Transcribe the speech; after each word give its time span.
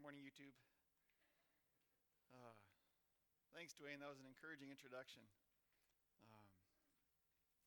Good 0.00 0.16
morning, 0.16 0.24
YouTube. 0.24 0.56
Uh, 2.32 2.56
thanks, 3.52 3.76
Dwayne. 3.76 4.00
That 4.00 4.08
was 4.08 4.16
an 4.16 4.24
encouraging 4.24 4.72
introduction. 4.72 5.20
Um, 6.24 6.48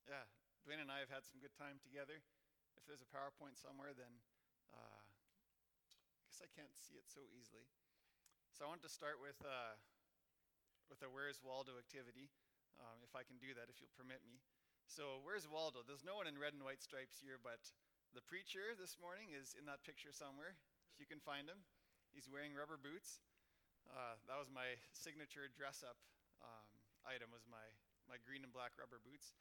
yeah, 0.09 0.25
Dwayne 0.65 0.81
and 0.81 0.89
I 0.89 0.97
have 0.97 1.13
had 1.13 1.29
some 1.29 1.37
good 1.37 1.53
time 1.53 1.77
together. 1.85 2.25
If 2.73 2.89
there's 2.89 3.05
a 3.05 3.09
PowerPoint 3.13 3.61
somewhere, 3.61 3.93
then 3.93 4.09
uh, 4.73 5.05
I 5.05 6.25
guess 6.25 6.41
I 6.41 6.49
can't 6.49 6.73
see 6.73 6.97
it 6.97 7.05
so 7.05 7.21
easily. 7.37 7.69
So 8.49 8.65
I 8.65 8.73
want 8.73 8.81
to 8.81 8.89
start 8.89 9.21
with 9.21 9.37
uh, 9.45 9.77
with 10.89 11.05
a 11.05 11.13
Where's 11.13 11.37
Waldo 11.37 11.77
activity, 11.77 12.33
um, 12.81 13.05
if 13.05 13.13
I 13.13 13.21
can 13.21 13.37
do 13.37 13.53
that, 13.53 13.69
if 13.69 13.77
you'll 13.77 13.93
permit 13.93 14.25
me. 14.25 14.41
So 14.89 15.21
where's 15.21 15.45
Waldo? 15.45 15.85
There's 15.85 16.01
no 16.01 16.17
one 16.17 16.25
in 16.25 16.41
red 16.41 16.57
and 16.57 16.65
white 16.65 16.81
stripes 16.81 17.21
here, 17.21 17.37
but 17.37 17.61
the 18.17 18.25
preacher 18.25 18.73
this 18.73 18.97
morning 18.97 19.37
is 19.37 19.53
in 19.53 19.69
that 19.69 19.85
picture 19.85 20.09
somewhere. 20.09 20.57
If 20.89 20.97
you 20.97 21.05
can 21.05 21.21
find 21.21 21.45
him. 21.45 21.61
He's 22.13 22.29
wearing 22.29 22.53
rubber 22.53 22.77
boots. 22.77 23.17
Uh, 23.89 24.15
that 24.29 24.37
was 24.37 24.53
my 24.53 24.77
signature 24.93 25.49
dress-up 25.49 25.97
um, 26.45 26.69
item. 27.09 27.33
Was 27.33 27.49
my 27.49 27.65
my 28.05 28.21
green 28.21 28.45
and 28.45 28.53
black 28.53 28.77
rubber 28.77 29.01
boots. 29.01 29.33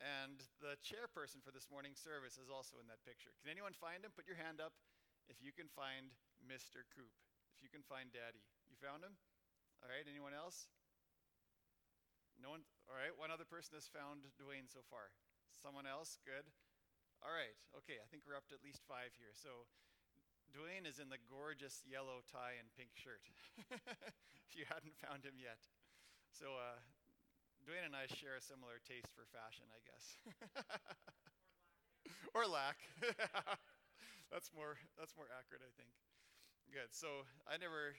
And 0.00 0.40
the 0.64 0.80
chairperson 0.80 1.44
for 1.44 1.52
this 1.52 1.68
morning's 1.68 2.00
service 2.00 2.40
is 2.40 2.48
also 2.48 2.80
in 2.80 2.88
that 2.88 3.04
picture. 3.04 3.36
Can 3.44 3.52
anyone 3.52 3.76
find 3.76 4.00
him? 4.00 4.14
Put 4.16 4.24
your 4.24 4.38
hand 4.40 4.56
up 4.62 4.72
if 5.28 5.42
you 5.44 5.52
can 5.52 5.68
find 5.68 6.08
Mr. 6.40 6.88
Coop. 6.96 7.12
If 7.52 7.60
you 7.60 7.68
can 7.68 7.84
find 7.84 8.08
Daddy. 8.08 8.40
You 8.70 8.78
found 8.80 9.04
him? 9.04 9.12
All 9.84 9.90
right. 9.92 10.06
Anyone 10.08 10.32
else? 10.32 10.72
No 12.40 12.56
one? 12.56 12.64
All 12.88 12.96
right. 12.96 13.12
One 13.12 13.28
other 13.28 13.44
person 13.44 13.76
has 13.76 13.90
found 13.92 14.24
Dwayne 14.40 14.70
so 14.70 14.80
far. 14.88 15.12
Someone 15.52 15.84
else? 15.84 16.16
Good. 16.24 16.48
All 17.20 17.34
right. 17.34 17.52
Okay. 17.84 18.00
I 18.00 18.08
think 18.08 18.24
we're 18.24 18.38
up 18.38 18.48
to 18.48 18.56
at 18.56 18.64
least 18.64 18.80
five 18.88 19.12
here. 19.20 19.36
So 19.36 19.68
Dwayne 20.50 20.82
is 20.82 20.98
in 20.98 21.06
the 21.06 21.22
gorgeous 21.30 21.86
yellow 21.86 22.26
tie 22.26 22.58
and 22.58 22.66
pink 22.74 22.90
shirt, 22.98 23.22
if 23.70 24.52
you 24.58 24.66
hadn't 24.66 24.98
found 24.98 25.22
him 25.22 25.38
yet. 25.38 25.62
So, 26.34 26.58
uh, 26.58 26.78
Dwayne 27.62 27.86
and 27.86 27.94
I 27.94 28.10
share 28.10 28.34
a 28.34 28.42
similar 28.42 28.82
taste 28.82 29.14
for 29.14 29.22
fashion, 29.30 29.70
I 29.70 29.80
guess. 29.86 30.04
or 32.36 32.50
lack. 32.50 32.82
that's, 34.34 34.50
more, 34.50 34.74
that's 34.98 35.14
more 35.14 35.30
accurate, 35.30 35.62
I 35.62 35.70
think. 35.78 35.94
Good. 36.74 36.90
So, 36.90 37.26
I 37.46 37.54
never 37.54 37.94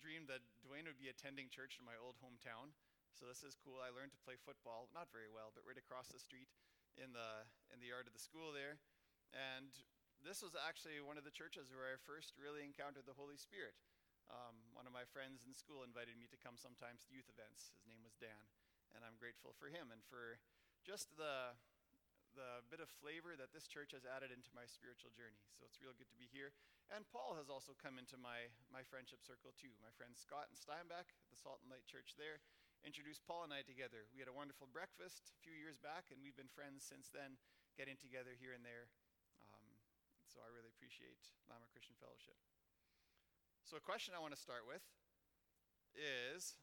dreamed 0.00 0.32
that 0.32 0.40
Dwayne 0.64 0.88
would 0.88 1.00
be 1.00 1.12
attending 1.12 1.52
church 1.52 1.76
in 1.76 1.84
my 1.84 1.96
old 2.00 2.16
hometown. 2.24 2.72
So, 3.12 3.28
this 3.28 3.44
is 3.44 3.52
cool. 3.52 3.84
I 3.84 3.92
learned 3.92 4.16
to 4.16 4.24
play 4.24 4.40
football, 4.40 4.88
not 4.96 5.12
very 5.12 5.28
well, 5.28 5.52
but 5.52 5.68
right 5.68 5.76
across 5.76 6.08
the 6.08 6.20
street 6.20 6.48
in 6.96 7.12
the, 7.12 7.44
in 7.68 7.84
the 7.84 7.92
yard 7.92 8.08
of 8.08 8.16
the 8.16 8.22
school 8.22 8.48
there. 8.48 8.80
And 9.32 9.72
this 10.22 10.40
was 10.40 10.54
actually 10.54 11.02
one 11.02 11.18
of 11.18 11.26
the 11.26 11.34
churches 11.34 11.74
where 11.74 11.90
I 11.90 11.98
first 12.06 12.38
really 12.38 12.62
encountered 12.62 13.06
the 13.06 13.18
Holy 13.18 13.36
Spirit. 13.36 13.74
Um, 14.30 14.54
one 14.72 14.86
of 14.86 14.94
my 14.94 15.04
friends 15.10 15.44
in 15.44 15.52
school 15.52 15.82
invited 15.82 16.14
me 16.16 16.30
to 16.30 16.38
come 16.40 16.54
sometimes 16.56 17.02
to 17.04 17.14
youth 17.14 17.28
events. 17.28 17.74
His 17.76 17.84
name 17.90 18.00
was 18.06 18.14
Dan, 18.16 18.46
and 18.94 19.02
I'm 19.02 19.18
grateful 19.18 19.52
for 19.58 19.68
him 19.68 19.90
and 19.90 20.00
for 20.06 20.38
just 20.86 21.12
the 21.18 21.58
the 22.32 22.64
bit 22.72 22.80
of 22.80 22.88
flavor 22.88 23.36
that 23.36 23.52
this 23.52 23.68
church 23.68 23.92
has 23.92 24.08
added 24.08 24.32
into 24.32 24.48
my 24.56 24.64
spiritual 24.64 25.12
journey. 25.12 25.44
So 25.52 25.68
it's 25.68 25.84
real 25.84 25.92
good 25.92 26.08
to 26.08 26.16
be 26.16 26.32
here. 26.32 26.56
And 26.88 27.04
Paul 27.12 27.36
has 27.36 27.52
also 27.52 27.76
come 27.76 28.00
into 28.00 28.16
my 28.16 28.48
my 28.72 28.80
friendship 28.88 29.20
circle 29.20 29.52
too. 29.52 29.74
My 29.84 29.92
friends 29.92 30.16
Scott 30.16 30.48
and 30.48 30.56
Steinbach 30.56 31.12
at 31.12 31.28
the 31.28 31.36
Salt 31.36 31.60
and 31.60 31.68
Light 31.68 31.84
Church 31.84 32.16
there 32.16 32.40
introduced 32.82 33.22
Paul 33.26 33.46
and 33.46 33.54
I 33.54 33.62
together. 33.62 34.10
We 34.10 34.18
had 34.18 34.30
a 34.30 34.34
wonderful 34.34 34.66
breakfast 34.70 35.30
a 35.30 35.38
few 35.38 35.54
years 35.54 35.78
back, 35.78 36.10
and 36.10 36.18
we've 36.18 36.34
been 36.34 36.50
friends 36.50 36.82
since 36.82 37.06
then, 37.14 37.38
getting 37.78 37.94
together 37.94 38.34
here 38.34 38.54
and 38.54 38.66
there. 38.66 38.90
So 40.32 40.40
I 40.40 40.48
really 40.48 40.72
appreciate 40.72 41.20
Lima 41.44 41.68
Christian 41.68 41.92
Fellowship. 42.00 42.40
So, 43.68 43.76
a 43.76 43.84
question 43.84 44.16
I 44.16 44.20
want 44.20 44.32
to 44.32 44.40
start 44.40 44.64
with 44.64 44.80
is 45.92 46.56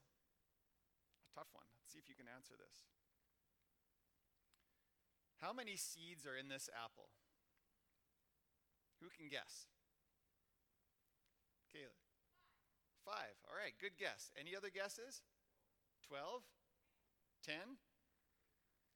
a 1.22 1.30
tough 1.38 1.54
one. 1.54 1.70
Let's 1.78 1.94
see 1.94 2.02
if 2.02 2.10
you 2.10 2.18
can 2.18 2.26
answer 2.26 2.58
this. 2.58 2.90
How 5.38 5.54
many 5.54 5.78
seeds 5.78 6.26
are 6.26 6.34
in 6.34 6.50
this 6.50 6.70
apple? 6.74 7.14
Who 9.02 9.08
can 9.14 9.30
guess? 9.30 9.70
Kayla. 11.70 11.98
Five. 13.06 13.38
All 13.46 13.56
right, 13.56 13.78
good 13.80 13.96
guess. 13.98 14.34
Any 14.34 14.58
other 14.58 14.74
guesses? 14.74 15.22
Twelve? 16.06 16.44
Ten? 17.46 17.78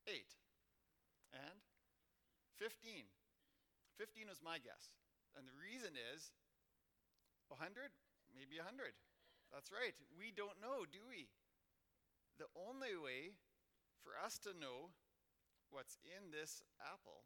Eight? 0.09 0.37
And? 1.31 1.61
Fifteen. 2.57 3.09
15 3.97 4.29
was 4.29 4.41
my 4.41 4.57
guess. 4.57 4.93
And 5.33 5.45
the 5.45 5.57
reason 5.57 5.97
is 5.97 6.33
100, 7.49 7.93
maybe 8.33 8.57
100. 8.61 8.93
That's 9.53 9.69
right. 9.69 9.93
We 10.17 10.33
don't 10.33 10.57
know, 10.57 10.85
do 10.89 11.05
we? 11.05 11.29
The 12.41 12.49
only 12.57 12.97
way 12.97 13.37
for 14.01 14.17
us 14.17 14.41
to 14.49 14.57
know 14.57 14.93
what's 15.69 16.01
in 16.01 16.33
this 16.33 16.65
apple 16.81 17.25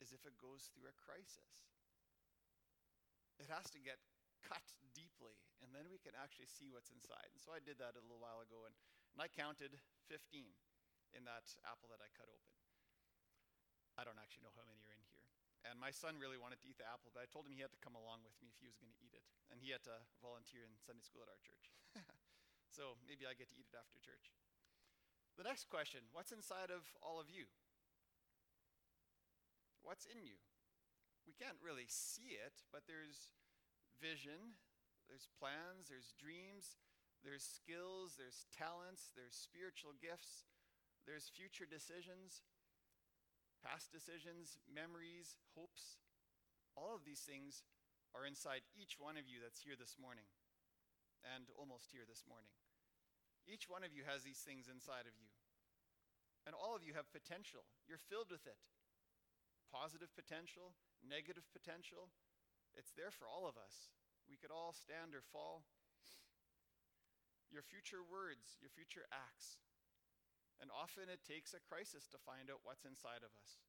is 0.00 0.12
if 0.12 0.24
it 0.24 0.36
goes 0.40 0.72
through 0.72 0.88
a 0.88 0.96
crisis. 0.96 1.60
It 3.36 3.52
has 3.52 3.68
to 3.76 3.80
get 3.80 4.00
cut 4.40 4.64
deeply, 4.96 5.36
and 5.60 5.72
then 5.76 5.92
we 5.92 6.00
can 6.00 6.16
actually 6.16 6.48
see 6.48 6.72
what's 6.72 6.88
inside. 6.88 7.28
And 7.32 7.40
so 7.40 7.52
I 7.52 7.60
did 7.60 7.76
that 7.80 7.96
a 7.96 8.04
little 8.04 8.20
while 8.20 8.40
ago, 8.40 8.64
and, 8.64 8.72
and 9.12 9.20
I 9.20 9.28
counted 9.28 9.76
15 10.08 10.20
in 11.12 11.22
that 11.28 11.44
apple 11.68 11.88
that 11.92 12.00
I 12.00 12.08
cut 12.16 12.32
open. 12.32 12.52
I 13.96 14.04
don't 14.04 14.20
actually 14.20 14.44
know 14.44 14.56
how 14.56 14.64
many 14.64 14.84
are. 14.88 14.95
And 15.66 15.82
my 15.82 15.90
son 15.90 16.16
really 16.22 16.38
wanted 16.38 16.62
to 16.62 16.66
eat 16.70 16.78
the 16.78 16.86
apple, 16.86 17.10
but 17.10 17.22
I 17.22 17.28
told 17.28 17.44
him 17.46 17.54
he 17.54 17.64
had 17.64 17.74
to 17.74 17.82
come 17.82 17.98
along 17.98 18.22
with 18.22 18.34
me 18.38 18.50
if 18.50 18.58
he 18.62 18.70
was 18.70 18.78
going 18.78 18.92
to 18.94 19.00
eat 19.02 19.14
it. 19.14 19.26
And 19.50 19.58
he 19.58 19.74
had 19.74 19.82
to 19.90 19.98
volunteer 20.22 20.62
in 20.62 20.78
Sunday 20.78 21.02
school 21.02 21.26
at 21.26 21.30
our 21.30 21.42
church. 21.42 21.66
so 22.76 22.98
maybe 23.06 23.26
I 23.26 23.34
get 23.34 23.50
to 23.50 23.58
eat 23.58 23.66
it 23.70 23.76
after 23.76 23.98
church. 23.98 24.30
The 25.36 25.44
next 25.44 25.68
question 25.68 26.06
what's 26.14 26.32
inside 26.32 26.72
of 26.72 26.86
all 27.04 27.20
of 27.20 27.28
you? 27.28 27.50
What's 29.84 30.06
in 30.06 30.22
you? 30.24 30.40
We 31.26 31.34
can't 31.34 31.58
really 31.58 31.86
see 31.90 32.38
it, 32.38 32.62
but 32.70 32.86
there's 32.86 33.34
vision, 33.98 34.54
there's 35.10 35.26
plans, 35.38 35.90
there's 35.90 36.14
dreams, 36.14 36.78
there's 37.22 37.42
skills, 37.42 38.14
there's 38.14 38.46
talents, 38.54 39.10
there's 39.14 39.34
spiritual 39.34 39.94
gifts, 39.98 40.46
there's 41.06 41.30
future 41.30 41.66
decisions 41.66 42.42
past 43.62 43.92
decisions, 43.92 44.58
memories, 44.68 45.36
hopes, 45.56 46.00
all 46.76 46.92
of 46.92 47.04
these 47.08 47.24
things 47.24 47.64
are 48.12 48.28
inside 48.28 48.64
each 48.76 49.00
one 49.00 49.16
of 49.16 49.28
you 49.28 49.40
that's 49.40 49.64
here 49.64 49.76
this 49.76 49.96
morning 49.96 50.28
and 51.24 51.48
almost 51.56 51.92
here 51.92 52.04
this 52.04 52.24
morning. 52.28 52.52
Each 53.48 53.70
one 53.70 53.86
of 53.86 53.94
you 53.94 54.04
has 54.04 54.26
these 54.26 54.42
things 54.42 54.68
inside 54.68 55.06
of 55.08 55.16
you. 55.16 55.30
And 56.46 56.54
all 56.54 56.78
of 56.78 56.86
you 56.86 56.94
have 56.94 57.10
potential. 57.10 57.66
You're 57.90 58.02
filled 58.10 58.30
with 58.30 58.46
it 58.46 58.58
positive 59.72 60.14
potential, 60.14 60.72
negative 61.02 61.44
potential. 61.50 62.08
It's 62.78 62.94
there 62.94 63.10
for 63.10 63.26
all 63.26 63.44
of 63.50 63.58
us. 63.58 63.90
We 64.30 64.38
could 64.38 64.54
all 64.54 64.72
stand 64.72 65.12
or 65.12 65.20
fall. 65.20 65.66
Your 67.50 67.62
future 67.62 68.02
words, 68.02 68.58
your 68.58 68.70
future 68.70 69.06
acts, 69.10 69.62
and 70.60 70.72
often 70.72 71.12
it 71.12 71.24
takes 71.26 71.52
a 71.52 71.60
crisis 71.60 72.08
to 72.10 72.18
find 72.22 72.48
out 72.48 72.64
what's 72.64 72.88
inside 72.88 73.20
of 73.20 73.32
us. 73.36 73.60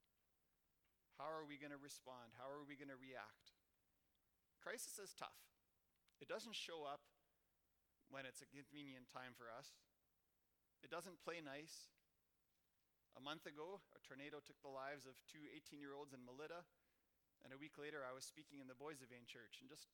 How 1.20 1.28
are 1.28 1.44
we 1.44 1.58
going 1.58 1.74
to 1.74 1.82
respond? 1.82 2.38
How 2.38 2.48
are 2.48 2.64
we 2.64 2.78
going 2.78 2.94
to 2.94 3.00
react? 3.00 3.58
Crisis 4.62 5.02
is 5.02 5.18
tough. 5.18 5.42
It 6.22 6.30
doesn't 6.30 6.58
show 6.58 6.86
up 6.86 7.02
when 8.08 8.24
it's 8.24 8.40
a 8.40 8.48
convenient 8.48 9.12
time 9.12 9.36
for 9.36 9.52
us, 9.52 9.76
it 10.80 10.88
doesn't 10.88 11.20
play 11.20 11.44
nice. 11.44 11.92
A 13.18 13.22
month 13.24 13.50
ago, 13.50 13.82
a 13.98 14.00
tornado 14.06 14.38
took 14.46 14.62
the 14.62 14.70
lives 14.70 15.10
of 15.10 15.18
two 15.26 15.42
18 15.50 15.82
year 15.82 15.98
olds 15.98 16.14
in 16.14 16.22
Melita. 16.22 16.62
And 17.42 17.50
a 17.50 17.58
week 17.58 17.82
later, 17.82 18.06
I 18.06 18.14
was 18.14 18.26
speaking 18.26 18.62
in 18.62 18.70
the 18.70 18.78
Boissevain 18.78 19.26
church 19.26 19.58
and 19.62 19.70
just 19.70 19.90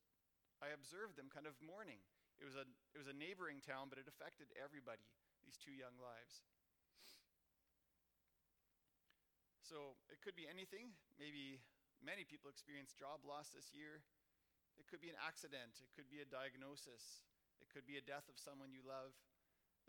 I 0.59 0.75
observed 0.75 1.15
them 1.15 1.31
kind 1.31 1.47
of 1.47 1.55
mourning. 1.59 2.03
It 2.39 2.47
was, 2.47 2.55
a, 2.55 2.67
it 2.91 2.99
was 2.99 3.11
a 3.11 3.15
neighboring 3.15 3.63
town, 3.63 3.87
but 3.87 3.99
it 3.99 4.07
affected 4.07 4.51
everybody, 4.55 5.07
these 5.43 5.59
two 5.59 5.75
young 5.75 5.95
lives. 5.99 6.43
So 9.73 9.97
it 10.13 10.21
could 10.21 10.37
be 10.37 10.45
anything. 10.45 10.93
Maybe 11.17 11.57
many 11.97 12.21
people 12.21 12.53
experience 12.53 12.93
job 12.93 13.25
loss 13.25 13.57
this 13.57 13.73
year. 13.73 14.05
It 14.77 14.85
could 14.85 15.01
be 15.01 15.09
an 15.09 15.17
accident. 15.17 15.81
It 15.81 15.89
could 15.97 16.05
be 16.13 16.21
a 16.21 16.29
diagnosis. 16.29 17.25
It 17.57 17.73
could 17.73 17.89
be 17.89 17.97
a 17.97 18.05
death 18.05 18.29
of 18.29 18.37
someone 18.37 18.69
you 18.69 18.85
love. 18.85 19.17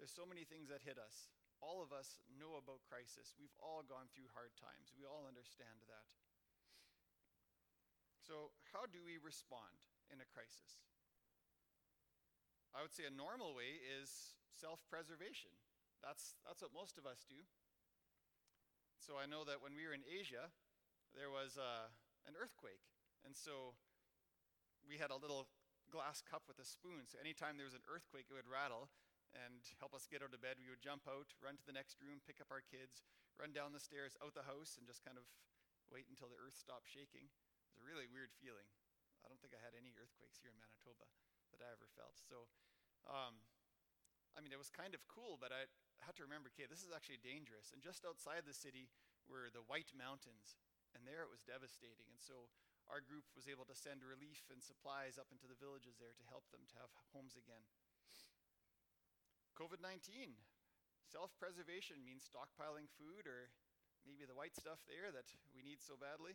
There's 0.00 0.08
so 0.08 0.24
many 0.24 0.48
things 0.48 0.72
that 0.72 0.80
hit 0.80 0.96
us. 0.96 1.28
All 1.60 1.84
of 1.84 1.92
us 1.92 2.16
know 2.32 2.56
about 2.56 2.80
crisis. 2.88 3.36
We've 3.36 3.52
all 3.60 3.84
gone 3.84 4.08
through 4.16 4.32
hard 4.32 4.56
times. 4.56 4.88
We 4.96 5.04
all 5.04 5.28
understand 5.28 5.84
that. 5.92 6.08
So, 8.24 8.56
how 8.72 8.88
do 8.88 9.04
we 9.04 9.20
respond 9.20 9.84
in 10.08 10.16
a 10.16 10.28
crisis? 10.32 10.80
I 12.72 12.80
would 12.80 12.96
say 12.96 13.04
a 13.04 13.12
normal 13.12 13.52
way 13.52 13.84
is 13.84 14.32
self 14.48 14.80
preservation. 14.88 15.52
That's, 16.00 16.40
that's 16.48 16.64
what 16.64 16.72
most 16.72 16.96
of 16.96 17.04
us 17.04 17.28
do. 17.28 17.44
So 18.98 19.20
I 19.20 19.26
know 19.26 19.44
that 19.44 19.60
when 19.60 19.76
we 19.76 19.84
were 19.84 19.96
in 19.96 20.06
Asia, 20.06 20.50
there 21.14 21.30
was 21.30 21.56
uh, 21.56 21.92
an 22.26 22.34
earthquake. 22.34 22.82
And 23.24 23.32
so 23.36 23.76
we 24.84 25.00
had 25.00 25.08
a 25.08 25.18
little 25.18 25.48
glass 25.88 26.20
cup 26.20 26.44
with 26.48 26.58
a 26.60 26.66
spoon. 26.66 27.06
So 27.08 27.20
anytime 27.20 27.56
there 27.56 27.68
was 27.68 27.76
an 27.76 27.84
earthquake, 27.86 28.28
it 28.28 28.36
would 28.36 28.50
rattle 28.50 28.92
and 29.34 29.66
help 29.82 29.94
us 29.94 30.06
get 30.06 30.22
out 30.22 30.34
of 30.34 30.42
bed. 30.42 30.62
We 30.62 30.70
would 30.70 30.82
jump 30.84 31.06
out, 31.10 31.34
run 31.42 31.58
to 31.58 31.66
the 31.66 31.74
next 31.74 31.98
room, 31.98 32.22
pick 32.22 32.38
up 32.38 32.54
our 32.54 32.62
kids, 32.62 33.02
run 33.38 33.50
down 33.50 33.74
the 33.74 33.82
stairs, 33.82 34.14
out 34.22 34.34
the 34.34 34.46
house, 34.46 34.78
and 34.78 34.86
just 34.86 35.02
kind 35.02 35.18
of 35.18 35.26
wait 35.90 36.06
until 36.06 36.30
the 36.30 36.38
earth 36.38 36.54
stopped 36.54 36.86
shaking. 36.86 37.26
It 37.26 37.70
was 37.74 37.82
a 37.82 37.86
really 37.86 38.06
weird 38.06 38.30
feeling. 38.38 38.68
I 39.24 39.30
don't 39.30 39.40
think 39.42 39.56
I 39.56 39.62
had 39.62 39.74
any 39.74 39.96
earthquakes 39.96 40.38
here 40.38 40.52
in 40.52 40.58
Manitoba 40.60 41.08
that 41.50 41.64
I 41.64 41.68
ever 41.72 41.88
felt. 41.96 42.20
So, 42.20 42.46
um, 43.08 43.42
I 44.34 44.42
mean, 44.42 44.50
it 44.50 44.58
was 44.58 44.70
kind 44.70 44.94
of 44.94 45.06
cool, 45.06 45.38
but 45.38 45.54
I 45.54 45.70
had 46.02 46.18
to 46.18 46.26
remember, 46.26 46.50
okay, 46.52 46.66
this 46.66 46.82
is 46.82 46.90
actually 46.90 47.22
dangerous. 47.22 47.70
And 47.70 47.78
just 47.78 48.02
outside 48.02 48.44
the 48.44 48.56
city 48.56 48.90
were 49.30 49.48
the 49.48 49.64
White 49.70 49.94
Mountains, 49.94 50.58
and 50.92 51.06
there 51.06 51.22
it 51.22 51.30
was 51.30 51.46
devastating. 51.46 52.10
And 52.10 52.18
so 52.18 52.50
our 52.90 53.00
group 53.00 53.24
was 53.32 53.48
able 53.48 53.64
to 53.70 53.76
send 53.78 54.04
relief 54.04 54.44
and 54.52 54.60
supplies 54.60 55.16
up 55.16 55.30
into 55.32 55.48
the 55.48 55.56
villages 55.56 55.96
there 55.96 56.12
to 56.12 56.30
help 56.30 56.44
them 56.50 56.66
to 56.68 56.76
have 56.82 56.92
homes 57.14 57.38
again. 57.38 57.64
COVID 59.54 59.78
19. 59.80 60.34
Self 61.06 61.30
preservation 61.38 62.02
means 62.02 62.26
stockpiling 62.26 62.90
food 62.98 63.30
or 63.30 63.54
maybe 64.02 64.26
the 64.26 64.34
white 64.34 64.56
stuff 64.56 64.82
there 64.90 65.14
that 65.14 65.30
we 65.54 65.62
need 65.62 65.78
so 65.78 65.94
badly. 65.94 66.34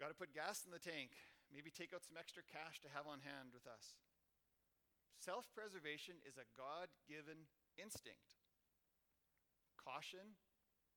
Got 0.00 0.08
to 0.08 0.16
put 0.16 0.32
gas 0.32 0.64
in 0.64 0.72
the 0.72 0.80
tank, 0.80 1.12
maybe 1.52 1.68
take 1.68 1.92
out 1.92 2.00
some 2.00 2.16
extra 2.16 2.40
cash 2.48 2.80
to 2.80 2.88
have 2.96 3.04
on 3.04 3.20
hand 3.20 3.52
with 3.52 3.68
us. 3.68 4.00
Self 5.20 5.44
preservation 5.52 6.16
is 6.24 6.40
a 6.40 6.48
God 6.56 6.88
given 7.04 7.44
instinct. 7.76 8.40
Caution 9.76 10.40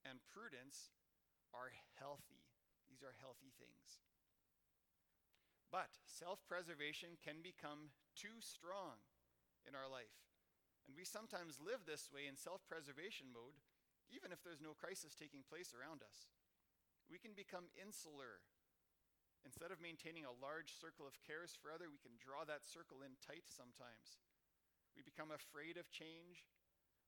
and 0.07 0.23
prudence 0.31 0.95
are 1.51 1.75
healthy, 1.99 2.47
these 2.87 3.03
are 3.03 3.19
healthy 3.19 3.51
things. 3.59 3.99
But 5.67 5.99
self 6.07 6.39
preservation 6.47 7.19
can 7.19 7.43
become 7.43 7.91
too 8.15 8.39
strong 8.39 9.03
in 9.67 9.75
our 9.75 9.91
life. 9.91 10.15
And 10.87 10.95
we 10.95 11.03
sometimes 11.03 11.59
live 11.59 11.83
this 11.83 12.07
way 12.07 12.23
in 12.23 12.39
self 12.39 12.63
preservation 12.63 13.27
mode, 13.27 13.59
even 14.07 14.31
if 14.31 14.39
there's 14.39 14.63
no 14.63 14.71
crisis 14.71 15.11
taking 15.19 15.43
place 15.43 15.75
around 15.75 15.99
us. 15.99 16.31
We 17.11 17.19
can 17.19 17.35
become 17.35 17.67
insular. 17.75 18.39
Instead 19.43 19.75
of 19.75 19.83
maintaining 19.83 20.23
a 20.23 20.39
large 20.39 20.71
circle 20.71 21.03
of 21.03 21.19
cares 21.23 21.51
for 21.53 21.69
other, 21.71 21.91
we 21.91 21.99
can 21.99 22.15
draw 22.19 22.47
that 22.47 22.63
circle 22.63 23.03
in 23.03 23.19
tight 23.19 23.45
sometimes. 23.51 24.23
We 24.95 25.03
become 25.03 25.35
afraid 25.35 25.75
of 25.75 25.91
change. 25.91 26.47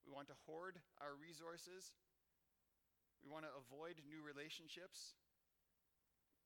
We 0.04 0.12
want 0.12 0.28
to 0.30 0.44
hoard 0.46 0.84
our 1.00 1.16
resources. 1.16 1.96
We 3.24 3.32
want 3.32 3.48
to 3.48 3.58
avoid 3.58 4.04
new 4.06 4.22
relationships. 4.22 5.18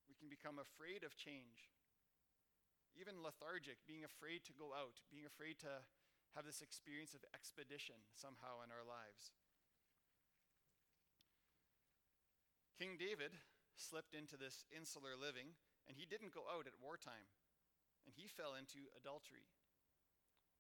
We 0.07 0.15
can 0.15 0.29
become 0.31 0.61
afraid 0.61 1.03
of 1.03 1.17
change. 1.17 1.73
Even 2.95 3.19
lethargic, 3.25 3.81
being 3.83 4.05
afraid 4.05 4.45
to 4.47 4.55
go 4.55 4.71
out, 4.77 5.01
being 5.11 5.25
afraid 5.25 5.59
to 5.65 5.83
have 6.37 6.45
this 6.45 6.61
experience 6.61 7.17
of 7.17 7.25
expedition 7.33 7.97
somehow 8.13 8.61
in 8.61 8.69
our 8.69 8.85
lives. 8.85 9.33
King 12.77 12.95
David 12.95 13.35
slipped 13.75 14.15
into 14.15 14.39
this 14.39 14.63
insular 14.71 15.15
living, 15.19 15.55
and 15.89 15.97
he 15.97 16.05
didn't 16.05 16.37
go 16.37 16.45
out 16.45 16.69
at 16.69 16.77
wartime, 16.77 17.25
and 18.05 18.13
he 18.13 18.29
fell 18.29 18.53
into 18.53 18.85
adultery. 18.93 19.49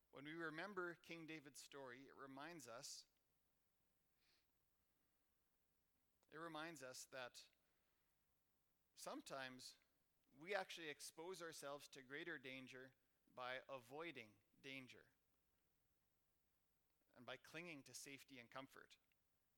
When 0.09 0.25
we 0.25 0.33
remember 0.33 0.97
King 1.05 1.29
David's 1.29 1.61
story, 1.61 2.01
it 2.09 2.17
reminds 2.17 2.65
us 2.65 3.05
it 6.33 6.41
reminds 6.41 6.81
us 6.81 7.05
that 7.13 7.45
sometimes 8.97 9.77
we 10.37 10.53
actually 10.53 10.89
expose 10.89 11.41
ourselves 11.41 11.89
to 11.93 12.05
greater 12.05 12.37
danger 12.41 12.93
by 13.33 13.61
avoiding 13.69 14.29
danger 14.61 15.09
and 17.17 17.25
by 17.25 17.41
clinging 17.41 17.81
to 17.85 17.93
safety 17.93 18.37
and 18.37 18.49
comfort. 18.49 18.97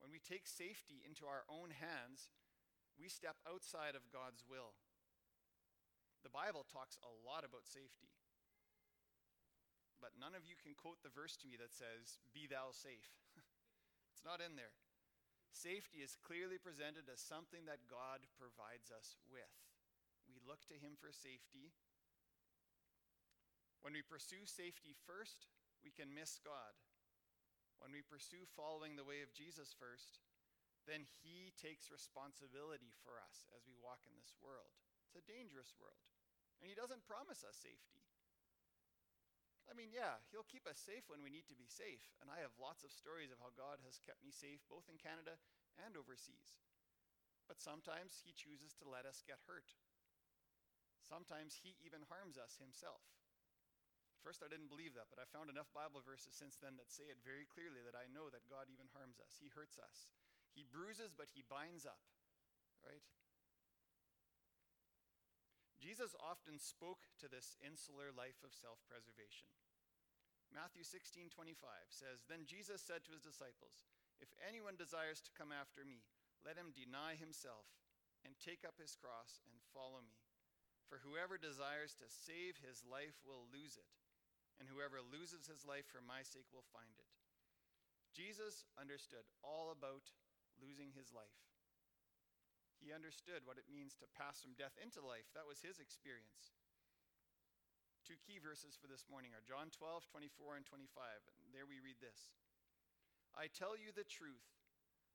When 0.00 0.10
we 0.10 0.18
take 0.18 0.50
safety 0.50 1.04
into 1.04 1.28
our 1.28 1.46
own 1.46 1.70
hands, 1.76 2.32
we 2.98 3.06
step 3.06 3.38
outside 3.46 3.94
of 3.94 4.10
God's 4.10 4.42
will. 4.42 4.74
The 6.22 6.32
Bible 6.32 6.64
talks 6.66 6.98
a 7.02 7.12
lot 7.26 7.42
about 7.42 7.66
safety. 7.66 8.10
But 9.98 10.18
none 10.18 10.34
of 10.34 10.46
you 10.46 10.58
can 10.58 10.74
quote 10.74 11.02
the 11.02 11.14
verse 11.14 11.38
to 11.42 11.50
me 11.50 11.54
that 11.58 11.74
says, 11.74 12.18
Be 12.34 12.50
thou 12.50 12.74
safe. 12.74 13.14
it's 14.10 14.26
not 14.26 14.42
in 14.42 14.58
there. 14.58 14.74
Safety 15.54 16.02
is 16.02 16.18
clearly 16.18 16.58
presented 16.58 17.06
as 17.06 17.22
something 17.22 17.68
that 17.70 17.86
God 17.86 18.26
provides 18.34 18.90
us 18.90 19.20
with. 19.30 19.52
We 20.26 20.42
look 20.42 20.66
to 20.72 20.80
Him 20.80 20.98
for 20.98 21.14
safety. 21.14 21.70
When 23.82 23.94
we 23.94 24.02
pursue 24.02 24.46
safety 24.46 24.94
first, 25.06 25.50
we 25.82 25.90
can 25.90 26.14
miss 26.14 26.38
God 26.42 26.74
when 27.82 27.90
we 27.90 28.06
pursue 28.06 28.46
following 28.54 28.94
the 28.94 29.02
way 29.02 29.26
of 29.26 29.34
Jesus 29.34 29.74
first, 29.74 30.22
then 30.86 31.02
He 31.18 31.50
takes 31.58 31.90
responsibility 31.90 32.94
for 33.02 33.18
us 33.18 33.50
as 33.50 33.66
we 33.66 33.74
walk 33.74 34.06
in 34.06 34.14
this 34.14 34.38
world. 34.38 34.70
It's 35.12 35.20
a 35.20 35.28
dangerous 35.28 35.76
world. 35.76 36.00
And 36.64 36.72
He 36.72 36.76
doesn't 36.76 37.04
promise 37.04 37.44
us 37.44 37.60
safety. 37.60 38.00
I 39.68 39.76
mean, 39.76 39.92
yeah, 39.92 40.24
He'll 40.32 40.48
keep 40.48 40.64
us 40.64 40.80
safe 40.80 41.04
when 41.12 41.20
we 41.20 41.28
need 41.28 41.44
to 41.52 41.58
be 41.58 41.68
safe. 41.68 42.00
And 42.24 42.32
I 42.32 42.40
have 42.40 42.56
lots 42.56 42.80
of 42.80 42.96
stories 42.96 43.28
of 43.28 43.36
how 43.44 43.52
God 43.52 43.84
has 43.84 44.00
kept 44.00 44.24
me 44.24 44.32
safe, 44.32 44.64
both 44.72 44.88
in 44.88 44.96
Canada 44.96 45.36
and 45.84 45.92
overseas. 46.00 46.64
But 47.44 47.60
sometimes 47.60 48.24
He 48.24 48.32
chooses 48.32 48.72
to 48.80 48.88
let 48.88 49.04
us 49.04 49.20
get 49.28 49.44
hurt. 49.44 49.76
Sometimes 51.04 51.60
He 51.60 51.76
even 51.84 52.08
harms 52.08 52.40
us 52.40 52.56
Himself 52.56 53.04
At 54.16 54.22
first, 54.24 54.40
I 54.42 54.48
didn't 54.48 54.72
believe 54.72 54.94
that, 54.96 55.10
but 55.12 55.20
I 55.20 55.28
found 55.28 55.50
enough 55.52 55.68
Bible 55.76 56.00
verses 56.00 56.32
since 56.34 56.56
then 56.56 56.78
that 56.80 56.88
say 56.92 57.10
it 57.10 57.20
very 57.26 57.44
clearly 57.44 57.84
that 57.84 57.98
I 57.98 58.08
know 58.08 58.32
that 58.32 58.48
God 58.48 58.70
even 58.72 58.88
harms 58.96 59.20
us. 59.20 59.36
He 59.36 59.52
hurts 59.52 59.76
us. 59.76 60.08
He 60.54 60.64
bruises, 60.64 61.12
but 61.12 61.32
he 61.34 61.44
binds 61.48 61.84
up, 61.84 62.00
right? 62.84 63.02
Jesus 65.82 66.14
often 66.22 66.62
spoke 66.62 67.10
to 67.18 67.26
this 67.26 67.58
insular 67.58 68.14
life 68.14 68.38
of 68.46 68.54
self 68.54 68.78
preservation. 68.86 69.50
Matthew 70.54 70.86
16 70.86 71.34
25 71.34 71.90
says, 71.90 72.22
Then 72.30 72.46
Jesus 72.46 72.78
said 72.78 73.02
to 73.02 73.14
his 73.18 73.26
disciples, 73.26 73.82
If 74.22 74.30
anyone 74.38 74.78
desires 74.78 75.18
to 75.26 75.34
come 75.34 75.50
after 75.50 75.82
me, 75.82 76.06
let 76.46 76.54
him 76.54 76.70
deny 76.70 77.18
himself 77.18 77.66
and 78.22 78.38
take 78.38 78.62
up 78.62 78.78
his 78.78 78.94
cross 78.94 79.42
and 79.50 79.58
follow 79.74 79.98
me. 79.98 80.22
For 80.86 81.02
whoever 81.02 81.34
desires 81.34 81.98
to 81.98 82.06
save 82.06 82.62
his 82.62 82.86
life 82.86 83.18
will 83.26 83.50
lose 83.50 83.74
it 83.74 83.90
and 84.62 84.70
whoever 84.70 85.02
loses 85.02 85.50
his 85.50 85.66
life 85.66 85.90
for 85.90 85.98
my 85.98 86.22
sake 86.22 86.46
will 86.54 86.66
find 86.70 86.94
it. 86.94 87.10
Jesus 88.14 88.62
understood 88.78 89.26
all 89.42 89.74
about 89.74 90.14
losing 90.62 90.94
his 90.94 91.10
life. 91.10 91.51
He 92.82 92.90
understood 92.90 93.46
what 93.46 93.62
it 93.62 93.70
means 93.70 93.94
to 94.02 94.10
pass 94.18 94.42
from 94.42 94.58
death 94.58 94.74
into 94.82 94.98
life. 94.98 95.30
That 95.38 95.46
was 95.46 95.62
his 95.62 95.78
experience. 95.78 96.58
Two 98.02 98.18
key 98.18 98.42
verses 98.42 98.74
for 98.74 98.90
this 98.90 99.06
morning 99.06 99.30
are 99.38 99.46
John 99.46 99.70
12, 99.70 100.10
24, 100.10 100.58
and 100.58 100.66
25. 100.66 100.90
And 101.46 101.54
there 101.54 101.70
we 101.70 101.78
read 101.78 102.02
this 102.02 102.34
I 103.38 103.46
tell 103.46 103.78
you 103.78 103.94
the 103.94 104.02
truth, 104.02 104.50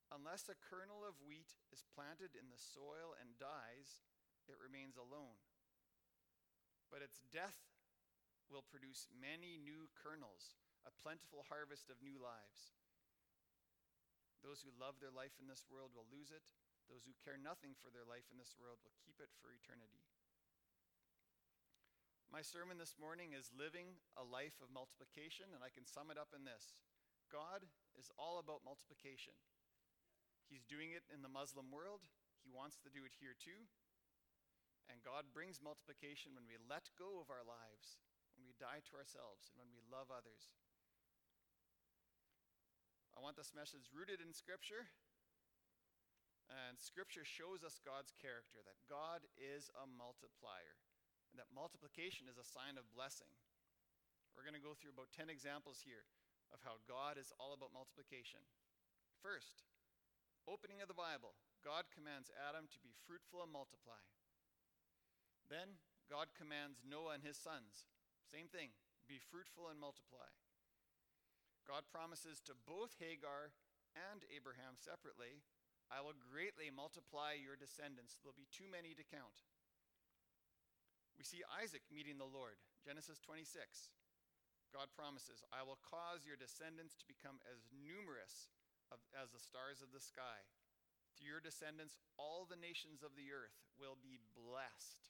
unless 0.07 0.47
a 0.47 0.55
kernel 0.55 1.03
of 1.03 1.19
wheat 1.19 1.59
is 1.75 1.83
planted 1.91 2.39
in 2.39 2.47
the 2.47 2.57
soil 2.57 3.12
and 3.19 3.36
dies, 3.36 4.07
it 4.47 4.55
remains 4.55 4.95
alone. 4.95 5.36
But 6.88 7.03
its 7.03 7.19
death 7.27 7.67
will 8.47 8.63
produce 8.63 9.12
many 9.12 9.59
new 9.59 9.91
kernels, 9.91 10.55
a 10.88 10.95
plentiful 10.95 11.43
harvest 11.51 11.91
of 11.91 12.00
new 12.00 12.15
lives. 12.15 12.71
Those 14.39 14.63
who 14.63 14.71
love 14.79 15.03
their 15.03 15.12
life 15.12 15.36
in 15.43 15.51
this 15.51 15.67
world 15.67 15.91
will 15.91 16.07
lose 16.07 16.31
it. 16.31 16.47
Those 16.88 17.03
who 17.03 17.15
care 17.24 17.36
nothing 17.36 17.75
for 17.77 17.91
their 17.91 18.08
life 18.08 18.27
in 18.32 18.39
this 18.39 18.56
world 18.56 18.79
will 18.82 18.96
keep 19.03 19.20
it 19.20 19.32
for 19.44 19.51
eternity. 19.51 20.08
My 22.32 22.44
sermon 22.44 22.79
this 22.79 22.96
morning 23.00 23.32
is 23.32 23.56
Living 23.56 24.00
a 24.20 24.24
Life 24.24 24.60
of 24.60 24.72
Multiplication, 24.72 25.51
and 25.56 25.63
I 25.63 25.72
can 25.72 25.88
sum 25.88 26.12
it 26.12 26.20
up 26.20 26.36
in 26.36 26.44
this 26.48 26.75
God 27.27 27.67
is 28.00 28.12
all 28.15 28.39
about 28.39 28.63
multiplication. 28.63 29.36
He's 30.48 30.63
doing 30.63 30.96
it 30.96 31.03
in 31.12 31.24
the 31.24 31.32
Muslim 31.32 31.72
world, 31.72 32.08
He 32.44 32.51
wants 32.51 32.79
to 32.84 32.91
do 32.91 33.03
it 33.03 33.15
here 33.20 33.36
too. 33.36 33.67
And 34.88 35.03
God 35.03 35.36
brings 35.36 35.60
multiplication 35.60 36.32
when 36.32 36.48
we 36.48 36.56
let 36.56 36.88
go 36.96 37.20
of 37.20 37.27
our 37.27 37.44
lives 37.44 38.00
when 38.38 38.46
we 38.46 38.53
die 38.62 38.86
to 38.86 38.94
ourselves, 38.94 39.50
and 39.50 39.58
when 39.58 39.74
we 39.74 39.82
love 39.89 40.13
others. 40.13 40.53
I 43.17 43.20
want 43.20 43.34
this 43.34 43.50
message 43.58 43.89
rooted 43.89 44.22
in 44.22 44.29
Scripture. 44.29 44.94
And 46.47 46.79
Scripture 46.79 47.27
shows 47.27 47.63
us 47.63 47.83
God's 47.83 48.15
character, 48.15 48.63
that 48.63 48.79
God 48.87 49.27
is 49.35 49.67
a 49.75 49.83
multiplier, 49.83 50.79
and 51.31 51.37
that 51.37 51.51
multiplication 51.51 52.31
is 52.31 52.39
a 52.39 52.47
sign 52.47 52.79
of 52.79 52.87
blessing. 52.95 53.31
We're 54.31 54.47
going 54.47 54.55
to 54.55 54.63
go 54.63 54.77
through 54.77 54.95
about 54.95 55.11
10 55.11 55.27
examples 55.27 55.83
here 55.83 56.07
of 56.55 56.63
how 56.63 56.79
God 56.87 57.19
is 57.19 57.35
all 57.35 57.51
about 57.51 57.75
multiplication. 57.75 58.39
First, 59.19 59.67
opening 60.47 60.79
of 60.79 60.87
the 60.87 60.95
Bible, 60.95 61.35
God 61.65 61.91
commands 61.91 62.31
Adam 62.31 62.71
to 62.71 62.79
be 62.79 62.95
fruitful 63.03 63.43
and 63.43 63.51
multiply. 63.51 63.99
Then, 65.51 65.81
God 66.07 66.31
commands 66.31 66.83
Noah 66.87 67.19
and 67.19 67.23
his 67.23 67.35
sons 67.35 67.87
Same 68.23 68.47
thing 68.47 68.71
be 69.07 69.19
fruitful 69.19 69.71
and 69.71 69.79
multiply. 69.79 70.27
God 71.63 71.87
promises 71.87 72.43
to 72.43 72.55
both 72.67 72.95
Hagar 72.99 73.55
and 73.95 74.23
Abraham 74.27 74.75
separately 74.75 75.43
I 75.88 76.03
will 76.03 76.15
greatly 76.20 76.67
multiply 76.67 77.36
your 77.36 77.56
descendants. 77.56 78.20
There'll 78.20 78.36
be 78.36 78.51
too 78.51 78.67
many 78.67 78.91
to 78.96 79.08
count. 79.08 79.48
We 81.15 81.25
see 81.25 81.41
Isaac 81.48 81.82
meeting 81.89 82.22
the 82.22 82.29
Lord, 82.29 82.60
Genesis 82.86 83.17
26. 83.24 83.96
God 84.75 84.91
promises, 84.94 85.41
I 85.50 85.63
will 85.63 85.79
cause 85.79 86.27
your 86.27 86.38
descendants 86.38 86.94
to 87.00 87.08
become 87.08 87.39
as 87.48 87.65
numerous 87.72 88.51
of, 88.91 89.00
as 89.15 89.32
the 89.32 89.41
stars 89.41 89.79
of 89.79 89.96
the 89.96 90.03
sky. 90.03 90.44
Through 91.15 91.34
your 91.34 91.41
descendants, 91.41 91.98
all 92.20 92.46
the 92.46 92.60
nations 92.60 93.01
of 93.01 93.17
the 93.17 93.34
earth 93.34 93.58
will 93.79 93.98
be 93.98 94.22
blessed. 94.38 95.10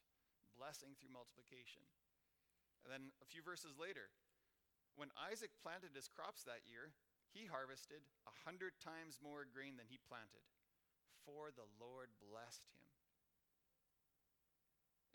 Blessing 0.55 0.95
through 0.95 1.13
multiplication. 1.13 1.83
And 2.87 2.89
then 2.89 3.03
a 3.19 3.27
few 3.27 3.43
verses 3.43 3.75
later, 3.75 4.09
when 4.95 5.13
Isaac 5.19 5.53
planted 5.61 5.93
his 5.93 6.09
crops 6.09 6.41
that 6.47 6.65
year, 6.65 6.95
he 7.29 7.45
harvested 7.45 8.01
a 8.25 8.33
hundred 8.47 8.79
times 8.81 9.21
more 9.21 9.45
grain 9.45 9.77
than 9.77 9.91
he 9.91 10.01
planted, 10.01 10.41
for 11.27 11.51
the 11.51 11.67
Lord 11.75 12.07
blessed 12.23 12.63
him. 12.71 12.87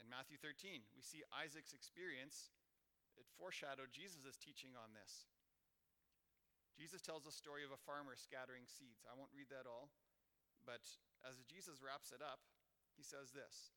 In 0.04 0.12
Matthew 0.12 0.36
13, 0.36 0.84
we 0.92 1.00
see 1.00 1.24
Isaac's 1.32 1.72
experience. 1.72 2.52
It 3.16 3.24
foreshadowed 3.40 3.96
Jesus' 3.96 4.36
teaching 4.36 4.76
on 4.76 4.92
this. 4.92 5.32
Jesus 6.76 7.00
tells 7.00 7.24
the 7.24 7.32
story 7.32 7.64
of 7.64 7.72
a 7.72 7.80
farmer 7.88 8.12
scattering 8.12 8.68
seeds. 8.68 9.08
I 9.08 9.16
won't 9.16 9.32
read 9.32 9.48
that 9.48 9.64
all, 9.64 9.88
but 10.68 10.84
as 11.24 11.40
Jesus 11.48 11.80
wraps 11.80 12.12
it 12.12 12.20
up, 12.20 12.44
he 12.92 13.04
says 13.04 13.32
this 13.32 13.72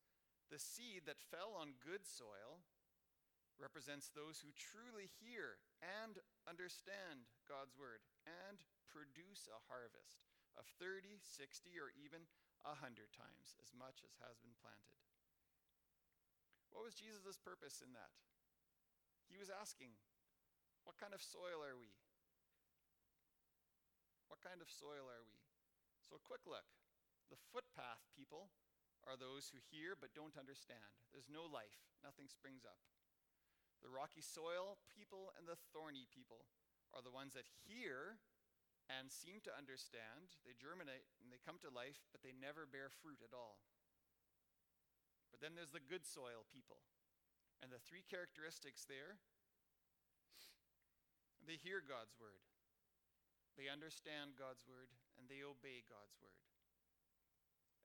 The 0.52 0.60
seed 0.60 1.08
that 1.08 1.24
fell 1.32 1.56
on 1.56 1.80
good 1.80 2.04
soil 2.04 2.60
represents 3.56 4.12
those 4.12 4.44
who 4.44 4.52
truly 4.56 5.08
hear 5.24 5.64
and 5.80 6.20
understand 6.44 7.24
God's 7.48 7.76
word 7.76 8.04
and 8.28 8.60
produce 8.92 9.48
a 9.48 9.64
harvest 9.72 10.35
of 10.56 10.66
30, 10.80 11.20
60, 11.20 11.76
or 11.78 11.92
even 11.96 12.28
100 12.64 12.82
times 13.14 13.56
as 13.62 13.70
much 13.76 14.02
as 14.02 14.18
has 14.24 14.42
been 14.42 14.56
planted. 14.58 14.98
What 16.74 16.84
was 16.84 16.98
Jesus' 16.98 17.40
purpose 17.40 17.80
in 17.80 17.96
that? 17.96 18.12
He 19.32 19.40
was 19.40 19.48
asking, 19.54 19.96
What 20.84 21.00
kind 21.00 21.16
of 21.16 21.24
soil 21.24 21.64
are 21.64 21.78
we? 21.78 21.94
What 24.28 24.42
kind 24.42 24.60
of 24.60 24.68
soil 24.68 25.08
are 25.08 25.24
we? 25.24 25.40
So, 26.04 26.18
a 26.18 26.28
quick 26.28 26.44
look. 26.46 26.68
The 27.32 27.40
footpath 27.54 28.06
people 28.14 28.54
are 29.06 29.18
those 29.18 29.50
who 29.50 29.62
hear 29.72 29.98
but 29.98 30.14
don't 30.14 30.38
understand. 30.38 30.86
There's 31.14 31.30
no 31.30 31.46
life, 31.46 31.82
nothing 32.02 32.30
springs 32.30 32.66
up. 32.66 32.82
The 33.82 33.94
rocky 33.94 34.22
soil 34.22 34.82
people 34.90 35.34
and 35.38 35.46
the 35.46 35.62
thorny 35.74 36.10
people 36.10 36.50
are 36.94 37.06
the 37.06 37.14
ones 37.14 37.38
that 37.38 37.46
hear 37.66 38.18
and 38.90 39.10
seem 39.10 39.42
to 39.46 39.54
understand. 39.54 40.38
They 40.46 40.54
germinate 40.58 41.10
and 41.22 41.34
they 41.34 41.42
come 41.42 41.58
to 41.66 41.74
life, 41.74 42.06
but 42.14 42.22
they 42.22 42.34
never 42.34 42.70
bear 42.70 42.90
fruit 42.90 43.22
at 43.26 43.34
all. 43.34 43.62
But 45.34 45.42
then 45.42 45.58
there's 45.58 45.74
the 45.74 45.84
good 45.84 46.06
soil 46.06 46.46
people. 46.48 46.80
And 47.64 47.72
the 47.74 47.82
three 47.82 48.06
characteristics 48.06 48.86
there 48.86 49.18
they 51.46 51.62
hear 51.62 51.78
God's 51.78 52.18
word, 52.18 52.42
they 53.54 53.70
understand 53.70 54.34
God's 54.34 54.66
word, 54.66 54.90
and 55.16 55.30
they 55.30 55.46
obey 55.46 55.86
God's 55.86 56.18
word. 56.18 56.42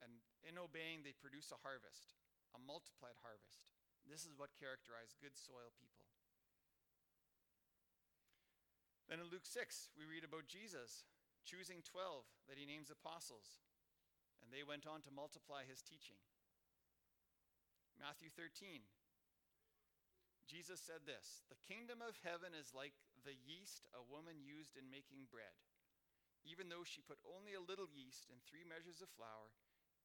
And 0.00 0.25
in 0.40 0.57
obeying, 0.57 1.04
they 1.04 1.12
produce 1.12 1.52
a 1.52 1.61
harvest, 1.61 2.16
a 2.57 2.61
multiplied 2.61 3.21
harvest. 3.21 3.69
This 4.09 4.25
is 4.25 4.33
what 4.33 4.57
characterized 4.57 5.21
good 5.21 5.37
soil 5.37 5.76
people. 5.76 6.09
Then 9.10 9.18
in 9.18 9.26
Luke 9.26 9.42
6, 9.42 9.90
we 9.98 10.06
read 10.06 10.22
about 10.22 10.46
Jesus 10.46 11.02
choosing 11.42 11.82
12 11.82 12.22
that 12.46 12.54
he 12.54 12.62
names 12.62 12.94
apostles, 12.94 13.58
and 14.38 14.54
they 14.54 14.62
went 14.62 14.86
on 14.86 15.02
to 15.02 15.10
multiply 15.10 15.66
his 15.66 15.82
teaching. 15.82 16.22
Matthew 17.98 18.30
13, 18.30 18.86
Jesus 20.46 20.78
said 20.78 21.10
this 21.10 21.42
The 21.50 21.58
kingdom 21.66 21.98
of 21.98 22.22
heaven 22.22 22.54
is 22.54 22.70
like 22.70 22.94
the 23.26 23.34
yeast 23.34 23.90
a 23.90 24.06
woman 24.06 24.38
used 24.38 24.78
in 24.78 24.86
making 24.86 25.26
bread. 25.26 25.58
Even 26.46 26.70
though 26.70 26.86
she 26.86 27.04
put 27.04 27.20
only 27.26 27.58
a 27.58 27.66
little 27.66 27.90
yeast 27.90 28.30
in 28.30 28.38
three 28.40 28.64
measures 28.64 29.02
of 29.02 29.10
flour, 29.12 29.52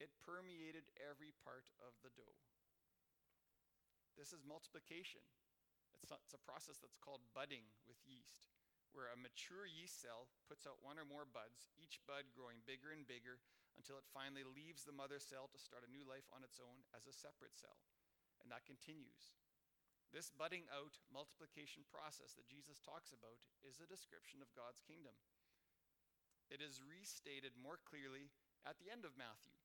it 0.02 0.12
permeated 0.20 0.90
every 0.98 1.32
part 1.46 1.70
of 1.80 1.94
the 2.02 2.12
dough. 2.12 2.42
This 4.18 4.36
is 4.36 4.44
multiplication. 4.44 5.24
It's, 6.04 6.12
not, 6.12 6.20
it's 6.26 6.36
a 6.36 6.42
process 6.44 6.82
that's 6.84 7.00
called 7.00 7.24
budding 7.32 7.72
with 7.88 7.96
yeast, 8.04 8.52
where 8.96 9.12
a 9.12 9.20
mature 9.20 9.68
yeast 9.68 10.00
cell 10.00 10.32
puts 10.48 10.64
out 10.64 10.80
one 10.82 10.96
or 10.96 11.06
more 11.06 11.28
buds, 11.28 11.70
each 11.76 12.00
bud 12.08 12.32
growing 12.32 12.64
bigger 12.64 12.96
and 12.96 13.04
bigger 13.04 13.44
until 13.76 14.00
it 14.00 14.08
finally 14.16 14.48
leaves 14.48 14.88
the 14.88 14.96
mother 14.96 15.20
cell 15.20 15.52
to 15.52 15.60
start 15.60 15.84
a 15.84 15.92
new 15.92 16.08
life 16.08 16.26
on 16.32 16.48
its 16.48 16.64
own 16.64 16.88
as 16.96 17.06
a 17.06 17.14
separate 17.14 17.54
cell. 17.54 17.76
And 18.40 18.48
that 18.50 18.64
continues. 18.64 19.36
This 20.16 20.32
budding 20.32 20.64
out 20.72 20.96
multiplication 21.12 21.84
process 21.92 22.40
that 22.40 22.48
Jesus 22.48 22.80
talks 22.80 23.12
about 23.12 23.44
is 23.68 23.84
a 23.84 23.92
description 23.92 24.40
of 24.40 24.56
God's 24.56 24.80
kingdom. 24.80 25.16
It 26.48 26.64
is 26.64 26.80
restated 26.80 27.60
more 27.60 27.82
clearly 27.84 28.32
at 28.64 28.80
the 28.80 28.88
end 28.88 29.04
of 29.04 29.20
Matthew. 29.20 29.60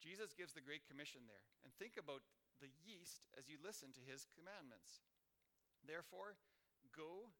Jesus 0.00 0.34
gives 0.34 0.56
the 0.56 0.64
Great 0.64 0.88
Commission 0.88 1.28
there. 1.30 1.44
And 1.62 1.70
think 1.76 1.94
about 2.00 2.26
the 2.58 2.72
yeast 2.82 3.30
as 3.38 3.46
you 3.46 3.58
listen 3.58 3.94
to 3.94 4.02
his 4.02 4.26
commandments. 4.34 5.06
Therefore, 5.82 6.38
go 6.92 7.32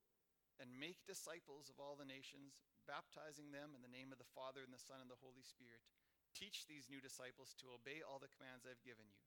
and 0.61 0.69
make 0.77 1.05
disciples 1.09 1.73
of 1.73 1.81
all 1.81 1.97
the 1.97 2.09
nations, 2.09 2.65
baptizing 2.85 3.53
them 3.55 3.73
in 3.77 3.81
the 3.81 3.93
name 3.93 4.11
of 4.11 4.21
the 4.21 4.33
Father 4.37 4.65
and 4.65 4.73
the 4.73 4.81
Son 4.81 5.01
and 5.01 5.09
the 5.09 5.23
Holy 5.23 5.45
Spirit. 5.45 5.85
Teach 6.33 6.65
these 6.65 6.89
new 6.89 7.01
disciples 7.01 7.53
to 7.61 7.73
obey 7.73 8.01
all 8.01 8.17
the 8.17 8.33
commands 8.33 8.65
I've 8.65 8.81
given 8.85 9.09
you. 9.09 9.21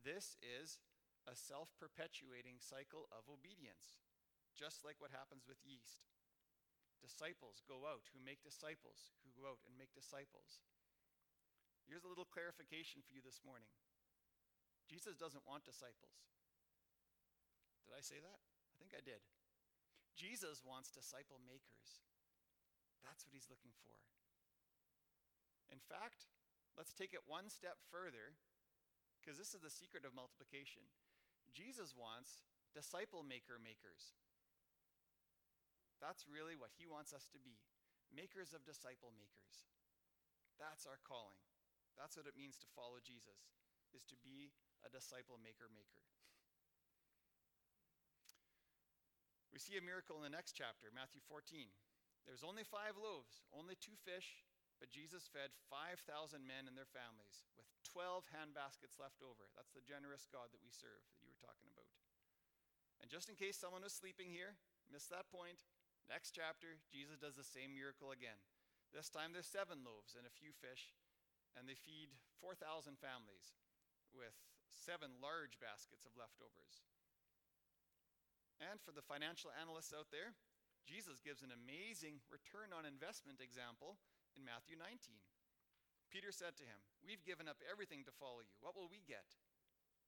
This 0.00 0.36
is 0.40 0.80
a 1.24 1.36
self 1.36 1.72
perpetuating 1.76 2.60
cycle 2.60 3.08
of 3.12 3.28
obedience, 3.28 4.00
just 4.52 4.84
like 4.84 5.00
what 5.00 5.12
happens 5.12 5.44
with 5.48 5.60
yeast. 5.64 6.04
Disciples 7.00 7.60
go 7.64 7.84
out 7.84 8.08
who 8.12 8.20
make 8.20 8.40
disciples, 8.40 9.12
who 9.24 9.32
go 9.36 9.44
out 9.48 9.60
and 9.68 9.76
make 9.76 9.92
disciples. 9.92 10.64
Here's 11.84 12.04
a 12.04 12.12
little 12.12 12.28
clarification 12.28 13.04
for 13.04 13.12
you 13.12 13.20
this 13.20 13.44
morning 13.44 13.68
Jesus 14.88 15.16
doesn't 15.16 15.44
want 15.44 15.68
disciples. 15.68 16.16
Did 17.84 17.96
I 17.96 18.04
say 18.04 18.20
that? 18.24 18.40
I 18.84 18.92
think 18.92 19.00
I 19.00 19.08
did. 19.16 19.24
Jesus 20.12 20.60
wants 20.60 20.92
disciple 20.92 21.40
makers. 21.40 22.04
That's 23.00 23.24
what 23.24 23.32
he's 23.32 23.48
looking 23.48 23.72
for. 23.80 23.96
In 25.72 25.80
fact, 25.80 26.28
let's 26.76 26.92
take 26.92 27.16
it 27.16 27.24
one 27.24 27.48
step 27.48 27.80
further, 27.88 28.36
because 29.16 29.40
this 29.40 29.56
is 29.56 29.64
the 29.64 29.72
secret 29.72 30.04
of 30.04 30.12
multiplication. 30.12 30.84
Jesus 31.56 31.96
wants 31.96 32.44
disciple 32.76 33.24
maker 33.24 33.56
makers. 33.56 34.12
That's 35.96 36.28
really 36.28 36.52
what 36.52 36.76
he 36.76 36.84
wants 36.84 37.16
us 37.16 37.32
to 37.32 37.40
be 37.40 37.56
makers 38.12 38.52
of 38.52 38.68
disciple 38.68 39.16
makers. 39.16 39.64
That's 40.60 40.84
our 40.84 41.00
calling. 41.08 41.40
That's 41.96 42.20
what 42.20 42.28
it 42.28 42.36
means 42.36 42.60
to 42.60 42.68
follow 42.76 43.00
Jesus, 43.00 43.56
is 43.96 44.04
to 44.12 44.20
be 44.20 44.52
a 44.84 44.92
disciple 44.92 45.40
maker 45.40 45.72
maker. 45.72 46.04
We 49.54 49.62
see 49.62 49.78
a 49.78 49.86
miracle 49.86 50.18
in 50.18 50.26
the 50.26 50.34
next 50.34 50.58
chapter, 50.58 50.90
Matthew 50.90 51.22
14. 51.30 51.70
There 52.26 52.34
was 52.34 52.42
only 52.42 52.66
five 52.66 52.98
loaves, 52.98 53.46
only 53.54 53.78
two 53.78 53.94
fish, 54.02 54.42
but 54.82 54.90
Jesus 54.90 55.30
fed 55.30 55.54
5,000 55.70 56.02
men 56.42 56.66
and 56.66 56.74
their 56.74 56.90
families 56.90 57.46
with 57.54 57.70
12 57.86 58.26
hand 58.34 58.50
baskets 58.50 58.98
left 58.98 59.22
over. 59.22 59.46
That's 59.54 59.70
the 59.70 59.86
generous 59.86 60.26
God 60.26 60.50
that 60.50 60.58
we 60.58 60.74
serve 60.74 61.06
that 61.06 61.22
you 61.22 61.30
were 61.30 61.38
talking 61.38 61.70
about. 61.70 61.86
And 62.98 63.06
just 63.06 63.30
in 63.30 63.38
case 63.38 63.54
someone 63.54 63.86
was 63.86 63.94
sleeping 63.94 64.26
here, 64.26 64.58
missed 64.90 65.14
that 65.14 65.30
point, 65.30 65.62
next 66.10 66.34
chapter, 66.34 66.82
Jesus 66.90 67.22
does 67.22 67.38
the 67.38 67.46
same 67.46 67.78
miracle 67.78 68.10
again. 68.10 68.42
This 68.90 69.06
time 69.06 69.30
there's 69.30 69.46
seven 69.46 69.86
loaves 69.86 70.18
and 70.18 70.26
a 70.26 70.34
few 70.34 70.50
fish, 70.50 70.98
and 71.54 71.70
they 71.70 71.78
feed 71.78 72.10
4,000 72.42 72.98
families 72.98 73.54
with 74.10 74.34
seven 74.66 75.14
large 75.22 75.62
baskets 75.62 76.02
of 76.02 76.18
leftovers. 76.18 76.82
For 78.82 78.90
the 78.90 79.04
financial 79.04 79.54
analysts 79.54 79.94
out 79.94 80.10
there, 80.10 80.34
Jesus 80.84 81.22
gives 81.22 81.46
an 81.46 81.54
amazing 81.54 82.20
return 82.28 82.74
on 82.74 82.84
investment 82.84 83.38
example 83.38 83.96
in 84.34 84.42
Matthew 84.42 84.74
19. 84.74 85.22
Peter 86.10 86.34
said 86.34 86.54
to 86.58 86.66
him, 86.66 86.78
We've 87.00 87.22
given 87.22 87.46
up 87.46 87.62
everything 87.64 88.02
to 88.06 88.14
follow 88.14 88.42
you. 88.42 88.54
What 88.58 88.74
will 88.74 88.90
we 88.90 89.02
get? 89.02 89.38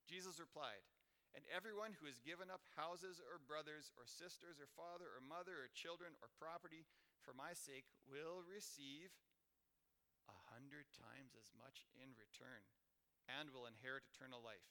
Jesus 0.07 0.39
replied, 0.39 0.87
And 1.35 1.43
everyone 1.51 1.99
who 1.99 2.07
has 2.07 2.23
given 2.23 2.51
up 2.51 2.63
houses 2.79 3.19
or 3.19 3.43
brothers 3.43 3.91
or 3.99 4.07
sisters 4.07 4.63
or 4.63 4.71
father 4.79 5.11
or 5.11 5.23
mother 5.23 5.67
or 5.67 5.71
children 5.75 6.15
or 6.23 6.31
property 6.39 6.87
for 7.27 7.35
my 7.35 7.55
sake 7.55 7.91
will 8.07 8.47
receive 8.47 9.11
a 10.31 10.39
hundred 10.55 10.87
times 10.95 11.35
as 11.35 11.51
much 11.59 11.91
in 11.99 12.15
return 12.15 12.63
and 13.27 13.51
will 13.51 13.67
inherit 13.67 14.07
eternal 14.07 14.39
life. 14.39 14.71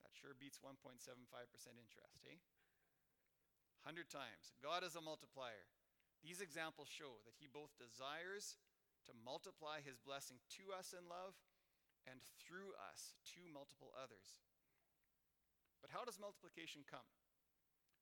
That 0.00 0.16
sure 0.16 0.32
beats 0.32 0.60
1.75% 0.64 1.04
interest, 1.76 2.16
hey? 2.24 2.40
100 3.86 4.10
times. 4.10 4.54
God 4.58 4.82
is 4.82 4.98
a 4.98 5.04
multiplier. 5.04 5.68
These 6.22 6.42
examples 6.42 6.90
show 6.90 7.22
that 7.24 7.38
He 7.38 7.46
both 7.46 7.74
desires 7.78 8.58
to 9.06 9.12
multiply 9.14 9.78
His 9.80 10.02
blessing 10.02 10.42
to 10.58 10.74
us 10.74 10.90
in 10.90 11.06
love 11.06 11.38
and 12.04 12.18
through 12.40 12.74
us 12.76 13.14
to 13.36 13.46
multiple 13.48 13.94
others. 13.94 14.42
But 15.78 15.94
how 15.94 16.02
does 16.02 16.18
multiplication 16.18 16.82
come? 16.88 17.06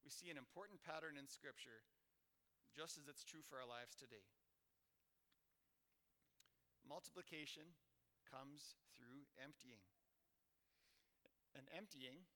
We 0.06 0.14
see 0.14 0.30
an 0.30 0.40
important 0.40 0.80
pattern 0.80 1.18
in 1.18 1.26
Scripture, 1.28 1.84
just 2.72 2.96
as 2.96 3.10
it's 3.10 3.26
true 3.26 3.42
for 3.44 3.58
our 3.58 3.68
lives 3.68 3.98
today. 3.98 4.24
Multiplication 6.86 7.74
comes 8.24 8.78
through 8.94 9.26
emptying. 9.36 9.82
And 11.58 11.66
emptying, 11.74 12.28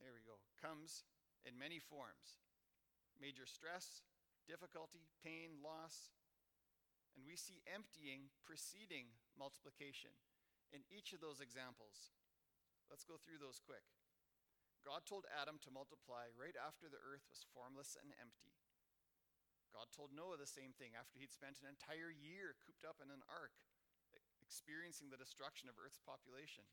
there 0.00 0.14
we 0.14 0.24
go, 0.24 0.40
comes 0.56 1.04
in 1.44 1.60
many 1.60 1.78
forms 1.78 2.40
major 3.20 3.46
stress, 3.46 4.02
difficulty, 4.44 5.06
pain, 5.22 5.62
loss. 5.62 6.12
And 7.14 7.22
we 7.22 7.38
see 7.38 7.62
emptying 7.70 8.26
preceding 8.42 9.14
multiplication 9.38 10.10
in 10.74 10.82
each 10.90 11.14
of 11.14 11.22
those 11.22 11.38
examples. 11.38 12.10
Let's 12.90 13.06
go 13.06 13.14
through 13.22 13.38
those 13.38 13.62
quick. 13.62 13.86
God 14.82 15.06
told 15.06 15.24
Adam 15.30 15.62
to 15.62 15.72
multiply 15.72 16.28
right 16.34 16.58
after 16.58 16.90
the 16.90 17.00
earth 17.00 17.24
was 17.30 17.46
formless 17.54 17.96
and 17.96 18.12
empty. 18.18 18.52
God 19.72 19.88
told 19.90 20.12
Noah 20.12 20.38
the 20.38 20.46
same 20.46 20.76
thing 20.76 20.94
after 20.94 21.18
he'd 21.18 21.32
spent 21.32 21.58
an 21.58 21.70
entire 21.70 22.12
year 22.12 22.54
cooped 22.62 22.84
up 22.84 23.00
in 23.00 23.08
an 23.08 23.24
ark, 23.26 23.54
experiencing 24.38 25.08
the 25.08 25.18
destruction 25.18 25.66
of 25.66 25.80
Earth's 25.80 26.04
population. 26.04 26.68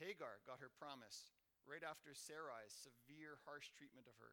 Hagar 0.00 0.42
got 0.48 0.58
her 0.58 0.72
promise 0.72 1.36
right 1.66 1.82
after 1.82 2.14
Sarai's 2.14 2.72
severe, 2.72 3.42
harsh 3.44 3.74
treatment 3.74 4.06
of 4.06 4.16
her. 4.22 4.32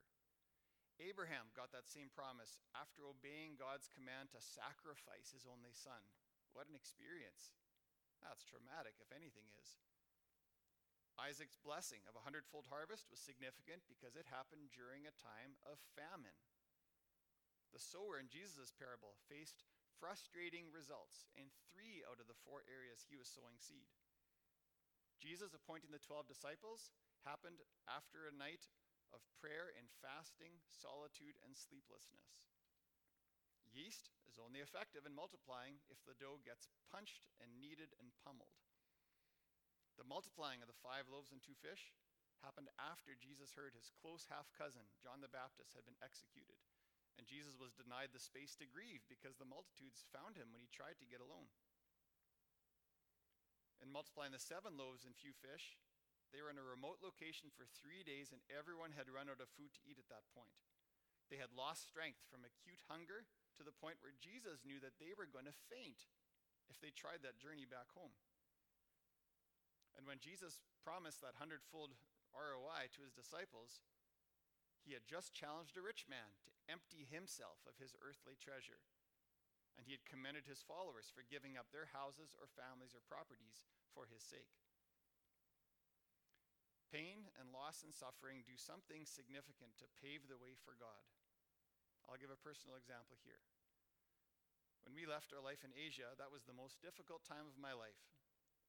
Abraham 1.02 1.50
got 1.58 1.74
that 1.74 1.90
same 1.90 2.13
promise 2.13 2.62
after 2.78 3.10
obeying 3.10 3.58
God's 3.58 3.90
command 3.90 4.30
to 4.32 4.40
sacrifice 4.40 5.34
his 5.34 5.50
only 5.50 5.74
son. 5.74 6.06
What 6.54 6.70
an 6.70 6.78
experience! 6.78 7.58
That's 8.22 8.46
traumatic, 8.46 9.02
if 9.02 9.10
anything 9.10 9.50
is. 9.58 9.82
Isaac's 11.18 11.58
blessing 11.62 12.06
of 12.10 12.18
a 12.18 12.25
hundredfold 12.25 12.70
harvest 12.70 13.10
was 13.10 13.22
significant 13.22 13.86
because 13.86 14.18
it 14.18 14.30
happened 14.30 14.74
during 14.74 15.06
a 15.06 15.13
time 15.13 15.58
of 15.66 15.82
famine. 15.94 16.38
The 17.74 17.82
sower 17.82 18.22
in 18.22 18.30
Jesus' 18.30 18.74
parable 18.74 19.18
faced 19.30 19.66
frustrating 19.98 20.70
results 20.74 21.25
in 21.38 21.54
three 21.70 22.06
out 22.06 22.22
of 22.22 22.30
the 22.30 22.38
four 22.46 22.66
areas 22.66 23.06
he 23.06 23.18
was 23.18 23.30
sowing 23.30 23.58
seed. 23.58 23.90
Jesus 25.22 25.54
appointing 25.54 25.94
the 25.94 26.02
12 26.02 26.28
disciples 26.28 26.94
happened 27.24 27.63
after 27.89 28.27
a 28.27 28.36
night 28.36 28.70
of 29.15 29.25
prayer 29.39 29.72
and 29.74 29.88
fasting, 30.01 30.60
solitude, 30.68 31.38
and 31.44 31.56
sleeplessness. 31.56 32.51
Yeast 33.74 34.13
is 34.30 34.38
only 34.38 34.62
effective 34.62 35.06
in 35.10 35.18
multiplying 35.18 35.82
if 35.89 35.98
the 36.06 36.18
dough 36.18 36.44
gets 36.46 36.70
punched 36.94 37.25
and 37.42 37.58
kneaded 37.58 37.98
and 37.98 38.13
pummeled. 38.22 38.53
The 39.98 40.06
multiplying 40.06 40.62
of 40.62 40.70
the 40.70 40.82
five 40.82 41.10
loaves 41.10 41.34
and 41.34 41.42
two 41.42 41.58
fish 41.58 41.94
happened 42.42 42.70
after 42.77 43.18
Jesus 43.18 43.56
heard 43.58 43.74
his 43.74 43.94
close 43.94 44.30
half 44.30 44.50
cousin, 44.53 44.86
John 45.01 45.24
the 45.24 45.32
Baptist, 45.32 45.74
had 45.74 45.86
been 45.86 45.98
executed. 46.01 46.60
And 47.18 47.30
Jesus 47.30 47.58
was 47.58 47.77
denied 47.77 48.10
the 48.10 48.22
space 48.22 48.58
to 48.58 48.70
grieve 48.70 49.06
because 49.06 49.38
the 49.38 49.50
multitudes 49.50 50.06
found 50.10 50.34
him 50.34 50.50
when 50.50 50.62
he 50.62 50.70
tried 50.70 50.98
to 50.98 51.10
get 51.10 51.22
alone. 51.22 51.50
In 53.82 53.94
multiplying 53.94 54.34
the 54.34 54.42
seven 54.42 54.77
loaves 54.77 55.06
and 55.06 55.13
few 55.13 55.34
fish, 55.34 55.77
they 56.34 56.42
were 56.42 56.50
in 56.50 56.58
a 56.58 56.66
remote 56.66 56.98
location 57.06 57.54
for 57.54 57.70
three 57.70 58.02
days, 58.02 58.34
and 58.34 58.42
everyone 58.50 58.98
had 58.98 59.08
run 59.08 59.30
out 59.30 59.39
of 59.39 59.54
food 59.54 59.69
to 59.78 59.86
eat 59.86 60.02
at 60.02 60.10
that 60.10 60.26
point. 60.34 60.58
They 61.30 61.38
had 61.38 61.54
lost 61.54 61.86
strength 61.86 62.26
from 62.28 62.41
acute 62.41 62.82
hunger 62.89 63.30
to 63.56 63.63
the 63.63 63.74
point 63.74 64.02
where 64.02 64.17
Jesus 64.17 64.65
knew 64.65 64.82
that 64.82 64.98
they 64.98 65.13
were 65.13 65.30
going 65.30 65.46
to 65.46 65.63
faint 65.69 66.10
if 66.67 66.82
they 66.82 66.89
tried 66.89 67.22
that 67.22 67.38
journey 67.38 67.69
back 67.69 67.93
home. 67.93 68.17
And 69.93 70.10
when 70.10 70.17
Jesus 70.17 70.58
promised 70.82 71.22
that 71.22 71.38
hundredfold 71.38 71.93
ROI 72.34 72.89
to 72.98 73.06
his 73.06 73.13
disciples, 73.13 73.86
he 74.82 74.98
had 74.98 75.06
just 75.06 75.38
challenged 75.38 75.78
a 75.78 75.86
rich 75.86 76.10
man 76.10 76.34
to 76.43 76.58
empty 76.65 77.06
himself 77.06 77.62
of 77.69 77.78
his 77.78 77.93
earthly 78.02 78.36
treasure. 78.36 78.82
And 79.78 79.86
he 79.86 79.93
had 79.93 80.06
commended 80.06 80.50
his 80.50 80.65
followers 80.65 81.13
for 81.13 81.26
giving 81.26 81.58
up 81.58 81.69
their 81.69 81.93
houses 81.93 82.34
or 82.38 82.50
families 82.50 82.93
or 82.93 83.06
properties 83.06 83.65
for 83.93 84.10
his 84.10 84.22
sake. 84.22 84.50
Pain 86.93 87.25
and 87.41 87.49
loss 87.49 87.82
and 87.82 87.89
suffering 87.89 88.45
do 88.45 88.53
something 88.53 89.01
significant 89.10 89.73
to 89.82 89.97
pave 89.97 90.29
the 90.29 90.38
way 90.38 90.53
for 90.62 90.77
God. 90.77 91.01
I'll 92.06 92.21
give 92.21 92.29
a 92.29 92.38
personal 92.38 92.77
example 92.77 93.17
here. 93.25 93.41
When 94.86 94.93
we 94.93 95.10
left 95.10 95.34
our 95.34 95.41
life 95.41 95.65
in 95.65 95.73
Asia, 95.73 96.13
that 96.21 96.29
was 96.29 96.45
the 96.45 96.53
most 96.53 96.86
difficult 96.86 97.25
time 97.25 97.49
of 97.49 97.58
my 97.58 97.73
life, 97.73 97.97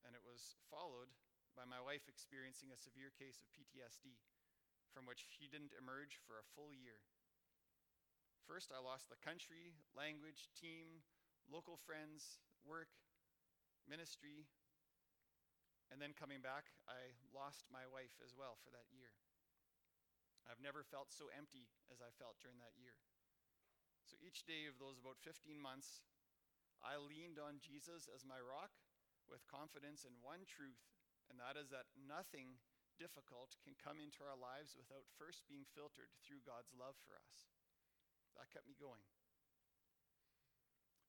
and 0.08 0.16
it 0.16 0.24
was 0.24 0.56
followed 0.72 1.12
by 1.52 1.68
my 1.68 1.84
wife 1.84 2.08
experiencing 2.08 2.72
a 2.72 2.80
severe 2.80 3.12
case 3.12 3.44
of 3.44 3.52
PTSD, 3.52 4.16
from 4.96 5.04
which 5.04 5.28
she 5.28 5.44
didn't 5.44 5.76
emerge 5.76 6.16
for 6.24 6.40
a 6.40 6.48
full 6.56 6.72
year. 6.72 7.04
First, 8.48 8.72
I 8.72 8.80
lost 8.80 9.12
the 9.12 9.20
country, 9.20 9.76
language, 9.92 10.48
team, 10.56 11.04
local 11.44 11.76
friends, 11.76 12.40
work, 12.64 12.88
ministry, 13.84 14.48
and 15.92 16.01
then 16.01 16.16
coming 16.16 16.40
back, 16.40 16.73
I 16.88 17.16
lost 17.33 17.68
my 17.68 17.85
wife 17.88 18.16
as 18.25 18.33
well 18.37 18.57
for 18.61 18.73
that 18.73 18.88
year. 18.92 19.12
I've 20.44 20.61
never 20.61 20.85
felt 20.85 21.09
so 21.12 21.33
empty 21.33 21.68
as 21.88 22.05
I 22.05 22.12
felt 22.20 22.40
during 22.40 22.61
that 22.61 22.77
year. 22.77 23.01
So 24.05 24.20
each 24.20 24.44
day 24.44 24.68
of 24.68 24.77
those 24.77 25.01
about 25.01 25.16
15 25.25 25.57
months, 25.57 26.05
I 26.85 27.01
leaned 27.01 27.40
on 27.40 27.64
Jesus 27.64 28.05
as 28.12 28.29
my 28.29 28.37
rock 28.37 28.77
with 29.25 29.49
confidence 29.49 30.05
in 30.05 30.12
one 30.20 30.44
truth, 30.44 30.85
and 31.33 31.40
that 31.40 31.57
is 31.57 31.73
that 31.73 31.88
nothing 31.97 32.61
difficult 33.01 33.57
can 33.64 33.75
come 33.81 33.99
into 33.99 34.20
our 34.23 34.37
lives 34.37 34.77
without 34.77 35.09
first 35.16 35.49
being 35.49 35.64
filtered 35.73 36.12
through 36.20 36.44
God's 36.44 36.77
love 36.77 36.94
for 37.09 37.16
us. 37.16 37.49
That 38.37 38.53
kept 38.53 38.68
me 38.68 38.77
going. 38.77 39.03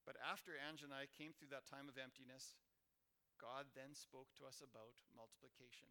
But 0.06 0.22
after 0.22 0.54
Ange 0.54 0.86
and 0.86 0.94
I 0.94 1.10
came 1.10 1.34
through 1.34 1.50
that 1.50 1.66
time 1.66 1.90
of 1.90 1.98
emptiness, 1.98 2.54
God 3.46 3.70
then 3.78 3.94
spoke 3.94 4.34
to 4.42 4.50
us 4.50 4.66
about 4.66 4.98
multiplication. 5.14 5.86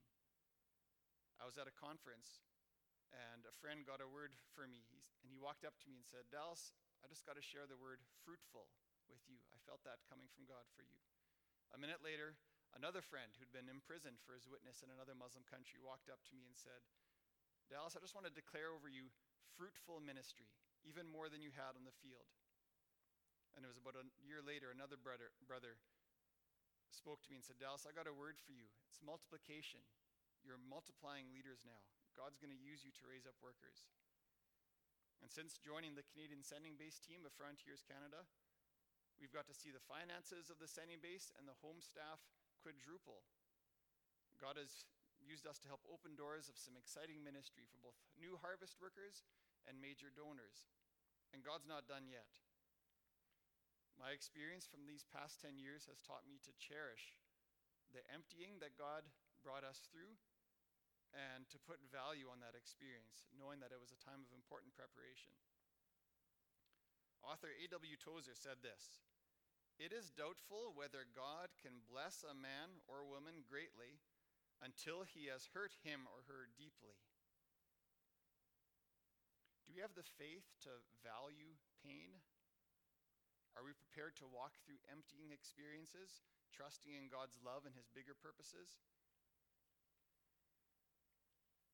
I 1.38 1.46
was 1.46 1.54
at 1.54 1.70
a 1.70 1.74
conference, 1.78 2.42
and 3.14 3.46
a 3.46 3.54
friend 3.62 3.86
got 3.86 4.02
a 4.02 4.10
word 4.10 4.34
for 4.58 4.66
me, 4.66 4.82
He's, 4.90 5.06
and 5.22 5.30
he 5.30 5.38
walked 5.38 5.62
up 5.62 5.78
to 5.78 5.86
me 5.86 6.02
and 6.02 6.02
said, 6.02 6.26
Dallas, 6.34 6.74
I 6.98 7.06
just 7.06 7.22
got 7.22 7.38
to 7.38 7.44
share 7.46 7.70
the 7.70 7.78
word 7.78 8.02
fruitful 8.26 8.66
with 9.06 9.22
you. 9.30 9.38
I 9.54 9.62
felt 9.62 9.86
that 9.86 10.02
coming 10.10 10.26
from 10.34 10.50
God 10.50 10.66
for 10.74 10.82
you. 10.82 10.98
A 11.70 11.78
minute 11.78 12.02
later, 12.02 12.34
another 12.74 13.06
friend 13.06 13.30
who'd 13.38 13.54
been 13.54 13.70
imprisoned 13.70 14.18
for 14.26 14.34
his 14.34 14.50
witness 14.50 14.82
in 14.82 14.90
another 14.90 15.14
Muslim 15.14 15.46
country 15.46 15.78
walked 15.78 16.10
up 16.10 16.26
to 16.26 16.34
me 16.34 16.50
and 16.50 16.58
said, 16.58 16.82
Dallas, 17.70 17.94
I 17.94 18.02
just 18.02 18.18
want 18.18 18.26
to 18.26 18.34
declare 18.34 18.74
over 18.74 18.90
you 18.90 19.14
fruitful 19.54 20.02
ministry, 20.02 20.50
even 20.82 21.06
more 21.06 21.30
than 21.30 21.38
you 21.38 21.54
had 21.54 21.78
on 21.78 21.86
the 21.86 21.94
field. 22.02 22.26
And 23.54 23.62
it 23.62 23.70
was 23.70 23.78
about 23.78 23.94
a 23.94 24.02
year 24.26 24.42
later, 24.42 24.74
another 24.74 24.98
brother, 24.98 25.30
brother 25.46 25.78
spoke 26.94 27.20
to 27.26 27.30
me 27.30 27.42
and 27.42 27.44
said, 27.44 27.58
Dallas, 27.58 27.84
I 27.84 27.92
got 27.92 28.06
a 28.06 28.14
word 28.14 28.38
for 28.38 28.54
you. 28.54 28.70
It's 28.86 29.02
multiplication. 29.02 29.82
You're 30.46 30.62
multiplying 30.62 31.28
leaders 31.34 31.66
now. 31.66 31.82
God's 32.14 32.38
going 32.38 32.54
to 32.54 32.62
use 32.62 32.86
you 32.86 32.94
to 32.94 33.04
raise 33.10 33.26
up 33.26 33.34
workers. 33.42 33.90
And 35.18 35.32
since 35.32 35.58
joining 35.58 35.98
the 35.98 36.06
Canadian 36.06 36.44
sending 36.44 36.78
base 36.78 37.00
team 37.00 37.26
of 37.26 37.34
Frontiers 37.34 37.82
Canada, 37.82 38.22
we've 39.18 39.34
got 39.34 39.50
to 39.50 39.56
see 39.56 39.72
the 39.74 39.82
finances 39.82 40.52
of 40.52 40.60
the 40.62 40.70
sending 40.70 41.00
base 41.02 41.34
and 41.34 41.48
the 41.48 41.58
home 41.64 41.80
staff 41.82 42.22
quadruple. 42.62 43.24
God 44.38 44.60
has 44.60 44.86
used 45.24 45.48
us 45.48 45.56
to 45.64 45.70
help 45.72 45.80
open 45.88 46.14
doors 46.14 46.52
of 46.52 46.60
some 46.60 46.76
exciting 46.76 47.24
ministry 47.24 47.64
for 47.64 47.80
both 47.80 47.96
new 48.20 48.36
harvest 48.44 48.76
workers 48.78 49.24
and 49.64 49.80
major 49.80 50.12
donors. 50.12 50.68
And 51.32 51.40
God's 51.40 51.66
not 51.66 51.88
done 51.88 52.04
yet. 52.06 52.28
My 54.00 54.10
experience 54.10 54.66
from 54.66 54.84
these 54.84 55.06
past 55.08 55.40
10 55.40 55.56
years 55.56 55.86
has 55.86 56.02
taught 56.02 56.26
me 56.26 56.42
to 56.44 56.60
cherish 56.60 57.14
the 57.94 58.02
emptying 58.10 58.58
that 58.58 58.74
God 58.74 59.06
brought 59.46 59.62
us 59.62 59.86
through 59.86 60.18
and 61.14 61.46
to 61.54 61.62
put 61.62 61.78
value 61.94 62.26
on 62.26 62.42
that 62.42 62.58
experience, 62.58 63.30
knowing 63.38 63.62
that 63.62 63.70
it 63.70 63.78
was 63.78 63.94
a 63.94 64.02
time 64.02 64.26
of 64.26 64.34
important 64.34 64.74
preparation. 64.74 65.30
Author 67.22 67.54
A.W. 67.54 67.94
Tozer 67.96 68.34
said 68.34 68.60
this 68.60 69.00
It 69.78 69.94
is 69.94 70.10
doubtful 70.10 70.74
whether 70.74 71.06
God 71.14 71.54
can 71.62 71.86
bless 71.86 72.26
a 72.26 72.34
man 72.34 72.82
or 72.90 73.06
woman 73.06 73.46
greatly 73.46 74.02
until 74.58 75.06
he 75.06 75.30
has 75.30 75.54
hurt 75.54 75.78
him 75.86 76.10
or 76.10 76.26
her 76.26 76.50
deeply. 76.58 76.98
Do 79.64 79.72
we 79.72 79.80
have 79.80 79.94
the 79.94 80.06
faith 80.18 80.44
to 80.66 80.82
value 81.00 81.56
pain 81.80 82.20
are 83.54 83.62
we 83.62 83.74
prepared 83.74 84.18
to 84.18 84.26
walk 84.26 84.58
through 84.62 84.82
emptying 84.90 85.30
experiences, 85.30 86.26
trusting 86.50 86.90
in 86.90 87.06
God's 87.06 87.38
love 87.38 87.62
and 87.66 87.74
his 87.74 87.86
bigger 87.90 88.14
purposes? 88.18 88.82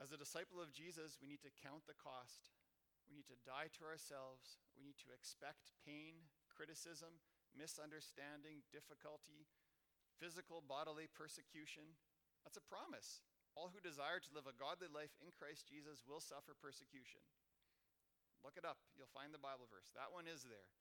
As 0.00 0.12
a 0.12 0.20
disciple 0.20 0.60
of 0.60 0.72
Jesus, 0.72 1.20
we 1.20 1.28
need 1.28 1.44
to 1.44 1.60
count 1.60 1.84
the 1.84 1.96
cost. 1.96 2.52
We 3.04 3.16
need 3.16 3.28
to 3.28 3.44
die 3.44 3.68
to 3.76 3.84
ourselves. 3.84 4.60
We 4.72 4.80
need 4.80 4.96
to 5.04 5.12
expect 5.12 5.76
pain, 5.84 6.28
criticism, 6.48 7.20
misunderstanding, 7.52 8.64
difficulty, 8.72 9.44
physical, 10.16 10.64
bodily 10.64 11.08
persecution. 11.08 12.00
That's 12.44 12.56
a 12.60 12.64
promise. 12.64 13.20
All 13.52 13.72
who 13.72 13.82
desire 13.82 14.24
to 14.24 14.34
live 14.36 14.48
a 14.48 14.56
godly 14.56 14.88
life 14.88 15.12
in 15.20 15.34
Christ 15.36 15.68
Jesus 15.68 16.00
will 16.08 16.22
suffer 16.22 16.56
persecution. 16.56 17.20
Look 18.40 18.56
it 18.56 18.64
up. 18.64 18.80
You'll 18.96 19.12
find 19.12 19.36
the 19.36 19.42
Bible 19.42 19.68
verse. 19.68 19.92
That 19.92 20.16
one 20.16 20.24
is 20.24 20.48
there. 20.48 20.79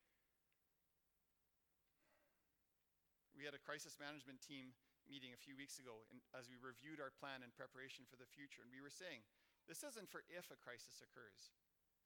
We 3.39 3.47
had 3.47 3.55
a 3.55 3.63
crisis 3.63 3.95
management 3.95 4.43
team 4.43 4.75
meeting 5.07 5.31
a 5.31 5.39
few 5.39 5.55
weeks 5.55 5.79
ago 5.79 6.03
and 6.11 6.19
as 6.35 6.51
we 6.51 6.59
reviewed 6.59 6.99
our 6.99 7.15
plan 7.15 7.39
in 7.39 7.55
preparation 7.55 8.03
for 8.03 8.19
the 8.19 8.27
future. 8.27 8.59
And 8.59 8.67
we 8.67 8.83
were 8.83 8.91
saying, 8.91 9.23
this 9.63 9.79
isn't 9.79 10.11
for 10.11 10.27
if 10.27 10.51
a 10.51 10.59
crisis 10.59 10.99
occurs, 10.99 11.55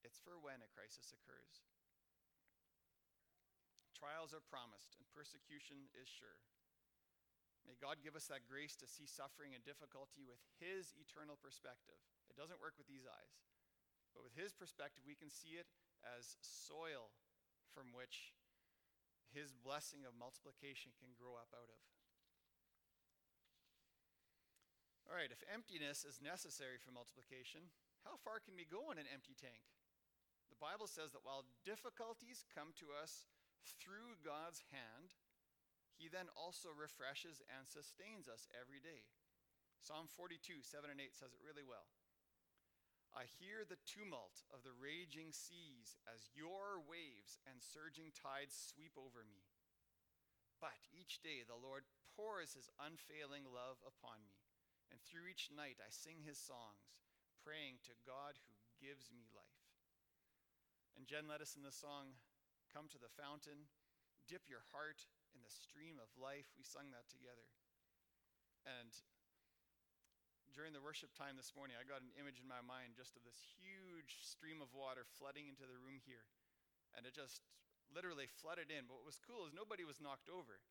it's 0.06 0.22
for 0.22 0.38
when 0.38 0.62
a 0.62 0.70
crisis 0.70 1.10
occurs. 1.10 1.66
Trials 3.98 4.30
are 4.30 4.46
promised 4.46 4.94
and 5.02 5.10
persecution 5.10 5.90
is 5.98 6.06
sure. 6.06 6.38
May 7.66 7.82
God 7.82 8.06
give 8.06 8.14
us 8.14 8.30
that 8.30 8.46
grace 8.46 8.78
to 8.78 8.86
see 8.86 9.10
suffering 9.10 9.58
and 9.58 9.66
difficulty 9.66 10.22
with 10.22 10.38
His 10.62 10.94
eternal 11.00 11.40
perspective. 11.40 11.98
It 12.30 12.38
doesn't 12.38 12.62
work 12.62 12.78
with 12.78 12.86
these 12.86 13.10
eyes, 13.10 13.34
but 14.14 14.22
with 14.22 14.38
His 14.38 14.54
perspective, 14.54 15.08
we 15.08 15.18
can 15.18 15.34
see 15.34 15.58
it 15.58 15.66
as 16.06 16.38
soil 16.44 17.10
from 17.72 17.96
which 17.96 18.36
His 19.34 19.52
blessing 19.52 20.06
of 20.06 20.14
multiplication 20.14 20.94
can 21.02 21.18
grow 21.18 21.34
up 21.34 21.50
out 21.52 21.68
of. 21.68 21.82
All 25.10 25.18
right, 25.18 25.34
if 25.34 25.44
emptiness 25.50 26.06
is 26.06 26.24
necessary 26.24 26.78
for 26.78 26.94
multiplication, 26.94 27.74
how 28.06 28.16
far 28.22 28.40
can 28.40 28.56
we 28.56 28.70
go 28.70 28.94
in 28.94 29.02
an 29.02 29.10
empty 29.10 29.36
tank? 29.36 29.62
The 30.54 30.62
Bible 30.62 30.88
says 30.88 31.12
that 31.18 31.26
while 31.26 31.50
difficulties 31.66 32.46
come 32.54 32.78
to 32.78 32.94
us 32.94 33.26
through 33.82 34.22
God's 34.22 34.62
hand, 34.70 35.18
He 35.98 36.08
then 36.08 36.30
also 36.38 36.70
refreshes 36.70 37.42
and 37.50 37.66
sustains 37.66 38.30
us 38.30 38.46
every 38.54 38.80
day. 38.80 39.06
Psalm 39.82 40.08
42, 40.08 40.64
7 40.64 40.88
and 40.88 41.02
8 41.02 41.12
says 41.12 41.36
it 41.36 41.44
really 41.44 41.66
well. 41.66 41.90
I 43.14 43.30
hear 43.30 43.62
the 43.62 43.82
tumult 43.86 44.42
of 44.50 44.66
the 44.66 44.74
raging 44.74 45.32
seas 45.32 46.02
as 46.10 46.34
your 46.34 46.82
waves 46.82 47.38
and 47.46 47.62
surging 47.62 48.10
tides 48.10 48.58
sweep 48.58 48.98
over 48.98 49.22
me. 49.22 49.46
But 50.58 50.90
each 50.90 51.22
day 51.22 51.46
the 51.46 51.60
Lord 51.60 51.86
pours 52.18 52.58
his 52.58 52.74
unfailing 52.82 53.46
love 53.46 53.78
upon 53.86 54.26
me 54.26 54.44
and 54.94 55.02
through 55.02 55.26
each 55.26 55.50
night 55.50 55.82
I 55.82 55.90
sing 55.90 56.22
his 56.22 56.38
songs, 56.38 56.94
praying 57.42 57.82
to 57.90 57.98
God 58.06 58.38
who 58.46 58.54
gives 58.78 59.10
me 59.10 59.26
life. 59.34 59.66
And 60.94 61.10
Jen 61.10 61.26
led 61.26 61.42
us 61.42 61.58
in 61.58 61.66
the 61.66 61.74
song, 61.74 62.22
Come 62.70 62.86
to 62.94 63.02
the 63.02 63.10
Fountain, 63.10 63.74
Dip 64.30 64.46
Your 64.46 64.62
Heart 64.70 65.10
in 65.34 65.42
the 65.42 65.50
Stream 65.50 65.98
of 65.98 66.14
Life. 66.14 66.54
We 66.54 66.62
sung 66.62 66.94
that 66.94 67.10
together. 67.10 67.50
And 68.70 68.94
during 70.54 70.70
the 70.70 70.86
worship 70.86 71.10
time 71.18 71.34
this 71.34 71.50
morning, 71.58 71.74
I 71.74 71.84
got 71.84 72.06
an 72.06 72.14
image 72.14 72.38
in 72.38 72.46
my 72.46 72.62
mind 72.62 72.94
just 72.94 73.18
of 73.18 73.26
this 73.26 73.42
huge 73.58 74.22
stream 74.22 74.62
of 74.62 74.70
water 74.70 75.02
flooding 75.18 75.50
into 75.50 75.66
the 75.66 75.82
room 75.82 75.98
here. 76.06 76.30
And 76.94 77.10
it 77.10 77.18
just 77.18 77.42
literally 77.90 78.30
flooded 78.30 78.70
in. 78.70 78.86
But 78.86 79.02
what 79.02 79.10
was 79.10 79.18
cool 79.18 79.50
is 79.50 79.52
nobody 79.54 79.82
was 79.82 79.98
knocked 79.98 80.30
over. 80.30 80.62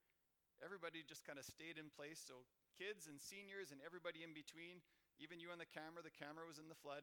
Everybody 0.63 1.03
just 1.03 1.27
kind 1.27 1.35
of 1.35 1.43
stayed 1.43 1.83
in 1.83 1.91
place. 1.91 2.23
So 2.23 2.47
kids 2.79 3.11
and 3.11 3.19
seniors 3.19 3.75
and 3.75 3.83
everybody 3.83 4.23
in 4.23 4.31
between, 4.31 4.79
even 5.19 5.43
you 5.43 5.51
on 5.51 5.59
the 5.59 5.67
camera, 5.67 5.99
the 5.99 6.15
camera 6.15 6.47
was 6.47 6.63
in 6.63 6.71
the 6.71 6.79
flood. 6.79 7.03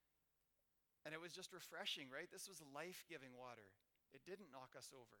and 1.06 1.14
it 1.14 1.22
was 1.22 1.30
just 1.30 1.54
refreshing, 1.54 2.10
right? 2.10 2.26
This 2.26 2.50
was 2.50 2.58
life 2.74 3.06
giving 3.06 3.38
water. 3.38 3.70
It 4.10 4.26
didn't 4.26 4.50
knock 4.50 4.74
us 4.74 4.90
over. 4.90 5.18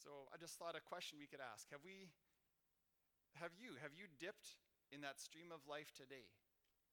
So 0.00 0.32
I 0.32 0.40
just 0.40 0.56
thought 0.56 0.72
a 0.72 0.80
question 0.80 1.20
we 1.20 1.28
could 1.28 1.44
ask. 1.44 1.68
Have 1.68 1.84
we, 1.84 2.08
have 3.36 3.52
you, 3.60 3.76
have 3.84 3.92
you 3.92 4.08
dipped 4.16 4.56
in 4.92 5.00
that 5.02 5.18
stream 5.18 5.48
of 5.50 5.64
life 5.64 5.90
today? 5.96 6.28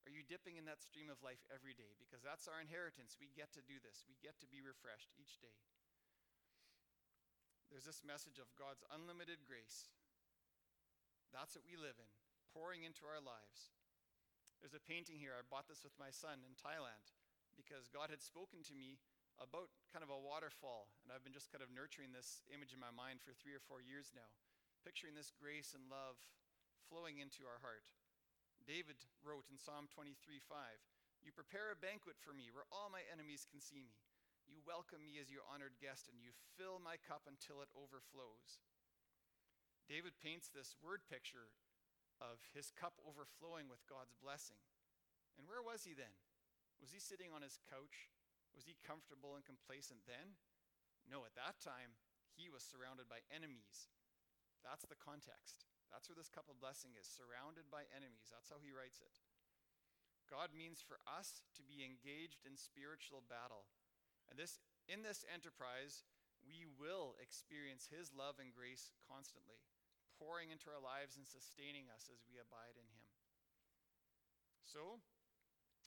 Are 0.08 0.14
you 0.16 0.24
dipping 0.24 0.56
in 0.56 0.66
that 0.66 0.82
stream 0.82 1.12
of 1.12 1.20
life 1.22 1.44
every 1.52 1.76
day? 1.76 2.00
Because 2.00 2.24
that's 2.24 2.48
our 2.48 2.64
inheritance. 2.64 3.20
We 3.20 3.30
get 3.36 3.52
to 3.54 3.62
do 3.62 3.78
this. 3.84 4.08
We 4.08 4.16
get 4.24 4.40
to 4.40 4.48
be 4.48 4.64
refreshed 4.64 5.12
each 5.20 5.38
day. 5.44 5.60
There's 7.68 7.86
this 7.86 8.02
message 8.02 8.42
of 8.42 8.50
God's 8.58 8.82
unlimited 8.90 9.46
grace 9.46 9.92
that's 11.30 11.54
what 11.54 11.66
we 11.66 11.78
live 11.78 11.98
in, 11.98 12.10
pouring 12.54 12.82
into 12.86 13.06
our 13.06 13.22
lives. 13.22 13.70
There's 14.60 14.76
a 14.76 14.82
painting 14.82 15.22
here. 15.22 15.38
I 15.38 15.46
bought 15.46 15.70
this 15.70 15.86
with 15.86 15.96
my 16.02 16.10
son 16.12 16.42
in 16.44 16.58
Thailand 16.58 17.14
because 17.56 17.88
God 17.88 18.10
had 18.10 18.20
spoken 18.20 18.66
to 18.66 18.76
me 18.76 19.00
about 19.40 19.72
kind 19.94 20.04
of 20.04 20.12
a 20.12 20.20
waterfall, 20.20 20.92
and 21.06 21.14
I've 21.14 21.24
been 21.24 21.36
just 21.36 21.48
kind 21.48 21.64
of 21.64 21.72
nurturing 21.72 22.12
this 22.12 22.44
image 22.52 22.76
in 22.76 22.82
my 22.82 22.92
mind 22.92 23.24
for 23.24 23.32
three 23.32 23.56
or 23.56 23.64
four 23.64 23.80
years 23.80 24.12
now, 24.12 24.28
picturing 24.84 25.16
this 25.16 25.32
grace 25.32 25.72
and 25.72 25.88
love 25.88 26.20
flowing 26.90 27.22
into 27.22 27.46
our 27.46 27.62
heart. 27.62 27.86
David 28.66 28.98
wrote 29.22 29.46
in 29.48 29.62
Psalm 29.62 29.86
23 29.94 30.18
5, 30.42 30.58
You 31.22 31.32
prepare 31.32 31.70
a 31.70 31.78
banquet 31.78 32.18
for 32.18 32.34
me 32.34 32.50
where 32.50 32.68
all 32.74 32.90
my 32.90 33.06
enemies 33.08 33.46
can 33.46 33.62
see 33.62 33.86
me. 33.86 34.02
You 34.50 34.66
welcome 34.66 35.06
me 35.06 35.22
as 35.22 35.30
your 35.30 35.46
honored 35.46 35.78
guest, 35.78 36.10
and 36.10 36.18
you 36.18 36.34
fill 36.58 36.82
my 36.82 36.98
cup 36.98 37.30
until 37.30 37.62
it 37.62 37.70
overflows. 37.78 38.66
David 39.86 40.18
paints 40.18 40.50
this 40.50 40.74
word 40.82 41.06
picture 41.06 41.54
of 42.18 42.42
his 42.52 42.74
cup 42.74 42.98
overflowing 43.06 43.70
with 43.70 43.86
God's 43.86 44.18
blessing. 44.18 44.60
And 45.38 45.46
where 45.46 45.62
was 45.62 45.86
he 45.86 45.94
then? 45.94 46.12
Was 46.82 46.92
he 46.92 47.00
sitting 47.00 47.30
on 47.30 47.46
his 47.46 47.62
couch? 47.70 48.10
Was 48.58 48.66
he 48.66 48.76
comfortable 48.82 49.38
and 49.38 49.46
complacent 49.46 50.04
then? 50.10 50.36
No, 51.06 51.24
at 51.24 51.38
that 51.38 51.62
time, 51.62 51.96
he 52.34 52.50
was 52.50 52.66
surrounded 52.66 53.06
by 53.06 53.22
enemies. 53.30 53.88
That's 54.66 54.86
the 54.90 55.00
context. 55.00 55.69
That's 55.90 56.08
where 56.08 56.18
this 56.18 56.30
cup 56.32 56.48
of 56.48 56.62
blessing 56.62 56.94
is 56.96 57.10
surrounded 57.10 57.68
by 57.74 57.90
enemies. 57.90 58.30
That's 58.30 58.50
how 58.54 58.62
he 58.62 58.74
writes 58.74 59.02
it. 59.02 59.20
God 60.30 60.54
means 60.54 60.86
for 60.86 61.02
us 61.10 61.42
to 61.58 61.66
be 61.66 61.82
engaged 61.82 62.46
in 62.46 62.54
spiritual 62.54 63.26
battle. 63.26 63.66
And 64.30 64.38
this 64.38 64.62
in 64.86 65.02
this 65.02 65.26
enterprise, 65.26 66.06
we 66.46 66.70
will 66.70 67.18
experience 67.18 67.90
his 67.90 68.14
love 68.14 68.38
and 68.38 68.54
grace 68.54 68.94
constantly 69.10 69.66
pouring 70.20 70.52
into 70.52 70.68
our 70.68 70.84
lives 70.84 71.16
and 71.16 71.24
sustaining 71.24 71.88
us 71.88 72.12
as 72.12 72.28
we 72.28 72.36
abide 72.36 72.76
in 72.76 72.84
Him. 72.92 73.08
So, 74.68 75.00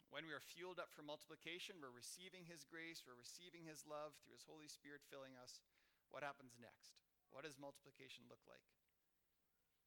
when 0.08 0.24
we 0.24 0.32
are 0.32 0.40
fueled 0.40 0.80
up 0.80 0.88
for 0.88 1.04
multiplication, 1.04 1.78
we're 1.78 1.92
receiving 1.92 2.48
His 2.48 2.64
grace, 2.64 3.04
we're 3.04 3.20
receiving 3.20 3.68
His 3.68 3.84
love 3.84 4.16
through 4.24 4.34
His 4.34 4.48
Holy 4.48 4.66
Spirit 4.66 5.04
filling 5.04 5.36
us. 5.36 5.60
What 6.08 6.24
happens 6.24 6.56
next? 6.56 7.04
What 7.28 7.44
does 7.44 7.60
multiplication 7.60 8.24
look 8.32 8.42
like? 8.48 8.64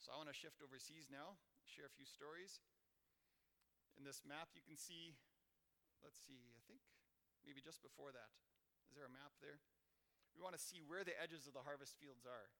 So, 0.05 0.13
I 0.13 0.21
want 0.21 0.29
to 0.29 0.37
shift 0.37 0.61
overseas 0.61 1.09
now, 1.09 1.33
share 1.65 1.89
a 1.89 1.97
few 1.97 2.05
stories. 2.05 2.61
In 3.97 4.05
this 4.05 4.21
map, 4.21 4.53
you 4.53 4.61
can 4.61 4.77
see, 4.77 5.17
let's 6.05 6.21
see, 6.21 6.45
I 6.53 6.61
think 6.69 6.77
maybe 7.41 7.57
just 7.57 7.81
before 7.81 8.13
that. 8.13 8.29
Is 8.85 8.93
there 8.93 9.09
a 9.09 9.17
map 9.17 9.33
there? 9.41 9.57
We 10.37 10.45
want 10.45 10.53
to 10.53 10.61
see 10.61 10.77
where 10.85 11.01
the 11.01 11.17
edges 11.17 11.49
of 11.49 11.57
the 11.57 11.65
harvest 11.65 11.97
fields 11.97 12.21
are. 12.21 12.53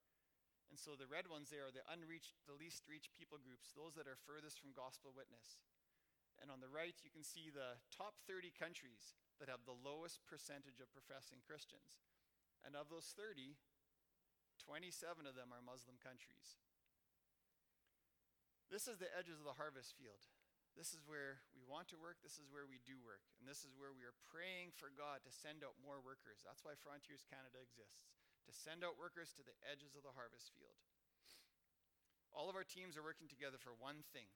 And 0.73 0.81
so 0.81 0.97
the 0.97 1.05
red 1.05 1.29
ones 1.29 1.53
there 1.53 1.69
are 1.69 1.75
the 1.75 1.86
unreached, 1.86 2.34
the 2.49 2.58
least 2.58 2.89
reached 2.89 3.13
people 3.13 3.38
groups, 3.38 3.77
those 3.77 3.93
that 3.93 4.10
are 4.10 4.17
furthest 4.25 4.58
from 4.58 4.73
gospel 4.73 5.13
witness. 5.13 5.62
And 6.41 6.49
on 6.49 6.65
the 6.65 6.73
right, 6.73 6.97
you 7.05 7.13
can 7.13 7.21
see 7.21 7.53
the 7.53 7.77
top 7.93 8.17
30 8.25 8.58
countries 8.58 9.13
that 9.38 9.53
have 9.53 9.69
the 9.69 9.77
lowest 9.86 10.25
percentage 10.25 10.81
of 10.81 10.89
professing 10.89 11.45
Christians. 11.45 12.01
And 12.65 12.73
of 12.73 12.89
those 12.89 13.13
30, 13.13 13.53
27 14.65 15.29
of 15.29 15.38
them 15.38 15.53
are 15.53 15.62
Muslim 15.62 16.01
countries. 16.01 16.58
This 18.69 18.89
is 18.89 18.97
the 18.97 19.12
edges 19.13 19.38
of 19.39 19.47
the 19.47 19.60
harvest 19.60 19.93
field. 19.95 20.21
This 20.75 20.91
is 20.91 21.08
where 21.08 21.39
we 21.56 21.63
want 21.63 21.88
to 21.95 22.01
work. 22.01 22.19
This 22.19 22.36
is 22.36 22.51
where 22.51 22.67
we 22.67 22.84
do 22.84 22.99
work. 22.99 23.23
And 23.39 23.47
this 23.47 23.63
is 23.63 23.71
where 23.80 23.95
we 23.95 24.04
are 24.04 24.17
praying 24.28 24.75
for 24.75 24.91
God 24.91 25.23
to 25.23 25.32
send 25.32 25.63
out 25.63 25.80
more 25.80 26.04
workers. 26.04 26.43
That's 26.43 26.67
why 26.67 26.75
Frontiers 26.75 27.23
Canada 27.23 27.63
exists 27.63 28.04
to 28.45 28.54
send 28.54 28.86
out 28.86 29.01
workers 29.01 29.34
to 29.34 29.43
the 29.43 29.58
edges 29.65 29.97
of 29.97 30.06
the 30.06 30.13
harvest 30.13 30.54
field. 30.54 30.78
All 32.30 32.51
of 32.51 32.60
our 32.60 32.67
teams 32.67 32.99
are 32.99 33.06
working 33.06 33.32
together 33.32 33.58
for 33.58 33.73
one 33.73 34.06
thing. 34.13 34.30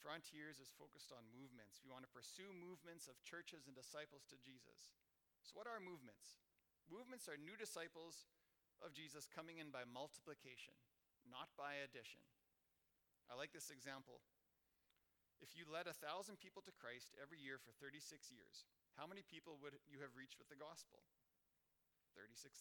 Frontiers 0.00 0.62
is 0.62 0.72
focused 0.80 1.12
on 1.12 1.34
movements. 1.34 1.84
We 1.84 1.92
want 1.92 2.08
to 2.08 2.16
pursue 2.16 2.48
movements 2.56 3.04
of 3.04 3.20
churches 3.20 3.68
and 3.68 3.76
disciples 3.76 4.24
to 4.32 4.40
Jesus. 4.40 4.96
So, 5.44 5.60
what 5.60 5.68
are 5.68 5.76
movements? 5.76 6.40
Movements 6.88 7.28
are 7.28 7.36
new 7.36 7.58
disciples 7.58 8.30
of 8.80 8.96
Jesus 8.96 9.28
coming 9.28 9.60
in 9.60 9.68
by 9.68 9.84
multiplication, 9.84 10.72
not 11.30 11.54
by 11.54 11.78
addition. 11.80 12.20
I 13.30 13.38
like 13.38 13.54
this 13.54 13.70
example. 13.70 14.20
If 15.40 15.56
you 15.56 15.64
led 15.64 15.88
a 15.88 15.96
thousand 15.96 16.42
people 16.42 16.60
to 16.68 16.74
Christ 16.74 17.16
every 17.16 17.40
year 17.40 17.56
for 17.56 17.72
36 17.80 18.28
years, 18.28 18.68
how 18.98 19.08
many 19.08 19.24
people 19.24 19.56
would 19.62 19.78
you 19.88 20.02
have 20.04 20.18
reached 20.18 20.36
with 20.36 20.52
the 20.52 20.58
gospel? 20.58 21.06
36,000. 22.12 22.60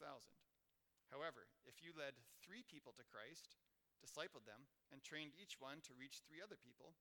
However, 1.12 1.50
if 1.66 1.82
you 1.82 1.92
led 1.92 2.16
three 2.40 2.64
people 2.64 2.94
to 2.96 3.10
Christ, 3.10 3.58
discipled 4.00 4.48
them, 4.48 4.70
and 4.94 5.04
trained 5.04 5.36
each 5.36 5.60
one 5.60 5.84
to 5.84 5.98
reach 5.98 6.24
three 6.24 6.40
other 6.40 6.56
people, 6.56 6.96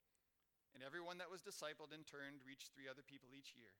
And 0.76 0.84
everyone 0.84 1.16
that 1.18 1.32
was 1.32 1.40
discipled 1.40 1.96
in 1.96 2.04
turn 2.04 2.44
reached 2.44 2.70
three 2.70 2.92
other 2.92 3.02
people 3.02 3.32
each 3.32 3.56
year. 3.56 3.72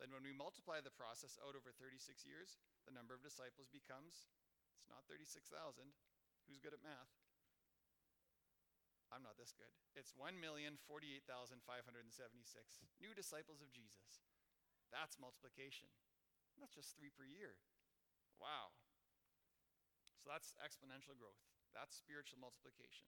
Then, 0.00 0.10
when 0.10 0.24
we 0.24 0.32
multiply 0.34 0.80
the 0.80 0.90
process 0.90 1.38
out 1.38 1.54
over 1.54 1.70
36 1.70 2.24
years, 2.24 2.58
the 2.88 2.96
number 2.96 3.14
of 3.14 3.22
disciples 3.22 3.70
becomes 3.70 4.26
it's 4.80 4.90
not 4.90 5.06
36,000. 5.06 5.94
Who's 6.46 6.60
good 6.60 6.76
at 6.76 6.84
math? 6.84 7.12
I'm 9.12 9.22
not 9.22 9.38
this 9.38 9.54
good. 9.54 9.70
It's 9.94 10.10
1,048,576 10.18 10.74
new 12.98 13.12
disciples 13.14 13.62
of 13.62 13.70
Jesus. 13.70 14.26
That's 14.90 15.22
multiplication. 15.22 15.86
That's 16.58 16.74
just 16.74 16.98
three 16.98 17.14
per 17.14 17.22
year. 17.22 17.54
Wow. 18.42 18.74
So 20.18 20.34
that's 20.34 20.58
exponential 20.58 21.14
growth. 21.14 21.38
That's 21.74 21.94
spiritual 21.94 22.42
multiplication. 22.42 23.06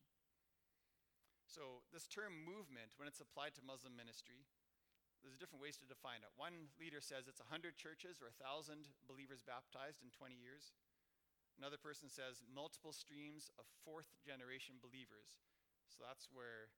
So, 1.46 1.86
this 1.94 2.10
term 2.10 2.42
movement, 2.42 2.90
when 2.98 3.06
it's 3.06 3.22
applied 3.22 3.54
to 3.54 3.62
Muslim 3.62 3.94
ministry, 3.94 4.44
there's 5.22 5.38
different 5.38 5.62
ways 5.62 5.78
to 5.78 5.86
define 5.86 6.26
it. 6.26 6.34
One 6.34 6.74
leader 6.76 6.98
says 6.98 7.30
it's 7.30 7.40
100 7.40 7.78
churches 7.78 8.18
or 8.18 8.34
1,000 8.34 8.90
believers 9.06 9.46
baptized 9.46 10.02
in 10.02 10.10
20 10.10 10.34
years. 10.34 10.74
Another 11.56 11.80
person 11.80 12.12
says 12.12 12.44
multiple 12.44 12.92
streams 12.92 13.48
of 13.56 13.64
fourth 13.84 14.12
generation 14.20 14.76
believers. 14.78 15.40
So 15.88 16.04
that's 16.04 16.28
where 16.28 16.68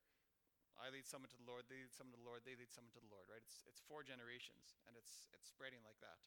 I 0.79 0.95
lead 0.95 1.11
someone 1.11 1.27
to 1.35 1.39
the 1.39 1.49
Lord, 1.51 1.67
they 1.67 1.83
lead 1.83 1.91
someone 1.91 2.15
to 2.15 2.23
the 2.23 2.29
Lord, 2.31 2.47
they 2.47 2.55
lead 2.55 2.71
someone 2.71 2.95
to 2.95 3.03
the 3.03 3.11
Lord, 3.11 3.27
right? 3.27 3.43
It's, 3.43 3.67
it's 3.67 3.83
four 3.83 4.07
generations, 4.07 4.79
and 4.87 4.95
it's, 4.95 5.27
it's 5.35 5.51
spreading 5.51 5.83
like 5.83 5.99
that. 5.99 6.23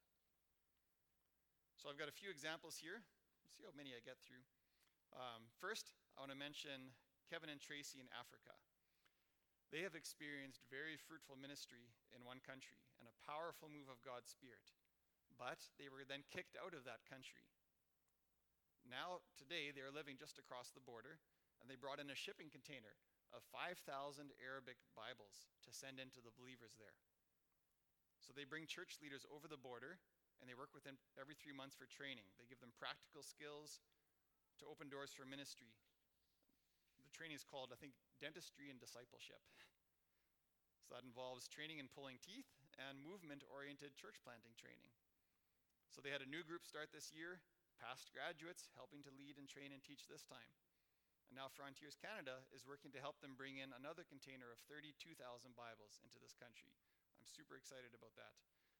So 1.80 1.88
I've 1.88 1.96
got 1.96 2.12
a 2.12 2.14
few 2.14 2.28
examples 2.28 2.76
here. 2.76 3.00
Let's 3.48 3.56
see 3.56 3.64
how 3.64 3.72
many 3.72 3.96
I 3.96 4.04
get 4.04 4.20
through. 4.20 4.44
Um, 5.16 5.48
first, 5.56 5.96
I 6.20 6.24
want 6.24 6.36
to 6.36 6.40
mention 6.40 6.92
Kevin 7.32 7.48
and 7.48 7.64
Tracy 7.64 8.04
in 8.04 8.12
Africa. 8.12 8.52
They 9.72 9.88
have 9.88 9.96
experienced 9.96 10.68
very 10.68 11.00
fruitful 11.00 11.40
ministry 11.40 11.88
in 12.12 12.28
one 12.28 12.44
country 12.44 12.84
and 13.00 13.08
a 13.08 13.16
powerful 13.24 13.72
move 13.72 13.88
of 13.88 14.04
God's 14.04 14.28
Spirit. 14.28 14.68
But 15.40 15.64
they 15.80 15.88
were 15.88 16.04
then 16.04 16.28
kicked 16.28 16.60
out 16.60 16.76
of 16.76 16.84
that 16.84 17.08
country. 17.08 17.48
Now, 18.92 19.24
today, 19.40 19.72
they 19.72 19.80
are 19.80 19.96
living 19.96 20.20
just 20.20 20.36
across 20.36 20.76
the 20.76 20.84
border, 20.84 21.24
and 21.64 21.72
they 21.72 21.80
brought 21.80 22.04
in 22.04 22.12
a 22.12 22.18
shipping 22.18 22.52
container 22.52 22.92
of 23.32 23.40
5,000 23.56 23.80
Arabic 24.44 24.76
Bibles 24.92 25.48
to 25.64 25.72
send 25.72 25.96
into 25.96 26.20
the 26.20 26.36
believers 26.36 26.76
there. 26.76 27.00
So 28.20 28.36
they 28.36 28.44
bring 28.44 28.68
church 28.68 29.00
leaders 29.00 29.24
over 29.32 29.48
the 29.48 29.56
border, 29.56 29.96
and 30.44 30.46
they 30.52 30.60
work 30.60 30.76
with 30.76 30.84
them 30.84 31.00
every 31.16 31.40
three 31.40 31.56
months 31.56 31.80
for 31.80 31.88
training. 31.88 32.28
They 32.36 32.52
give 32.52 32.60
them 32.60 32.76
practical 32.76 33.24
skills 33.24 33.80
to 34.60 34.68
open 34.68 34.92
doors 34.92 35.16
for 35.16 35.24
ministry. 35.24 35.72
The 37.00 37.16
training 37.16 37.40
is 37.40 37.48
called, 37.48 37.72
I 37.72 37.80
think, 37.80 37.96
dentistry 38.20 38.68
and 38.68 38.78
discipleship. 38.78 39.40
So 40.82 41.00
that 41.00 41.08
involves 41.08 41.48
training 41.48 41.80
in 41.80 41.88
pulling 41.88 42.20
teeth 42.20 42.52
and 42.76 43.00
movement 43.00 43.48
oriented 43.48 43.96
church 43.96 44.20
planting 44.28 44.52
training. 44.60 44.92
So 45.88 46.04
they 46.04 46.12
had 46.12 46.20
a 46.20 46.28
new 46.28 46.44
group 46.44 46.68
start 46.68 46.92
this 46.92 47.16
year, 47.16 47.40
past 47.82 48.14
graduates 48.14 48.70
helping 48.78 49.02
to 49.02 49.18
lead 49.18 49.42
and 49.42 49.50
train 49.50 49.74
and 49.74 49.82
teach 49.82 50.06
this 50.06 50.22
time. 50.22 50.54
And 51.28 51.36
now 51.36 51.50
Frontiers 51.50 51.98
Canada 51.98 52.46
is 52.54 52.70
working 52.70 52.94
to 52.94 53.02
help 53.02 53.18
them 53.20 53.34
bring 53.34 53.58
in 53.58 53.74
another 53.74 54.06
container 54.06 54.54
of 54.54 54.62
32,000 54.70 55.18
Bibles 55.58 55.98
into 56.06 56.22
this 56.22 56.38
country. 56.38 56.78
I'm 57.18 57.26
super 57.26 57.58
excited 57.58 57.98
about 57.98 58.14
that. 58.22 58.38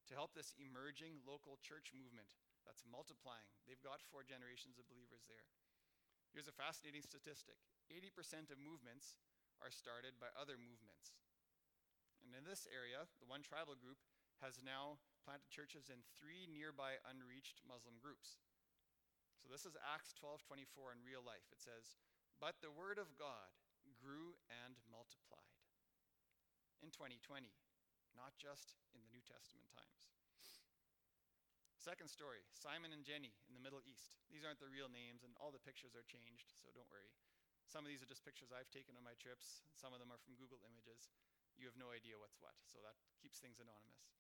To 0.10 0.18
help 0.18 0.38
this 0.38 0.54
emerging 0.62 1.24
local 1.26 1.58
church 1.64 1.96
movement 1.96 2.38
that's 2.68 2.86
multiplying. 2.86 3.48
They've 3.66 3.82
got 3.82 4.06
four 4.14 4.22
generations 4.22 4.78
of 4.78 4.86
believers 4.92 5.26
there. 5.26 5.48
Here's 6.36 6.52
a 6.52 6.56
fascinating 6.56 7.02
statistic 7.02 7.58
80% 7.90 8.54
of 8.54 8.62
movements 8.62 9.18
are 9.60 9.74
started 9.74 10.20
by 10.22 10.30
other 10.38 10.56
movements. 10.56 11.18
And 12.22 12.36
in 12.38 12.46
this 12.46 12.70
area, 12.70 13.10
the 13.18 13.30
one 13.30 13.42
tribal 13.42 13.76
group 13.76 13.98
has 14.42 14.62
now 14.62 14.98
planted 15.22 15.50
churches 15.54 15.90
in 15.90 16.02
three 16.18 16.50
nearby 16.50 16.98
unreached 17.06 17.62
Muslim 17.66 17.98
groups. 18.02 18.42
So 19.42 19.50
this 19.50 19.66
is 19.66 19.74
Acts 19.82 20.14
12:24 20.14 20.94
in 20.94 21.02
real 21.02 21.26
life. 21.26 21.50
It 21.52 21.60
says, 21.60 21.98
"But 22.40 22.62
the 22.62 22.72
word 22.72 23.02
of 23.02 23.18
God 23.18 23.52
grew 23.98 24.38
and 24.48 24.78
multiplied." 24.88 25.58
In 26.82 26.92
2020, 26.92 27.54
not 28.16 28.38
just 28.38 28.78
in 28.94 29.02
the 29.02 29.10
New 29.10 29.22
Testament 29.22 29.70
times. 29.74 30.12
Second 31.82 32.14
story, 32.14 32.46
Simon 32.54 32.94
and 32.94 33.02
Jenny 33.04 33.34
in 33.50 33.58
the 33.58 33.60
Middle 33.60 33.82
East. 33.82 34.14
These 34.30 34.46
aren't 34.46 34.62
the 34.62 34.70
real 34.70 34.88
names 34.88 35.24
and 35.26 35.34
all 35.42 35.50
the 35.50 35.58
pictures 35.66 35.96
are 35.98 36.06
changed, 36.06 36.54
so 36.62 36.70
don't 36.78 36.90
worry. 36.94 37.10
Some 37.66 37.82
of 37.82 37.90
these 37.90 38.04
are 38.04 38.06
just 38.06 38.22
pictures 38.22 38.54
I've 38.54 38.70
taken 38.70 38.94
on 38.98 39.02
my 39.02 39.18
trips. 39.18 39.66
Some 39.74 39.90
of 39.90 39.98
them 39.98 40.14
are 40.14 40.22
from 40.22 40.36
Google 40.36 40.62
Images. 40.62 41.10
You 41.58 41.66
have 41.66 41.78
no 41.82 41.90
idea 41.90 42.20
what's 42.20 42.38
what, 42.38 42.54
so 42.70 42.82
that 42.86 43.02
keeps 43.18 43.40
things 43.40 43.58
anonymous. 43.58 44.14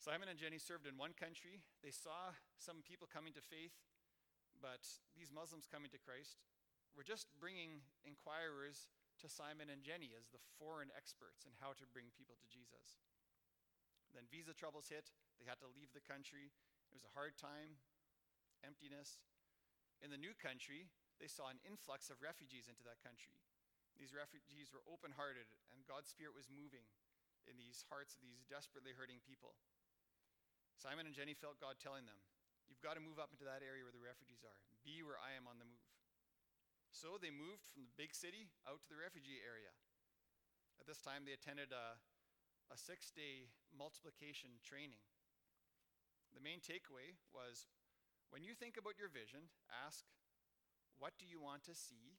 Simon 0.00 0.32
and 0.32 0.40
Jenny 0.40 0.56
served 0.56 0.88
in 0.88 0.96
one 0.96 1.12
country. 1.12 1.60
They 1.84 1.92
saw 1.92 2.32
some 2.56 2.80
people 2.80 3.04
coming 3.04 3.36
to 3.36 3.44
faith, 3.44 3.76
but 4.56 4.80
these 5.12 5.28
Muslims 5.28 5.68
coming 5.68 5.92
to 5.92 6.00
Christ 6.00 6.40
were 6.96 7.04
just 7.04 7.28
bringing 7.36 7.84
inquirers 8.08 8.88
to 9.20 9.28
Simon 9.28 9.68
and 9.68 9.84
Jenny 9.84 10.16
as 10.16 10.32
the 10.32 10.40
foreign 10.56 10.88
experts 10.96 11.44
in 11.44 11.52
how 11.60 11.76
to 11.76 11.84
bring 11.92 12.08
people 12.16 12.40
to 12.40 12.48
Jesus. 12.48 13.04
Then 14.16 14.24
visa 14.32 14.56
troubles 14.56 14.88
hit. 14.88 15.12
They 15.36 15.44
had 15.44 15.60
to 15.60 15.68
leave 15.68 15.92
the 15.92 16.00
country. 16.00 16.48
It 16.88 16.96
was 16.96 17.04
a 17.04 17.12
hard 17.12 17.36
time, 17.36 17.76
emptiness. 18.64 19.20
In 20.00 20.08
the 20.08 20.16
new 20.16 20.32
country, 20.32 20.88
they 21.20 21.28
saw 21.28 21.52
an 21.52 21.60
influx 21.60 22.08
of 22.08 22.24
refugees 22.24 22.72
into 22.72 22.80
that 22.88 23.04
country. 23.04 23.36
These 24.00 24.16
refugees 24.16 24.72
were 24.72 24.80
open 24.88 25.12
hearted, 25.12 25.52
and 25.76 25.84
God's 25.84 26.08
Spirit 26.08 26.32
was 26.32 26.48
moving 26.48 26.88
in 27.44 27.60
these 27.60 27.84
hearts 27.92 28.16
of 28.16 28.24
these 28.24 28.40
desperately 28.48 28.96
hurting 28.96 29.20
people. 29.28 29.60
Simon 30.80 31.04
and 31.04 31.12
Jenny 31.12 31.36
felt 31.36 31.60
God 31.60 31.76
telling 31.76 32.08
them, 32.08 32.16
You've 32.64 32.80
got 32.80 32.96
to 32.96 33.02
move 33.04 33.20
up 33.20 33.28
into 33.34 33.44
that 33.44 33.60
area 33.60 33.84
where 33.84 33.92
the 33.92 34.00
refugees 34.00 34.40
are. 34.46 34.56
Be 34.86 35.04
where 35.04 35.20
I 35.20 35.36
am 35.36 35.44
on 35.44 35.60
the 35.60 35.68
move. 35.68 35.84
So 36.94 37.20
they 37.20 37.28
moved 37.28 37.66
from 37.74 37.84
the 37.84 37.92
big 37.98 38.16
city 38.16 38.48
out 38.64 38.80
to 38.86 38.88
the 38.88 38.96
refugee 38.96 39.42
area. 39.42 39.74
At 40.80 40.86
this 40.88 41.02
time, 41.02 41.28
they 41.28 41.36
attended 41.36 41.74
a, 41.74 41.98
a 42.72 42.76
six 42.78 43.12
day 43.12 43.52
multiplication 43.74 44.62
training. 44.64 45.02
The 46.32 46.40
main 46.40 46.62
takeaway 46.62 47.18
was 47.34 47.66
when 48.32 48.46
you 48.46 48.54
think 48.54 48.78
about 48.78 48.96
your 48.96 49.10
vision, 49.10 49.50
ask, 49.68 50.06
what 51.02 51.18
do 51.18 51.26
you 51.26 51.42
want 51.42 51.66
to 51.66 51.74
see? 51.74 52.16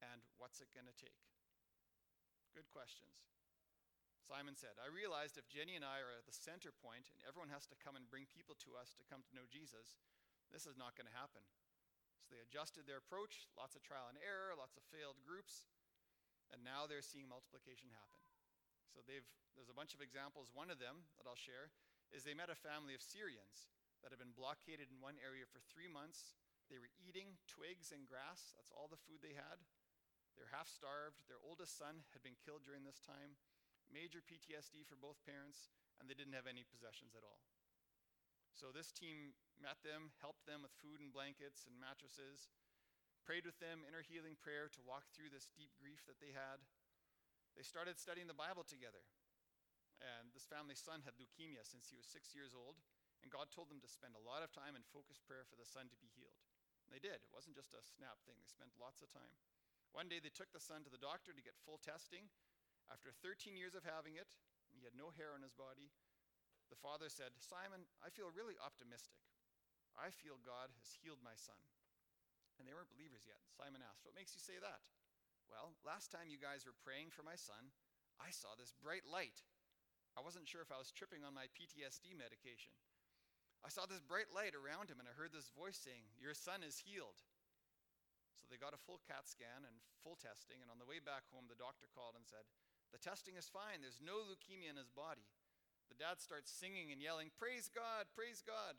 And 0.00 0.24
what's 0.38 0.62
it 0.62 0.70
going 0.72 0.88
to 0.88 0.96
take? 0.96 1.20
Good 2.54 2.70
questions. 2.72 3.35
Simon 4.26 4.58
said, 4.58 4.74
I 4.82 4.90
realized 4.90 5.38
if 5.38 5.46
Jenny 5.46 5.78
and 5.78 5.86
I 5.86 6.02
are 6.02 6.10
at 6.10 6.26
the 6.26 6.34
center 6.34 6.74
point 6.74 7.14
and 7.14 7.22
everyone 7.22 7.54
has 7.54 7.64
to 7.70 7.78
come 7.78 7.94
and 7.94 8.10
bring 8.10 8.26
people 8.26 8.58
to 8.66 8.74
us 8.74 8.90
to 8.98 9.06
come 9.06 9.22
to 9.22 9.36
know 9.38 9.46
Jesus, 9.46 10.02
this 10.50 10.66
is 10.66 10.74
not 10.74 10.98
going 10.98 11.06
to 11.06 11.14
happen. 11.14 11.46
So 12.26 12.34
they 12.34 12.42
adjusted 12.42 12.90
their 12.90 12.98
approach, 12.98 13.46
lots 13.54 13.78
of 13.78 13.86
trial 13.86 14.10
and 14.10 14.18
error, 14.18 14.58
lots 14.58 14.74
of 14.74 14.82
failed 14.90 15.22
groups, 15.22 15.70
and 16.50 16.66
now 16.66 16.90
they're 16.90 17.04
seeing 17.04 17.30
multiplication 17.30 17.94
happen. 17.94 18.18
So 18.90 18.98
they've, 19.06 19.26
there's 19.54 19.70
a 19.70 19.78
bunch 19.78 19.94
of 19.94 20.02
examples. 20.02 20.50
One 20.50 20.74
of 20.74 20.82
them 20.82 21.06
that 21.22 21.30
I'll 21.30 21.38
share 21.38 21.70
is 22.10 22.26
they 22.26 22.34
met 22.34 22.50
a 22.50 22.58
family 22.58 22.98
of 22.98 23.02
Syrians 23.02 23.70
that 24.02 24.10
had 24.10 24.18
been 24.18 24.34
blockaded 24.34 24.90
in 24.90 24.98
one 24.98 25.22
area 25.22 25.46
for 25.46 25.62
three 25.70 25.86
months 25.86 26.34
they 26.66 26.82
were 26.82 26.90
eating 26.98 27.38
twigs 27.46 27.94
and 27.94 28.10
grass. 28.10 28.54
That's 28.58 28.74
all 28.74 28.90
the 28.90 28.98
food 28.98 29.22
they 29.22 29.38
had. 29.38 29.62
They're 30.34 30.50
half 30.50 30.66
starved. 30.66 31.22
Their 31.30 31.40
oldest 31.40 31.78
son 31.78 32.02
had 32.10 32.26
been 32.26 32.36
killed 32.42 32.66
during 32.66 32.82
this 32.82 32.98
time. 32.98 33.38
Major 33.92 34.22
PTSD 34.22 34.84
for 34.86 34.98
both 34.98 35.18
parents, 35.22 35.70
and 35.98 36.06
they 36.06 36.16
didn't 36.16 36.36
have 36.36 36.50
any 36.50 36.66
possessions 36.66 37.14
at 37.14 37.24
all. 37.24 37.42
So 38.56 38.72
this 38.72 38.88
team 38.88 39.36
met 39.60 39.80
them, 39.84 40.16
helped 40.24 40.48
them 40.48 40.64
with 40.64 40.72
food 40.80 41.00
and 41.04 41.12
blankets 41.12 41.68
and 41.68 41.76
mattresses, 41.76 42.48
prayed 43.28 43.44
with 43.44 43.60
them 43.60 43.84
inner 43.84 44.06
healing 44.06 44.38
prayer 44.38 44.72
to 44.72 44.86
walk 44.88 45.12
through 45.12 45.28
this 45.28 45.52
deep 45.52 45.74
grief 45.76 46.06
that 46.08 46.22
they 46.22 46.32
had. 46.32 46.64
They 47.52 47.66
started 47.66 48.00
studying 48.00 48.28
the 48.28 48.36
Bible 48.36 48.64
together. 48.64 49.04
And 50.00 50.32
this 50.32 50.48
family's 50.48 50.80
son 50.80 51.04
had 51.04 51.16
leukemia 51.16 51.64
since 51.64 51.88
he 51.88 51.96
was 51.96 52.08
six 52.08 52.36
years 52.36 52.52
old, 52.52 52.80
and 53.24 53.32
God 53.32 53.48
told 53.48 53.72
them 53.72 53.80
to 53.80 53.88
spend 53.88 54.12
a 54.12 54.22
lot 54.24 54.44
of 54.44 54.52
time 54.52 54.76
in 54.76 54.84
focused 54.92 55.24
prayer 55.24 55.44
for 55.48 55.56
the 55.56 55.68
son 55.68 55.88
to 55.88 55.98
be 56.00 56.12
healed. 56.12 56.36
They 56.92 57.00
did. 57.02 57.18
It 57.18 57.32
wasn't 57.34 57.56
just 57.58 57.74
a 57.74 57.82
snap 57.82 58.20
thing, 58.24 58.38
they 58.38 58.48
spent 58.48 58.76
lots 58.78 59.02
of 59.02 59.10
time. 59.10 59.34
One 59.96 60.12
day 60.12 60.20
they 60.20 60.32
took 60.32 60.52
the 60.52 60.62
son 60.62 60.84
to 60.84 60.92
the 60.92 61.00
doctor 61.00 61.32
to 61.32 61.42
get 61.44 61.56
full 61.64 61.80
testing. 61.80 62.28
After 62.90 63.10
13 63.22 63.58
years 63.58 63.74
of 63.74 63.82
having 63.82 64.14
it, 64.14 64.30
he 64.74 64.86
had 64.86 64.94
no 64.94 65.10
hair 65.14 65.34
on 65.34 65.42
his 65.42 65.56
body. 65.56 65.90
The 66.70 66.78
father 66.78 67.10
said, 67.10 67.34
Simon, 67.38 67.86
I 68.02 68.10
feel 68.10 68.30
really 68.34 68.58
optimistic. 68.58 69.18
I 69.96 70.12
feel 70.12 70.38
God 70.42 70.74
has 70.76 70.98
healed 71.00 71.22
my 71.22 71.34
son. 71.38 71.58
And 72.58 72.64
they 72.64 72.74
weren't 72.74 72.92
believers 72.92 73.24
yet. 73.28 73.40
Simon 73.52 73.84
asked, 73.84 74.04
What 74.04 74.16
makes 74.16 74.32
you 74.32 74.42
say 74.42 74.56
that? 74.60 74.82
Well, 75.46 75.78
last 75.86 76.10
time 76.10 76.26
you 76.32 76.40
guys 76.40 76.66
were 76.66 76.76
praying 76.82 77.14
for 77.14 77.22
my 77.22 77.38
son, 77.38 77.70
I 78.18 78.32
saw 78.32 78.56
this 78.56 78.74
bright 78.74 79.06
light. 79.06 79.44
I 80.16 80.24
wasn't 80.24 80.48
sure 80.48 80.64
if 80.64 80.72
I 80.72 80.80
was 80.80 80.90
tripping 80.90 81.22
on 81.22 81.36
my 81.36 81.46
PTSD 81.52 82.16
medication. 82.16 82.72
I 83.60 83.68
saw 83.68 83.84
this 83.84 84.00
bright 84.00 84.32
light 84.32 84.56
around 84.56 84.88
him, 84.88 84.98
and 84.98 85.06
I 85.06 85.14
heard 85.14 85.34
this 85.34 85.52
voice 85.52 85.76
saying, 85.76 86.08
Your 86.16 86.32
son 86.32 86.64
is 86.64 86.80
healed. 86.80 87.20
So 88.36 88.48
they 88.48 88.60
got 88.60 88.76
a 88.76 88.84
full 88.84 89.00
CAT 89.04 89.28
scan 89.28 89.64
and 89.64 89.76
full 90.00 90.16
testing. 90.16 90.60
And 90.60 90.70
on 90.72 90.80
the 90.80 90.88
way 90.88 91.00
back 91.00 91.28
home, 91.32 91.48
the 91.48 91.58
doctor 91.58 91.88
called 91.92 92.16
and 92.16 92.24
said, 92.24 92.48
The 92.94 93.02
testing 93.02 93.34
is 93.36 93.50
fine. 93.50 93.82
There's 93.82 94.02
no 94.02 94.22
leukemia 94.22 94.70
in 94.70 94.78
his 94.78 94.90
body. 94.90 95.26
The 95.90 95.98
dad 95.98 96.18
starts 96.18 96.50
singing 96.50 96.90
and 96.90 96.98
yelling, 96.98 97.30
Praise 97.34 97.70
God, 97.70 98.10
praise 98.14 98.42
God. 98.42 98.78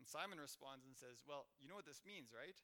And 0.00 0.08
Simon 0.08 0.40
responds 0.40 0.88
and 0.88 0.96
says, 0.96 1.22
Well, 1.26 1.46
you 1.60 1.68
know 1.68 1.76
what 1.76 1.86
this 1.86 2.02
means, 2.02 2.32
right? 2.32 2.56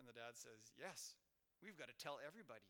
And 0.00 0.08
the 0.08 0.16
dad 0.16 0.34
says, 0.34 0.74
Yes, 0.74 1.18
we've 1.62 1.78
got 1.78 1.92
to 1.92 1.98
tell 1.98 2.18
everybody. 2.22 2.66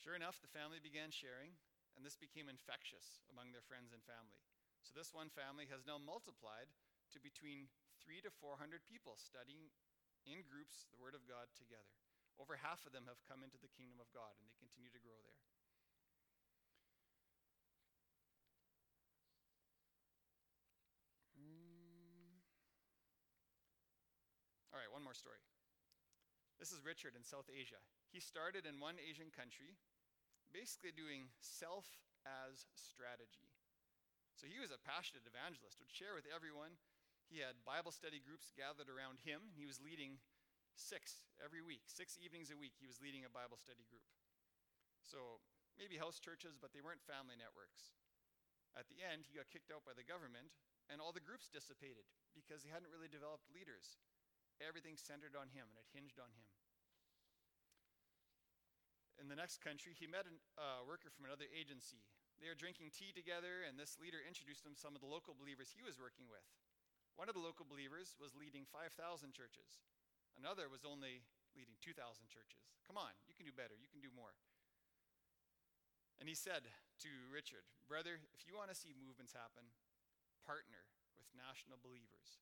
Sure 0.00 0.14
enough, 0.14 0.38
the 0.38 0.50
family 0.54 0.78
began 0.78 1.10
sharing, 1.10 1.58
and 1.98 2.06
this 2.06 2.14
became 2.14 2.46
infectious 2.46 3.26
among 3.26 3.50
their 3.50 3.64
friends 3.64 3.90
and 3.90 4.02
family. 4.06 4.38
So 4.86 4.94
this 4.94 5.10
one 5.10 5.34
family 5.34 5.66
has 5.66 5.82
now 5.82 5.98
multiplied 5.98 6.70
to 7.10 7.18
between 7.18 7.66
three 7.98 8.22
to 8.22 8.30
400 8.30 8.86
people 8.86 9.18
studying 9.18 9.66
in 10.22 10.46
groups 10.46 10.86
the 10.94 11.00
Word 11.02 11.18
of 11.18 11.26
God 11.26 11.50
together. 11.58 12.05
Over 12.36 12.60
half 12.60 12.84
of 12.84 12.92
them 12.92 13.08
have 13.08 13.20
come 13.24 13.40
into 13.40 13.56
the 13.56 13.72
kingdom 13.72 13.96
of 13.96 14.12
God, 14.12 14.36
and 14.36 14.44
they 14.44 14.56
continue 14.60 14.92
to 14.92 15.00
grow 15.00 15.16
there. 15.24 15.40
Mm. 21.40 22.44
All 24.72 24.78
right, 24.80 24.92
one 24.92 25.00
more 25.00 25.16
story. 25.16 25.40
This 26.60 26.72
is 26.72 26.84
Richard 26.84 27.16
in 27.16 27.24
South 27.24 27.48
Asia. 27.52 27.80
He 28.12 28.20
started 28.20 28.64
in 28.64 28.80
one 28.80 28.96
Asian 29.00 29.28
country 29.32 29.76
basically 30.52 30.92
doing 30.92 31.28
self 31.40 31.84
as 32.24 32.64
strategy. 32.72 33.48
So 34.36 34.44
he 34.48 34.60
was 34.60 34.72
a 34.72 34.80
passionate 34.80 35.24
evangelist, 35.24 35.80
would 35.80 35.92
share 35.92 36.12
with 36.12 36.28
everyone. 36.28 36.76
He 37.28 37.40
had 37.40 37.60
Bible 37.64 37.92
study 37.92 38.20
groups 38.20 38.52
gathered 38.56 38.88
around 38.88 39.24
him. 39.24 39.52
He 39.56 39.64
was 39.64 39.80
leading 39.80 40.20
six 40.78 41.26
every 41.42 41.60
week, 41.64 41.84
six 41.88 42.16
evenings 42.20 42.52
a 42.52 42.58
week, 42.58 42.76
he 42.78 42.88
was 42.88 43.02
leading 43.02 43.24
a 43.24 43.32
Bible 43.32 43.58
study 43.58 43.84
group. 43.88 44.06
So 45.02 45.42
maybe 45.76 45.96
house 45.98 46.20
churches, 46.20 46.56
but 46.56 46.70
they 46.76 46.84
weren't 46.84 47.02
family 47.04 47.36
networks. 47.36 47.96
At 48.76 48.86
the 48.92 49.00
end, 49.00 49.24
he 49.24 49.36
got 49.36 49.48
kicked 49.48 49.72
out 49.72 49.88
by 49.88 49.96
the 49.96 50.04
government, 50.04 50.52
and 50.92 51.00
all 51.00 51.16
the 51.16 51.24
groups 51.24 51.48
dissipated 51.48 52.04
because 52.36 52.60
he 52.60 52.70
hadn't 52.70 52.92
really 52.92 53.08
developed 53.08 53.48
leaders. 53.48 53.98
Everything 54.60 55.00
centered 55.00 55.36
on 55.36 55.48
him, 55.52 55.68
and 55.72 55.80
it 55.80 55.88
hinged 55.96 56.20
on 56.20 56.28
him 56.36 56.44
in 59.20 59.28
the 59.28 59.36
next 59.36 59.64
country, 59.64 59.96
he 59.96 60.06
met 60.06 60.28
a 60.28 60.32
uh, 60.54 60.80
worker 60.84 61.08
from 61.08 61.24
another 61.26 61.48
agency. 61.50 62.04
They 62.36 62.46
were 62.46 62.58
drinking 62.58 62.92
tea 62.92 63.16
together, 63.16 63.64
and 63.64 63.74
this 63.74 63.96
leader 63.96 64.20
introduced 64.20 64.62
him 64.62 64.76
to 64.76 64.80
some 64.80 64.92
of 64.92 65.00
the 65.00 65.08
local 65.08 65.32
believers 65.32 65.72
he 65.72 65.80
was 65.80 65.96
working 65.96 66.28
with. 66.28 66.44
One 67.16 67.32
of 67.32 67.34
the 67.34 67.42
local 67.42 67.64
believers 67.64 68.12
was 68.20 68.36
leading 68.36 68.68
5,000 68.68 68.92
churches, 69.32 69.80
another 70.36 70.68
was 70.70 70.86
only 70.86 71.24
leading 71.56 71.76
2,000 71.80 71.96
churches. 72.28 72.64
Come 72.84 73.00
on, 73.00 73.12
you 73.26 73.34
can 73.34 73.48
do 73.48 73.54
better, 73.56 73.74
you 73.74 73.90
can 73.90 74.04
do 74.04 74.12
more. 74.12 74.36
And 76.16 76.28
he 76.28 76.36
said 76.36 76.64
to 77.04 77.10
Richard, 77.28 77.68
Brother, 77.88 78.20
if 78.32 78.48
you 78.48 78.56
want 78.56 78.72
to 78.72 78.78
see 78.78 78.96
movements 78.96 79.36
happen, 79.36 79.68
partner 80.44 80.88
with 81.20 81.28
national 81.36 81.76
believers. 81.82 82.40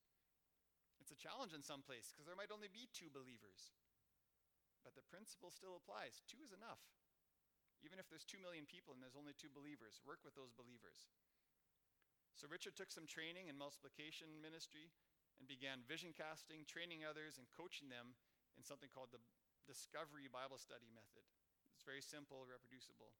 It's 1.02 1.10
a 1.10 1.18
challenge 1.18 1.52
in 1.52 1.66
some 1.66 1.82
place 1.82 2.14
because 2.14 2.24
there 2.24 2.38
might 2.38 2.54
only 2.54 2.70
be 2.70 2.86
two 2.94 3.10
believers. 3.10 3.74
But 4.86 4.94
the 4.94 5.04
principle 5.04 5.50
still 5.50 5.80
applies. 5.80 6.20
Two 6.28 6.44
is 6.44 6.52
enough. 6.54 6.80
Even 7.84 8.00
if 8.00 8.08
there's 8.08 8.24
two 8.24 8.40
million 8.40 8.64
people 8.64 8.96
and 8.96 9.00
there's 9.00 9.18
only 9.18 9.36
two 9.36 9.52
believers, 9.52 10.00
work 10.04 10.24
with 10.24 10.32
those 10.32 10.52
believers. 10.56 11.08
So 12.36 12.48
Richard 12.48 12.76
took 12.76 12.88
some 12.88 13.08
training 13.08 13.52
in 13.52 13.60
multiplication 13.60 14.40
ministry 14.40 14.92
and 15.38 15.50
began 15.50 15.86
vision 15.86 16.14
casting, 16.14 16.64
training 16.64 17.02
others, 17.02 17.36
and 17.36 17.46
coaching 17.52 17.90
them 17.90 18.14
in 18.54 18.62
something 18.62 18.88
called 18.90 19.10
the 19.10 19.22
Discovery 19.66 20.30
Bible 20.30 20.60
Study 20.60 20.88
Method. 20.92 21.24
It's 21.74 21.86
very 21.86 22.04
simple, 22.04 22.46
reproducible. 22.46 23.12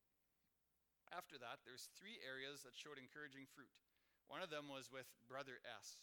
After 1.12 1.36
that, 1.40 1.62
there's 1.66 1.92
three 1.94 2.22
areas 2.22 2.62
that 2.62 2.74
showed 2.74 2.96
encouraging 2.96 3.46
fruit. 3.50 3.70
One 4.26 4.40
of 4.40 4.48
them 4.48 4.70
was 4.70 4.88
with 4.88 5.08
Brother 5.28 5.60
S. 5.66 6.00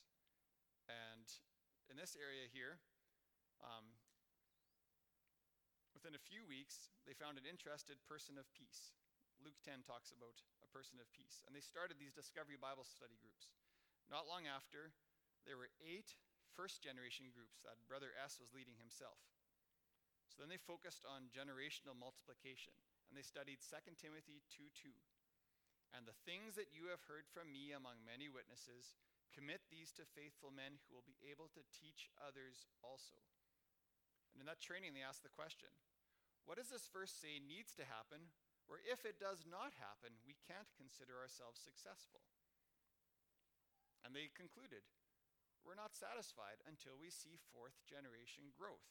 And 0.89 1.25
in 1.89 1.97
this 1.97 2.13
area 2.19 2.45
here, 2.51 2.77
um, 3.61 3.97
Within 6.01 6.17
a 6.17 6.29
few 6.33 6.41
weeks, 6.49 6.89
they 7.05 7.13
found 7.13 7.37
an 7.37 7.45
interested 7.45 8.01
person 8.09 8.33
of 8.33 8.49
peace. 8.57 8.89
Luke 9.37 9.61
10 9.61 9.85
talks 9.85 10.09
about 10.09 10.33
a 10.65 10.69
person 10.73 10.97
of 10.97 11.05
peace. 11.13 11.45
And 11.45 11.53
they 11.53 11.61
started 11.61 12.01
these 12.01 12.09
Discovery 12.09 12.57
Bible 12.57 12.89
study 12.89 13.21
groups. 13.21 13.53
Not 14.09 14.25
long 14.25 14.49
after, 14.49 14.97
there 15.45 15.57
were 15.57 15.73
eight 15.81 16.15
first 16.53 16.83
generation 16.83 17.31
groups 17.31 17.63
that 17.63 17.79
Brother 17.87 18.13
S 18.19 18.37
was 18.37 18.53
leading 18.53 18.77
himself. 18.77 19.19
So 20.29 20.39
then 20.39 20.51
they 20.51 20.61
focused 20.61 21.03
on 21.03 21.33
generational 21.33 21.97
multiplication 21.97 22.75
and 23.11 23.19
they 23.19 23.25
studied 23.25 23.59
2 23.59 23.99
Timothy 23.99 24.39
2 24.55 24.71
2. 24.71 24.91
And 25.91 26.07
the 26.07 26.15
things 26.23 26.55
that 26.55 26.71
you 26.71 26.87
have 26.87 27.03
heard 27.03 27.27
from 27.27 27.51
me 27.51 27.75
among 27.75 27.99
many 28.07 28.31
witnesses, 28.31 28.95
commit 29.35 29.63
these 29.67 29.91
to 29.95 30.07
faithful 30.15 30.51
men 30.51 30.79
who 30.87 30.95
will 30.95 31.07
be 31.07 31.19
able 31.27 31.51
to 31.51 31.63
teach 31.71 32.11
others 32.19 32.67
also. 32.83 33.19
And 34.31 34.39
in 34.39 34.47
that 34.47 34.63
training, 34.63 34.95
they 34.95 35.03
asked 35.03 35.23
the 35.23 35.31
question 35.31 35.71
what 36.47 36.57
does 36.57 36.71
this 36.71 36.89
verse 36.89 37.13
say 37.13 37.37
needs 37.37 37.75
to 37.77 37.85
happen, 37.85 38.33
or 38.65 38.81
if 38.87 39.05
it 39.05 39.21
does 39.21 39.45
not 39.45 39.77
happen, 39.77 40.17
we 40.25 40.39
can't 40.47 40.67
consider 40.73 41.19
ourselves 41.19 41.61
successful? 41.61 42.23
And 44.01 44.17
they 44.17 44.33
concluded, 44.33 44.81
we're 45.65 45.77
not 45.77 45.93
satisfied 45.93 46.59
until 46.65 46.97
we 46.97 47.13
see 47.13 47.37
fourth 47.53 47.77
generation 47.85 48.49
growth. 48.53 48.85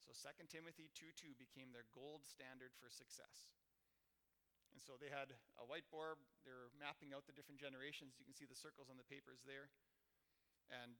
So 0.00 0.12
2 0.12 0.52
Timothy 0.52 0.92
2:2 0.92 1.34
became 1.36 1.72
their 1.72 1.88
gold 1.92 2.24
standard 2.24 2.76
for 2.76 2.92
success. 2.92 3.52
And 4.74 4.82
so 4.82 4.98
they 4.98 5.08
had 5.08 5.30
a 5.56 5.64
whiteboard, 5.64 6.18
they 6.42 6.50
were 6.50 6.74
mapping 6.74 7.14
out 7.14 7.24
the 7.24 7.32
different 7.32 7.62
generations. 7.62 8.18
You 8.18 8.26
can 8.26 8.34
see 8.34 8.44
the 8.44 8.58
circles 8.58 8.90
on 8.90 8.98
the 8.98 9.06
papers 9.06 9.46
there. 9.46 9.70
And 10.68 10.98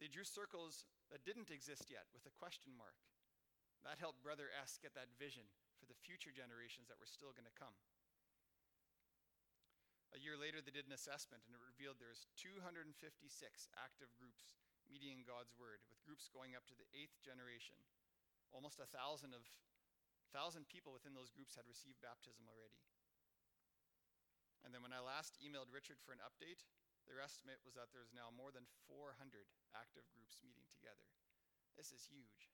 they 0.00 0.08
drew 0.10 0.26
circles 0.26 0.90
that 1.14 1.22
didn't 1.22 1.54
exist 1.54 1.86
yet 1.88 2.10
with 2.10 2.26
a 2.26 2.34
question 2.34 2.74
mark. 2.74 2.98
That 3.86 4.02
helped 4.02 4.22
Brother 4.22 4.50
S 4.58 4.78
get 4.82 4.94
that 4.94 5.14
vision 5.18 5.46
for 5.78 5.86
the 5.86 5.94
future 5.94 6.34
generations 6.34 6.90
that 6.90 6.98
were 6.98 7.06
still 7.06 7.30
going 7.30 7.46
to 7.46 7.58
come. 7.58 7.74
A 10.12 10.20
year 10.20 10.36
later, 10.36 10.60
they 10.60 10.74
did 10.74 10.84
an 10.84 10.92
assessment, 10.92 11.40
and 11.48 11.56
it 11.56 11.62
revealed 11.64 11.96
there 11.96 12.12
was 12.12 12.28
256 12.36 12.92
active 13.80 14.12
groups 14.20 14.52
meeting 14.84 15.24
God's 15.24 15.56
word, 15.56 15.80
with 15.88 16.04
groups 16.04 16.28
going 16.28 16.52
up 16.52 16.68
to 16.68 16.76
the 16.76 16.84
eighth 16.92 17.16
generation. 17.24 17.80
Almost 18.52 18.76
a 18.76 18.88
thousand 18.92 19.32
of 19.32 19.40
thousand 20.32 20.68
people 20.68 20.92
within 20.92 21.12
those 21.12 21.32
groups 21.32 21.56
had 21.56 21.68
received 21.68 22.00
baptism 22.00 22.48
already. 22.48 22.80
And 24.64 24.72
then 24.72 24.80
when 24.80 24.96
I 24.96 25.04
last 25.04 25.36
emailed 25.40 25.68
Richard 25.68 26.00
for 26.00 26.16
an 26.16 26.24
update, 26.24 26.64
their 27.04 27.20
estimate 27.20 27.60
was 27.66 27.74
that 27.74 27.92
there's 27.92 28.14
now 28.14 28.32
more 28.32 28.54
than 28.54 28.64
400 28.88 29.12
active 29.74 30.06
groups 30.14 30.40
meeting 30.40 30.64
together. 30.72 31.04
This 31.74 31.90
is 31.90 32.06
huge. 32.06 32.52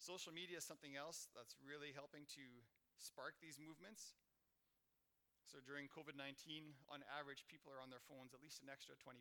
Social 0.00 0.32
media 0.32 0.56
is 0.62 0.64
something 0.64 0.96
else 0.96 1.28
that's 1.36 1.58
really 1.60 1.92
helping 1.92 2.24
to 2.38 2.44
spark 2.96 3.36
these 3.42 3.60
movements. 3.60 4.16
So 5.50 5.58
during 5.58 5.90
COVID 5.90 6.14
19, 6.14 6.70
on 6.94 7.02
average, 7.10 7.42
people 7.50 7.74
are 7.74 7.82
on 7.82 7.90
their 7.90 8.06
phones 8.06 8.30
at 8.30 8.38
least 8.38 8.62
an 8.62 8.70
extra 8.70 8.94
20%. 9.02 9.18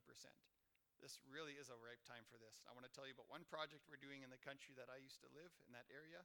This 1.02 1.18
really 1.26 1.58
is 1.58 1.74
a 1.74 1.82
ripe 1.82 2.06
time 2.06 2.22
for 2.30 2.38
this. 2.38 2.62
I 2.70 2.76
want 2.78 2.86
to 2.86 2.94
tell 2.94 3.10
you 3.10 3.18
about 3.18 3.34
one 3.34 3.50
project 3.50 3.90
we're 3.90 3.98
doing 3.98 4.22
in 4.22 4.30
the 4.30 4.38
country 4.38 4.78
that 4.78 4.94
I 4.94 5.02
used 5.02 5.26
to 5.26 5.34
live 5.34 5.50
in 5.66 5.74
that 5.74 5.90
area. 5.90 6.22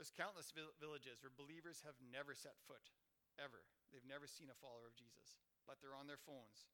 There's 0.00 0.08
countless 0.08 0.48
vil- 0.56 0.72
villages 0.80 1.20
where 1.20 1.34
believers 1.34 1.84
have 1.84 2.00
never 2.00 2.32
set 2.32 2.56
foot, 2.64 2.88
ever. 3.36 3.68
They've 3.92 4.06
never 4.08 4.24
seen 4.24 4.48
a 4.48 4.56
follower 4.56 4.88
of 4.88 4.96
Jesus, 4.96 5.36
but 5.68 5.76
they're 5.84 5.98
on 5.98 6.08
their 6.08 6.22
phones. 6.22 6.72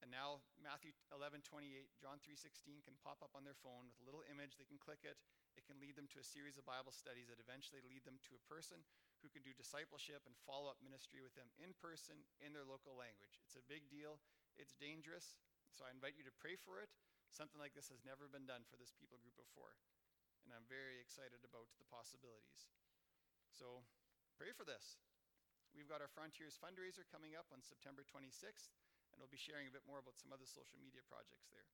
And 0.00 0.08
now 0.08 0.40
Matthew 0.56 0.96
11, 1.12 1.44
28, 1.44 1.68
John 2.00 2.16
3.16 2.24 2.80
can 2.80 2.96
pop 3.04 3.20
up 3.20 3.36
on 3.36 3.44
their 3.44 3.60
phone 3.60 3.92
with 3.92 4.00
a 4.00 4.06
little 4.08 4.24
image. 4.32 4.56
They 4.56 4.64
can 4.64 4.80
click 4.80 5.04
it 5.04 5.20
it 5.56 5.68
can 5.68 5.76
lead 5.80 5.96
them 5.96 6.08
to 6.16 6.20
a 6.20 6.24
series 6.24 6.56
of 6.56 6.64
Bible 6.64 6.92
studies 6.92 7.28
that 7.28 7.40
eventually 7.40 7.84
lead 7.84 8.04
them 8.08 8.16
to 8.28 8.32
a 8.36 8.42
person 8.48 8.80
who 9.22 9.30
can 9.30 9.46
do 9.46 9.54
discipleship 9.54 10.26
and 10.26 10.34
follow 10.44 10.68
up 10.68 10.82
ministry 10.82 11.22
with 11.22 11.32
them 11.38 11.48
in 11.62 11.70
person 11.78 12.18
in 12.42 12.50
their 12.50 12.66
local 12.66 12.98
language. 12.98 13.38
It's 13.46 13.56
a 13.56 13.70
big 13.70 13.86
deal, 13.86 14.18
it's 14.58 14.74
dangerous. 14.76 15.38
So 15.70 15.86
I 15.86 15.94
invite 15.94 16.18
you 16.18 16.26
to 16.26 16.34
pray 16.42 16.58
for 16.58 16.82
it. 16.82 16.90
Something 17.32 17.62
like 17.62 17.72
this 17.72 17.88
has 17.88 18.04
never 18.04 18.28
been 18.28 18.44
done 18.44 18.66
for 18.68 18.76
this 18.76 18.92
people 18.92 19.16
group 19.22 19.38
before. 19.40 19.72
And 20.44 20.52
I'm 20.52 20.68
very 20.68 21.00
excited 21.00 21.40
about 21.46 21.70
the 21.80 21.88
possibilities. 21.88 22.68
So 23.48 23.86
pray 24.36 24.52
for 24.52 24.66
this. 24.68 25.00
We've 25.72 25.88
got 25.88 26.04
our 26.04 26.12
Frontiers 26.12 26.60
fundraiser 26.60 27.08
coming 27.08 27.32
up 27.32 27.48
on 27.48 27.64
September 27.64 28.04
26th, 28.04 28.68
and 29.14 29.16
we'll 29.16 29.32
be 29.32 29.40
sharing 29.40 29.64
a 29.64 29.72
bit 29.72 29.88
more 29.88 30.02
about 30.02 30.20
some 30.20 30.28
other 30.28 30.44
social 30.44 30.76
media 30.76 31.00
projects 31.08 31.48
there. 31.48 31.64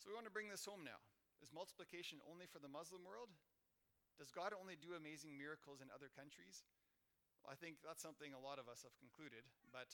So 0.00 0.08
we 0.08 0.16
want 0.16 0.24
to 0.24 0.32
bring 0.32 0.48
this 0.48 0.64
home 0.64 0.80
now. 0.80 1.00
Is 1.44 1.52
multiplication 1.52 2.24
only 2.24 2.48
for 2.48 2.56
the 2.56 2.72
Muslim 2.72 3.04
world? 3.04 3.28
Does 4.14 4.30
God 4.30 4.54
only 4.54 4.78
do 4.78 4.94
amazing 4.94 5.34
miracles 5.34 5.82
in 5.82 5.90
other 5.90 6.10
countries? 6.12 6.62
Well, 7.42 7.50
I 7.50 7.58
think 7.58 7.82
that's 7.82 8.00
something 8.00 8.32
a 8.32 8.40
lot 8.40 8.62
of 8.62 8.70
us 8.70 8.86
have 8.86 8.94
concluded. 8.96 9.42
But 9.74 9.92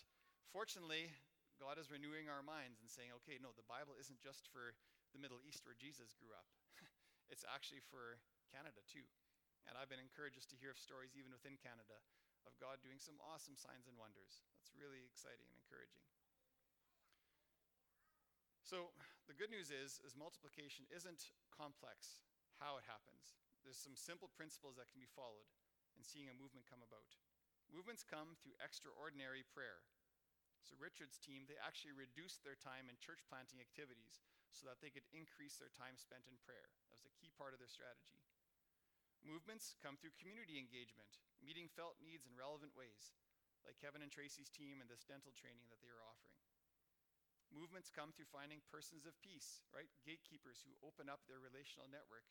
fortunately, 0.53 1.11
God 1.57 1.81
is 1.81 1.93
renewing 1.93 2.29
our 2.29 2.45
minds 2.45 2.81
and 2.81 2.89
saying, 2.89 3.13
okay, 3.25 3.41
no, 3.41 3.53
the 3.57 3.67
Bible 3.67 3.97
isn't 3.97 4.21
just 4.21 4.49
for 4.53 4.77
the 5.13 5.21
Middle 5.21 5.43
East 5.43 5.67
where 5.67 5.75
Jesus 5.75 6.15
grew 6.15 6.31
up, 6.31 6.47
it's 7.33 7.43
actually 7.43 7.83
for 7.83 8.23
Canada 8.49 8.79
too. 8.87 9.05
And 9.69 9.77
I've 9.77 9.91
been 9.91 10.01
encouraged 10.01 10.41
just 10.41 10.49
to 10.55 10.61
hear 10.61 10.73
of 10.73 10.81
stories, 10.81 11.13
even 11.19 11.35
within 11.35 11.61
Canada, 11.61 12.01
of 12.49 12.57
God 12.57 12.81
doing 12.81 12.97
some 12.97 13.21
awesome 13.21 13.59
signs 13.59 13.85
and 13.85 13.99
wonders. 14.01 14.41
That's 14.57 14.73
really 14.73 15.05
exciting 15.05 15.45
and 15.45 15.59
encouraging. 15.61 16.01
So 18.65 18.95
the 19.27 19.37
good 19.37 19.51
news 19.51 19.75
is, 19.75 19.99
is 20.07 20.15
multiplication 20.15 20.87
isn't 20.95 21.35
complex 21.51 22.23
how 22.63 22.79
it 22.79 22.87
happens. 22.87 23.37
There's 23.63 23.81
some 23.81 23.97
simple 23.97 24.33
principles 24.33 24.81
that 24.81 24.89
can 24.89 25.01
be 25.01 25.11
followed 25.11 25.49
in 25.97 26.03
seeing 26.03 26.33
a 26.33 26.37
movement 26.37 26.69
come 26.69 26.81
about. 26.81 27.17
Movements 27.71 28.03
come 28.03 28.35
through 28.41 28.59
extraordinary 28.59 29.47
prayer. 29.47 29.85
So 30.65 30.77
Richard's 30.77 31.17
team, 31.17 31.47
they 31.47 31.59
actually 31.61 31.97
reduced 31.97 32.43
their 32.43 32.59
time 32.59 32.91
in 32.91 33.01
church 33.01 33.25
planting 33.27 33.63
activities 33.63 34.21
so 34.51 34.69
that 34.69 34.83
they 34.83 34.93
could 34.93 35.07
increase 35.15 35.57
their 35.57 35.73
time 35.73 35.97
spent 35.97 36.27
in 36.29 36.37
prayer. 36.43 36.69
That 36.91 36.99
was 36.99 37.09
a 37.09 37.17
key 37.17 37.33
part 37.35 37.55
of 37.55 37.63
their 37.63 37.71
strategy. 37.71 38.21
Movements 39.21 39.77
come 39.85 40.01
through 40.01 40.17
community 40.17 40.57
engagement, 40.57 41.21
meeting 41.45 41.69
felt 41.69 42.01
needs 42.01 42.25
in 42.25 42.33
relevant 42.37 42.73
ways, 42.73 43.13
like 43.65 43.77
Kevin 43.77 44.01
and 44.01 44.13
Tracy's 44.13 44.49
team 44.49 44.81
and 44.81 44.89
this 44.89 45.05
dental 45.05 45.33
training 45.37 45.69
that 45.69 45.85
they 45.85 45.93
were 45.93 46.05
offering. 46.05 46.41
Movements 47.53 47.93
come 47.93 48.15
through 48.15 48.31
finding 48.31 48.65
persons 48.71 49.05
of 49.05 49.19
peace, 49.21 49.67
right? 49.75 49.91
Gatekeepers 50.07 50.63
who 50.65 50.73
open 50.87 51.11
up 51.11 51.27
their 51.27 51.43
relational 51.43 51.91
network 51.91 52.25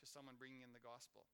to 0.00 0.06
someone 0.06 0.40
bringing 0.40 0.60
in 0.60 0.76
the 0.76 0.82
gospel. 0.82 1.26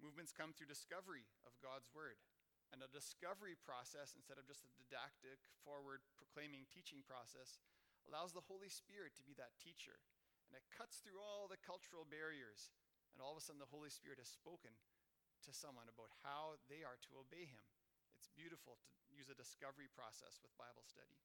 Movements 0.00 0.32
come 0.32 0.56
through 0.56 0.72
discovery 0.72 1.28
of 1.44 1.52
God's 1.60 1.92
word. 1.92 2.16
And 2.70 2.80
a 2.80 2.88
discovery 2.88 3.58
process, 3.58 4.14
instead 4.14 4.38
of 4.38 4.46
just 4.46 4.62
a 4.62 4.72
didactic, 4.78 5.42
forward 5.66 6.06
proclaiming 6.14 6.70
teaching 6.70 7.02
process, 7.02 7.58
allows 8.06 8.30
the 8.30 8.46
Holy 8.46 8.70
Spirit 8.70 9.12
to 9.18 9.26
be 9.26 9.34
that 9.36 9.58
teacher. 9.58 9.98
And 10.48 10.54
it 10.54 10.70
cuts 10.70 11.02
through 11.02 11.18
all 11.18 11.50
the 11.50 11.58
cultural 11.60 12.06
barriers. 12.06 12.70
And 13.12 13.18
all 13.18 13.34
of 13.34 13.38
a 13.38 13.42
sudden, 13.42 13.58
the 13.58 13.74
Holy 13.74 13.90
Spirit 13.90 14.22
has 14.22 14.30
spoken 14.30 14.70
to 15.42 15.50
someone 15.50 15.90
about 15.90 16.14
how 16.22 16.62
they 16.70 16.86
are 16.86 16.98
to 17.10 17.18
obey 17.18 17.50
Him. 17.50 17.66
It's 18.14 18.30
beautiful 18.32 18.78
to 19.10 19.18
use 19.18 19.26
a 19.28 19.38
discovery 19.38 19.90
process 19.90 20.38
with 20.38 20.54
Bible 20.54 20.86
study. 20.86 21.18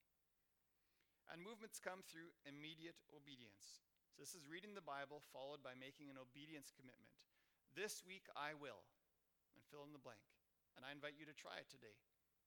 And 1.30 1.42
movements 1.42 1.82
come 1.82 2.02
through 2.06 2.34
immediate 2.46 2.98
obedience. 3.14 3.86
So, 4.16 4.24
this 4.24 4.32
is 4.32 4.48
reading 4.48 4.72
the 4.72 4.80
Bible 4.80 5.20
followed 5.36 5.60
by 5.60 5.76
making 5.76 6.08
an 6.08 6.16
obedience 6.16 6.72
commitment. 6.72 7.12
This 7.76 8.00
week 8.08 8.32
I 8.32 8.56
will, 8.56 8.88
and 9.52 9.60
fill 9.68 9.84
in 9.84 9.92
the 9.92 10.00
blank. 10.00 10.24
And 10.80 10.88
I 10.88 10.96
invite 10.96 11.20
you 11.20 11.28
to 11.28 11.36
try 11.36 11.60
it 11.60 11.68
today. 11.68 12.00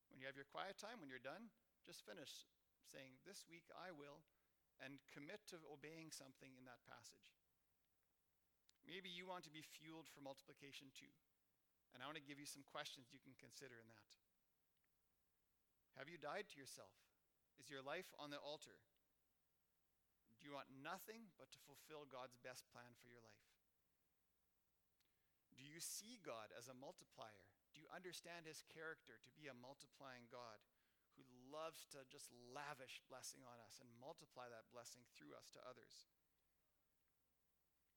When 0.08 0.16
you 0.16 0.24
have 0.24 0.40
your 0.40 0.48
quiet 0.48 0.80
time, 0.80 0.96
when 0.96 1.12
you're 1.12 1.20
done, 1.20 1.52
just 1.84 2.08
finish 2.08 2.48
saying, 2.88 3.20
This 3.28 3.44
week 3.52 3.68
I 3.76 3.92
will, 3.92 4.24
and 4.80 4.96
commit 5.12 5.44
to 5.52 5.60
obeying 5.68 6.08
something 6.08 6.56
in 6.56 6.64
that 6.64 6.80
passage. 6.88 7.36
Maybe 8.88 9.12
you 9.12 9.28
want 9.28 9.44
to 9.44 9.52
be 9.52 9.60
fueled 9.60 10.08
for 10.08 10.24
multiplication 10.24 10.88
too. 10.96 11.12
And 11.92 12.00
I 12.00 12.08
want 12.08 12.16
to 12.16 12.24
give 12.24 12.40
you 12.40 12.48
some 12.48 12.64
questions 12.64 13.12
you 13.12 13.20
can 13.20 13.36
consider 13.36 13.76
in 13.76 13.92
that. 13.92 14.08
Have 16.00 16.08
you 16.08 16.16
died 16.16 16.48
to 16.48 16.56
yourself? 16.56 16.96
Is 17.60 17.68
your 17.68 17.84
life 17.84 18.08
on 18.16 18.32
the 18.32 18.40
altar? 18.40 18.80
Do 20.38 20.46
you 20.46 20.54
want 20.54 20.70
nothing 20.70 21.34
but 21.34 21.50
to 21.50 21.66
fulfill 21.66 22.06
God's 22.06 22.38
best 22.38 22.66
plan 22.70 22.94
for 23.02 23.10
your 23.10 23.22
life? 23.22 23.48
Do 25.58 25.66
you 25.66 25.82
see 25.82 26.22
God 26.22 26.54
as 26.54 26.70
a 26.70 26.78
multiplier? 26.78 27.50
Do 27.74 27.82
you 27.82 27.90
understand 27.90 28.46
his 28.46 28.62
character 28.70 29.18
to 29.18 29.30
be 29.34 29.50
a 29.50 29.58
multiplying 29.58 30.30
God 30.30 30.62
who 31.18 31.26
loves 31.50 31.82
to 31.90 32.06
just 32.06 32.30
lavish 32.54 33.02
blessing 33.10 33.42
on 33.42 33.58
us 33.66 33.82
and 33.82 33.90
multiply 33.98 34.46
that 34.46 34.70
blessing 34.70 35.02
through 35.18 35.34
us 35.34 35.50
to 35.58 35.66
others? 35.66 36.06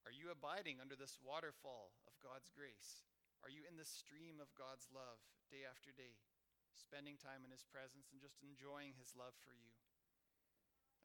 Are 0.01 0.13
you 0.13 0.33
abiding 0.33 0.81
under 0.81 0.97
this 0.97 1.21
waterfall 1.21 1.93
of 2.09 2.17
God's 2.17 2.49
grace? 2.49 3.05
Are 3.45 3.53
you 3.53 3.61
in 3.69 3.77
the 3.77 3.85
stream 3.85 4.41
of 4.41 4.57
God's 4.57 4.89
love 4.89 5.21
day 5.53 5.61
after 5.61 5.93
day, 5.93 6.17
spending 6.73 7.21
time 7.21 7.45
in 7.45 7.53
his 7.53 7.65
presence 7.65 8.09
and 8.09 8.21
just 8.21 8.41
enjoying 8.41 8.97
his 8.97 9.13
love 9.13 9.37
for 9.45 9.53
you? 9.53 9.73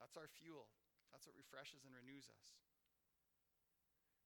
That's 0.01 0.17
our 0.17 0.29
fuel. 0.29 0.73
That's 1.17 1.25
what 1.25 1.41
refreshes 1.41 1.89
and 1.89 1.97
renews 1.97 2.29
us. 2.29 2.61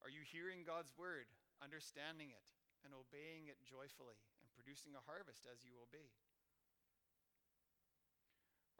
Are 0.02 0.10
you 0.10 0.26
hearing 0.26 0.66
God's 0.66 0.90
word, 0.98 1.30
understanding 1.62 2.34
it, 2.34 2.50
and 2.82 2.90
obeying 2.90 3.46
it 3.46 3.62
joyfully, 3.62 4.18
and 4.42 4.50
producing 4.50 4.98
a 4.98 5.06
harvest 5.06 5.46
as 5.46 5.62
you 5.62 5.78
obey? 5.78 6.10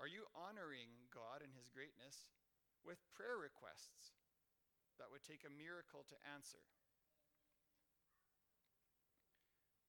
Are 0.03 0.11
you 0.11 0.27
honoring 0.35 0.91
God 1.15 1.47
and 1.47 1.55
His 1.55 1.71
greatness 1.71 2.27
with 2.83 2.99
prayer 3.15 3.39
requests 3.39 4.19
that 4.99 5.07
would 5.15 5.23
take 5.23 5.47
a 5.47 5.55
miracle 5.55 6.03
to 6.11 6.19
answer? 6.35 6.67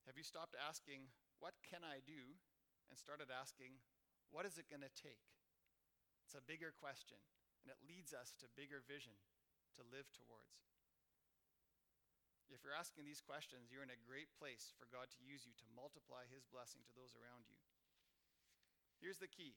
Have 0.06 0.14
you 0.14 0.22
stopped 0.22 0.54
asking, 0.54 1.10
What 1.42 1.58
can 1.66 1.82
I 1.82 2.06
do? 2.06 2.38
and 2.86 3.02
started 3.02 3.34
asking, 3.34 3.82
What 4.30 4.46
is 4.46 4.62
it 4.62 4.70
going 4.70 4.86
to 4.86 4.94
take? 4.94 5.26
It's 6.22 6.38
a 6.38 6.46
bigger 6.46 6.70
question 6.70 7.18
and 7.62 7.70
it 7.70 7.82
leads 7.86 8.12
us 8.12 8.34
to 8.42 8.58
bigger 8.58 8.82
vision 8.82 9.16
to 9.78 9.86
live 9.88 10.10
towards. 10.12 10.68
If 12.52 12.68
you're 12.68 12.76
asking 12.76 13.08
these 13.08 13.24
questions, 13.24 13.72
you're 13.72 13.86
in 13.86 13.96
a 13.96 14.08
great 14.08 14.28
place 14.36 14.76
for 14.76 14.84
God 14.92 15.08
to 15.16 15.24
use 15.24 15.48
you 15.48 15.56
to 15.56 15.76
multiply 15.78 16.28
His 16.28 16.44
blessing 16.44 16.84
to 16.84 16.94
those 16.94 17.16
around 17.16 17.48
you. 17.48 17.56
Here's 19.00 19.24
the 19.24 19.32
key 19.32 19.56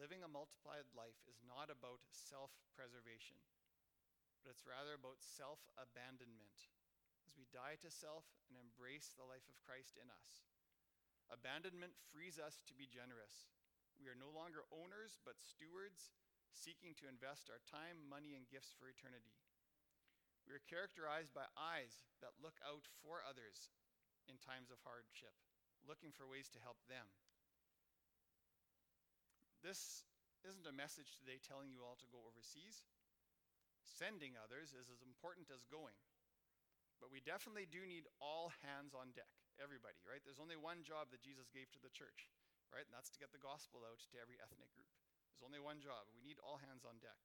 living 0.00 0.24
a 0.24 0.28
multiplied 0.28 0.88
life 0.96 1.20
is 1.28 1.44
not 1.44 1.68
about 1.68 2.00
self 2.08 2.52
preservation, 2.72 3.36
but 4.40 4.48
it's 4.48 4.64
rather 4.64 4.96
about 4.96 5.20
self 5.20 5.60
abandonment 5.76 6.72
as 7.28 7.36
we 7.36 7.44
die 7.52 7.76
to 7.84 7.92
self 7.92 8.24
and 8.48 8.56
embrace 8.56 9.12
the 9.12 9.28
life 9.28 9.44
of 9.52 9.60
Christ 9.60 10.00
in 10.00 10.08
us. 10.08 10.48
Abandonment 11.28 11.92
frees 12.14 12.40
us 12.40 12.62
to 12.64 12.74
be 12.74 12.88
generous. 12.88 13.50
We 13.98 14.08
are 14.08 14.16
no 14.16 14.30
longer 14.32 14.64
owners, 14.72 15.18
but 15.26 15.40
stewards 15.42 16.16
seeking 16.56 16.96
to 16.96 17.10
invest 17.12 17.52
our 17.52 17.60
time, 17.68 18.08
money, 18.08 18.32
and 18.32 18.48
gifts 18.48 18.72
for 18.72 18.88
eternity. 18.88 19.36
We 20.48 20.56
are 20.56 20.70
characterized 20.72 21.36
by 21.36 21.50
eyes 21.52 22.08
that 22.24 22.40
look 22.40 22.56
out 22.64 22.88
for 23.04 23.20
others 23.20 23.68
in 24.30 24.40
times 24.40 24.72
of 24.72 24.80
hardship, 24.86 25.34
looking 25.84 26.14
for 26.14 26.24
ways 26.24 26.48
to 26.56 26.62
help 26.62 26.80
them. 26.88 27.04
This 29.60 30.06
isn't 30.46 30.70
a 30.70 30.74
message 30.74 31.18
today 31.18 31.42
telling 31.42 31.74
you 31.74 31.82
all 31.82 31.98
to 31.98 32.08
go 32.08 32.22
overseas. 32.24 32.86
Sending 33.82 34.38
others 34.38 34.70
is 34.74 34.86
as 34.86 35.02
important 35.02 35.50
as 35.50 35.66
going. 35.66 35.98
But 37.02 37.12
we 37.12 37.20
definitely 37.20 37.68
do 37.68 37.84
need 37.84 38.08
all 38.22 38.54
hands 38.64 38.96
on 38.96 39.12
deck, 39.12 39.30
everybody, 39.60 40.00
right? 40.06 40.22
There's 40.24 40.42
only 40.42 40.56
one 40.56 40.86
job 40.86 41.12
that 41.12 41.20
Jesus 41.20 41.52
gave 41.52 41.68
to 41.74 41.82
the 41.82 41.92
church, 41.92 42.30
right? 42.72 42.86
And 42.86 42.94
that's 42.94 43.12
to 43.12 43.20
get 43.20 43.34
the 43.34 43.42
gospel 43.42 43.84
out 43.84 44.00
to 44.10 44.16
every 44.22 44.40
ethnic 44.40 44.72
group. 44.72 44.88
There's 45.36 45.52
only 45.52 45.60
one 45.60 45.84
job. 45.84 46.08
We 46.16 46.24
need 46.24 46.40
all 46.40 46.56
hands 46.64 46.88
on 46.88 46.96
deck. 47.04 47.20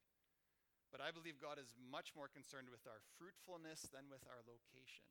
But 0.92 1.00
I 1.00 1.16
believe 1.16 1.40
God 1.40 1.56
is 1.56 1.72
much 1.80 2.12
more 2.12 2.28
concerned 2.28 2.68
with 2.68 2.84
our 2.84 3.00
fruitfulness 3.16 3.88
than 3.88 4.12
with 4.12 4.28
our 4.28 4.44
location. 4.44 5.08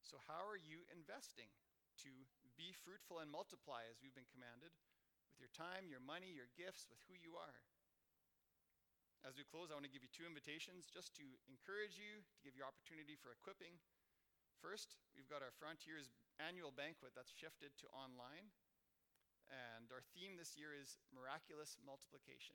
So, 0.00 0.16
how 0.24 0.48
are 0.48 0.56
you 0.56 0.88
investing 0.88 1.52
to 2.00 2.24
be 2.56 2.72
fruitful 2.72 3.20
and 3.20 3.28
multiply 3.28 3.84
as 3.84 4.00
we've 4.00 4.16
been 4.16 4.32
commanded 4.32 4.72
with 5.28 5.36
your 5.36 5.52
time, 5.52 5.92
your 5.92 6.00
money, 6.00 6.32
your 6.32 6.48
gifts, 6.56 6.88
with 6.88 7.04
who 7.04 7.12
you 7.12 7.36
are? 7.36 7.60
As 9.20 9.36
we 9.36 9.44
close, 9.44 9.68
I 9.68 9.76
want 9.76 9.84
to 9.84 9.92
give 9.92 10.00
you 10.00 10.08
two 10.08 10.24
invitations 10.24 10.88
just 10.88 11.12
to 11.20 11.26
encourage 11.44 12.00
you, 12.00 12.24
to 12.24 12.40
give 12.40 12.56
you 12.56 12.64
opportunity 12.64 13.20
for 13.20 13.36
equipping. 13.36 13.76
First, 14.64 14.96
we've 15.12 15.28
got 15.28 15.44
our 15.44 15.52
Frontiers 15.60 16.08
annual 16.40 16.72
banquet 16.72 17.12
that's 17.12 17.28
shifted 17.28 17.76
to 17.84 17.92
online. 17.92 18.48
And 19.50 19.90
our 19.90 20.02
theme 20.14 20.38
this 20.38 20.54
year 20.54 20.70
is 20.70 21.02
miraculous 21.10 21.74
multiplication. 21.82 22.54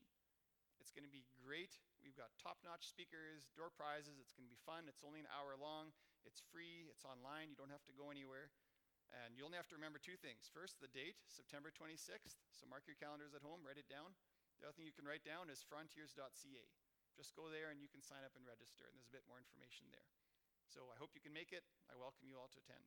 It's 0.80 0.92
going 0.96 1.08
to 1.08 1.12
be 1.12 1.28
great. 1.44 1.76
We've 2.00 2.16
got 2.16 2.32
top 2.40 2.60
notch 2.64 2.88
speakers, 2.88 3.52
door 3.56 3.72
prizes. 3.72 4.20
It's 4.20 4.32
going 4.32 4.48
to 4.48 4.52
be 4.52 4.60
fun. 4.64 4.88
It's 4.88 5.04
only 5.04 5.20
an 5.20 5.32
hour 5.32 5.56
long. 5.60 5.92
It's 6.24 6.44
free. 6.52 6.88
It's 6.92 7.04
online. 7.04 7.52
You 7.52 7.58
don't 7.60 7.72
have 7.72 7.84
to 7.92 7.96
go 7.96 8.12
anywhere. 8.12 8.52
And 9.24 9.38
you 9.38 9.46
only 9.46 9.60
have 9.60 9.70
to 9.72 9.78
remember 9.78 10.02
two 10.02 10.18
things. 10.20 10.50
First, 10.50 10.82
the 10.82 10.92
date, 10.92 11.20
September 11.30 11.70
26th. 11.70 12.42
So 12.52 12.66
mark 12.66 12.88
your 12.90 12.98
calendars 12.98 13.38
at 13.38 13.46
home, 13.46 13.62
write 13.62 13.80
it 13.80 13.88
down. 13.88 14.18
The 14.60 14.68
other 14.68 14.76
thing 14.76 14.88
you 14.88 14.96
can 14.96 15.06
write 15.06 15.24
down 15.24 15.52
is 15.52 15.62
frontiers.ca. 15.62 16.66
Just 17.16 17.38
go 17.38 17.48
there 17.48 17.72
and 17.72 17.80
you 17.80 17.88
can 17.88 18.04
sign 18.04 18.28
up 18.28 18.36
and 18.36 18.44
register, 18.44 18.88
and 18.88 18.96
there's 18.98 19.08
a 19.08 19.16
bit 19.16 19.24
more 19.30 19.40
information 19.40 19.88
there. 19.88 20.10
So 20.68 20.92
I 20.92 21.00
hope 21.00 21.16
you 21.16 21.24
can 21.24 21.32
make 21.32 21.56
it. 21.56 21.64
I 21.88 21.96
welcome 21.96 22.28
you 22.28 22.36
all 22.36 22.52
to 22.52 22.60
attend. 22.60 22.84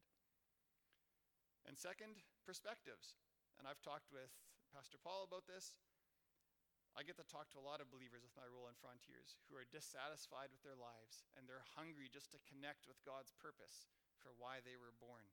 And 1.65 1.79
second, 1.79 2.21
perspectives 2.45 3.17
and 3.59 3.67
I've 3.67 3.83
talked 3.83 4.15
with 4.15 4.31
Pastor 4.71 5.03
Paul 5.03 5.27
about 5.27 5.51
this. 5.51 5.75
I 6.95 7.07
get 7.07 7.19
to 7.19 7.27
talk 7.27 7.51
to 7.55 7.63
a 7.63 7.67
lot 7.67 7.83
of 7.83 7.91
believers 7.95 8.27
with 8.27 8.35
my 8.39 8.47
role 8.47 8.67
in 8.71 8.79
Frontiers 8.79 9.39
who 9.47 9.59
are 9.59 9.67
dissatisfied 9.67 10.51
with 10.51 10.63
their 10.67 10.79
lives 10.79 11.27
and 11.35 11.47
they're 11.47 11.67
hungry 11.79 12.11
just 12.11 12.35
to 12.35 12.43
connect 12.47 12.87
with 12.91 12.99
God's 13.07 13.35
purpose 13.39 13.91
for 14.19 14.35
why 14.35 14.63
they 14.63 14.75
were 14.75 14.95
born. 14.99 15.27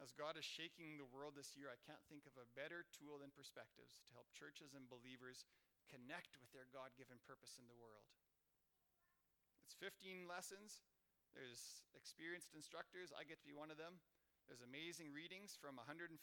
As 0.00 0.16
God 0.16 0.40
is 0.40 0.48
shaking 0.48 0.96
the 0.96 1.08
world 1.08 1.36
this 1.36 1.52
year, 1.52 1.68
I 1.68 1.80
can't 1.84 2.00
think 2.08 2.24
of 2.24 2.36
a 2.40 2.48
better 2.56 2.88
tool 2.88 3.20
than 3.20 3.36
perspectives 3.36 4.00
to 4.08 4.16
help 4.16 4.32
churches 4.32 4.72
and 4.72 4.88
believers 4.88 5.44
connect 5.92 6.40
with 6.40 6.48
their 6.56 6.68
God 6.72 6.96
given 6.96 7.20
purpose 7.28 7.60
in 7.60 7.68
the 7.68 7.76
world. 7.76 8.08
It's 9.60 9.76
15 9.76 10.24
lessons. 10.24 10.80
There's 11.36 11.84
experienced 11.92 12.56
instructors. 12.56 13.12
I 13.12 13.28
get 13.28 13.40
to 13.40 13.48
be 13.48 13.56
one 13.56 13.68
of 13.68 13.76
them. 13.76 14.00
There's 14.46 14.64
amazing 14.64 15.14
readings 15.14 15.54
from 15.56 15.78
152 15.78 16.18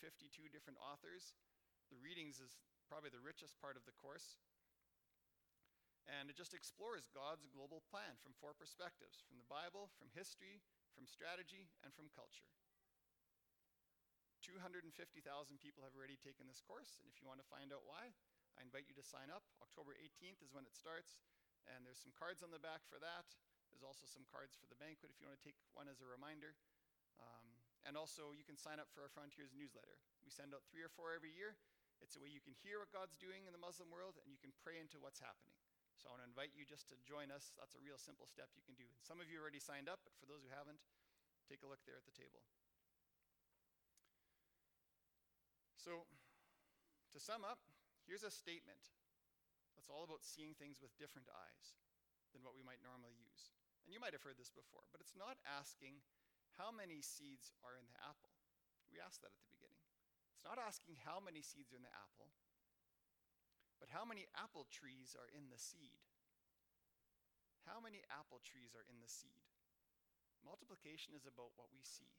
different 0.52 0.80
authors. 0.80 1.34
The 1.90 2.00
readings 2.00 2.38
is 2.44 2.60
probably 2.86 3.10
the 3.10 3.24
richest 3.24 3.58
part 3.58 3.80
of 3.80 3.86
the 3.86 3.96
course. 3.96 4.38
And 6.10 6.26
it 6.30 6.38
just 6.38 6.58
explores 6.58 7.06
God's 7.14 7.46
global 7.54 7.86
plan 7.86 8.18
from 8.18 8.34
four 8.42 8.58
perspectives 8.58 9.22
from 9.22 9.38
the 9.38 9.46
Bible, 9.46 9.94
from 10.02 10.10
history, 10.10 10.58
from 10.98 11.06
strategy, 11.06 11.70
and 11.86 11.94
from 11.94 12.10
culture. 12.10 12.50
250,000 14.42 14.90
people 15.62 15.86
have 15.86 15.94
already 15.94 16.18
taken 16.18 16.50
this 16.50 16.64
course, 16.66 16.98
and 16.98 17.06
if 17.06 17.22
you 17.22 17.30
want 17.30 17.38
to 17.38 17.52
find 17.52 17.70
out 17.70 17.86
why, 17.86 18.10
I 18.58 18.66
invite 18.66 18.90
you 18.90 18.98
to 18.98 19.06
sign 19.06 19.30
up. 19.30 19.46
October 19.62 19.94
18th 19.94 20.42
is 20.42 20.50
when 20.50 20.66
it 20.66 20.74
starts, 20.74 21.22
and 21.70 21.86
there's 21.86 22.02
some 22.02 22.16
cards 22.18 22.42
on 22.42 22.50
the 22.50 22.58
back 22.58 22.82
for 22.90 22.98
that. 22.98 23.30
There's 23.70 23.86
also 23.86 24.10
some 24.10 24.26
cards 24.26 24.58
for 24.58 24.66
the 24.66 24.80
banquet 24.82 25.14
if 25.14 25.22
you 25.22 25.30
want 25.30 25.38
to 25.38 25.46
take 25.46 25.60
one 25.78 25.86
as 25.86 26.02
a 26.02 26.10
reminder. 26.10 26.58
And 27.88 27.96
also, 27.96 28.36
you 28.36 28.44
can 28.44 28.60
sign 28.60 28.78
up 28.78 28.92
for 28.92 29.04
our 29.04 29.12
Frontiers 29.12 29.56
newsletter. 29.56 30.00
We 30.24 30.32
send 30.32 30.52
out 30.52 30.68
three 30.68 30.84
or 30.84 30.92
four 30.92 31.16
every 31.16 31.32
year. 31.32 31.56
It's 32.00 32.16
a 32.16 32.22
way 32.24 32.32
you 32.32 32.44
can 32.44 32.56
hear 32.64 32.80
what 32.80 32.92
God's 32.92 33.20
doing 33.20 33.48
in 33.48 33.52
the 33.56 33.60
Muslim 33.60 33.92
world, 33.92 34.20
and 34.24 34.32
you 34.32 34.40
can 34.40 34.56
pray 34.64 34.80
into 34.80 35.00
what's 35.00 35.20
happening. 35.20 35.56
So 36.00 36.08
I 36.08 36.16
want 36.16 36.24
to 36.24 36.32
invite 36.32 36.56
you 36.56 36.64
just 36.64 36.88
to 36.92 36.96
join 37.04 37.28
us. 37.28 37.52
That's 37.60 37.76
a 37.76 37.84
real 37.84 38.00
simple 38.00 38.24
step 38.24 38.48
you 38.56 38.64
can 38.64 38.76
do. 38.80 38.88
And 38.88 39.04
some 39.04 39.20
of 39.20 39.28
you 39.28 39.40
already 39.40 39.60
signed 39.60 39.92
up, 39.92 40.00
but 40.08 40.16
for 40.16 40.28
those 40.32 40.48
who 40.48 40.52
haven't, 40.56 40.80
take 41.52 41.60
a 41.60 41.68
look 41.68 41.84
there 41.84 42.00
at 42.00 42.08
the 42.08 42.16
table. 42.16 42.40
So, 45.76 46.08
to 47.12 47.20
sum 47.20 47.44
up, 47.44 47.60
here's 48.08 48.24
a 48.24 48.32
statement 48.32 48.80
that's 49.76 49.92
all 49.92 50.08
about 50.08 50.24
seeing 50.24 50.56
things 50.56 50.80
with 50.80 50.96
different 50.96 51.28
eyes 51.32 51.76
than 52.32 52.48
what 52.48 52.56
we 52.56 52.64
might 52.64 52.80
normally 52.80 53.16
use. 53.16 53.52
And 53.84 53.92
you 53.92 54.00
might 54.00 54.16
have 54.16 54.24
heard 54.24 54.40
this 54.40 54.54
before, 54.54 54.88
but 54.94 55.04
it's 55.04 55.18
not 55.18 55.42
asking 55.44 56.00
how 56.60 56.76
many 56.76 57.00
seeds 57.00 57.56
are 57.64 57.80
in 57.80 57.88
the 57.88 57.96
apple. 58.04 58.36
We 58.92 59.00
asked 59.00 59.24
that 59.24 59.32
at 59.32 59.40
the 59.40 59.54
beginning. 59.56 59.80
It's 60.36 60.44
not 60.44 60.60
asking 60.60 61.00
how 61.08 61.24
many 61.24 61.40
seeds 61.40 61.72
are 61.72 61.80
in 61.80 61.88
the 61.88 61.96
apple, 61.96 62.28
but 63.80 63.88
how 63.88 64.04
many 64.04 64.28
apple 64.36 64.68
trees 64.68 65.16
are 65.16 65.32
in 65.32 65.48
the 65.48 65.58
seed? 65.60 66.04
How 67.64 67.80
many 67.80 68.04
apple 68.12 68.44
trees 68.44 68.76
are 68.76 68.84
in 68.92 69.00
the 69.00 69.08
seed? 69.08 69.48
Multiplication 70.44 71.16
is 71.16 71.24
about 71.24 71.56
what 71.56 71.72
we 71.72 71.84
see. 71.84 72.12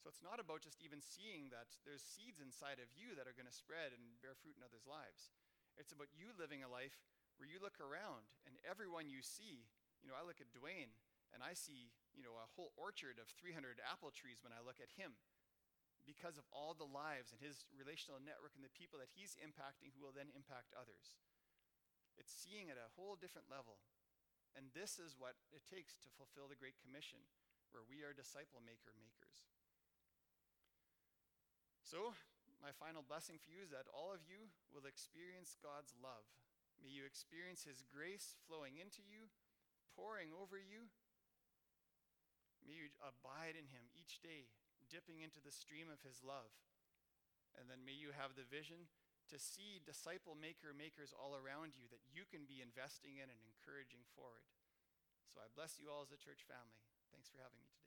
So 0.00 0.10
it's 0.10 0.24
not 0.24 0.42
about 0.42 0.64
just 0.64 0.82
even 0.82 0.98
seeing 0.98 1.52
that 1.54 1.70
there's 1.86 2.02
seeds 2.02 2.42
inside 2.42 2.82
of 2.82 2.90
you 2.90 3.14
that 3.14 3.28
are 3.28 3.36
going 3.36 3.46
to 3.48 3.54
spread 3.54 3.94
and 3.94 4.18
bear 4.18 4.34
fruit 4.34 4.58
in 4.58 4.64
others' 4.66 4.88
lives. 4.88 5.30
It's 5.78 5.94
about 5.94 6.10
you 6.10 6.34
living 6.34 6.64
a 6.64 6.72
life 6.72 6.98
where 7.38 7.46
you 7.46 7.62
look 7.62 7.78
around 7.78 8.26
and 8.44 8.58
everyone 8.66 9.06
you 9.06 9.22
see, 9.22 9.68
you 10.02 10.10
know, 10.10 10.18
I 10.18 10.26
look 10.26 10.42
at 10.42 10.50
Dwayne 10.50 10.90
and 11.30 11.40
I 11.40 11.54
see, 11.54 11.94
you 12.12 12.22
know, 12.22 12.36
a 12.36 12.52
whole 12.54 12.76
orchard 12.76 13.16
of 13.16 13.32
300 13.40 13.80
apple 13.82 14.12
trees 14.12 14.44
when 14.44 14.52
I 14.52 14.64
look 14.64 14.78
at 14.78 14.94
him 15.00 15.16
because 16.02 16.34
of 16.36 16.46
all 16.50 16.74
the 16.74 16.88
lives 16.88 17.30
and 17.30 17.38
his 17.38 17.64
relational 17.70 18.18
network 18.18 18.58
and 18.58 18.64
the 18.66 18.74
people 18.74 18.98
that 18.98 19.14
he's 19.14 19.38
impacting 19.38 19.94
who 19.94 20.02
will 20.02 20.14
then 20.14 20.34
impact 20.34 20.74
others. 20.74 21.14
It's 22.18 22.34
seeing 22.34 22.68
at 22.68 22.80
a 22.80 22.92
whole 22.98 23.16
different 23.16 23.48
level. 23.48 23.80
And 24.52 24.68
this 24.76 25.00
is 25.00 25.16
what 25.16 25.40
it 25.48 25.64
takes 25.64 25.96
to 26.04 26.12
fulfill 26.12 26.44
the 26.44 26.60
Great 26.60 26.76
Commission, 26.76 27.24
where 27.72 27.86
we 27.88 28.04
are 28.04 28.12
disciple 28.12 28.60
maker 28.60 28.92
makers. 29.00 29.48
So, 31.80 32.12
my 32.60 32.72
final 32.76 33.00
blessing 33.00 33.40
for 33.40 33.48
you 33.48 33.64
is 33.64 33.72
that 33.72 33.88
all 33.90 34.12
of 34.12 34.28
you 34.28 34.52
will 34.68 34.84
experience 34.84 35.56
God's 35.56 35.96
love. 35.96 36.28
May 36.80 36.92
you 36.92 37.08
experience 37.08 37.64
His 37.64 37.84
grace 37.88 38.36
flowing 38.44 38.76
into 38.76 39.00
you, 39.00 39.32
pouring 39.96 40.32
over 40.36 40.60
you. 40.60 40.92
May 42.62 42.78
you 42.78 42.88
abide 43.02 43.58
in 43.58 43.68
Him 43.68 43.90
each 43.92 44.22
day 44.22 44.50
dipping 44.92 45.24
into 45.24 45.40
the 45.40 45.48
stream 45.48 45.88
of 45.88 46.04
his 46.04 46.20
love. 46.20 46.52
And 47.56 47.72
then 47.72 47.80
may 47.80 47.96
you 47.96 48.12
have 48.12 48.36
the 48.36 48.44
vision 48.44 48.92
to 49.32 49.40
see 49.40 49.80
disciple 49.80 50.36
maker 50.36 50.76
makers 50.76 51.16
all 51.16 51.32
around 51.32 51.72
you 51.72 51.88
that 51.88 52.04
you 52.12 52.28
can 52.28 52.44
be 52.44 52.60
investing 52.60 53.16
in 53.16 53.32
and 53.32 53.40
encouraging 53.48 54.04
forward. 54.12 54.44
So 55.32 55.40
I 55.40 55.48
bless 55.48 55.80
you 55.80 55.88
all 55.88 56.04
as 56.04 56.12
a 56.12 56.20
church 56.20 56.44
family. 56.44 56.76
Thanks 57.08 57.32
for 57.32 57.40
having 57.40 57.56
me 57.56 57.72
today. 57.72 57.81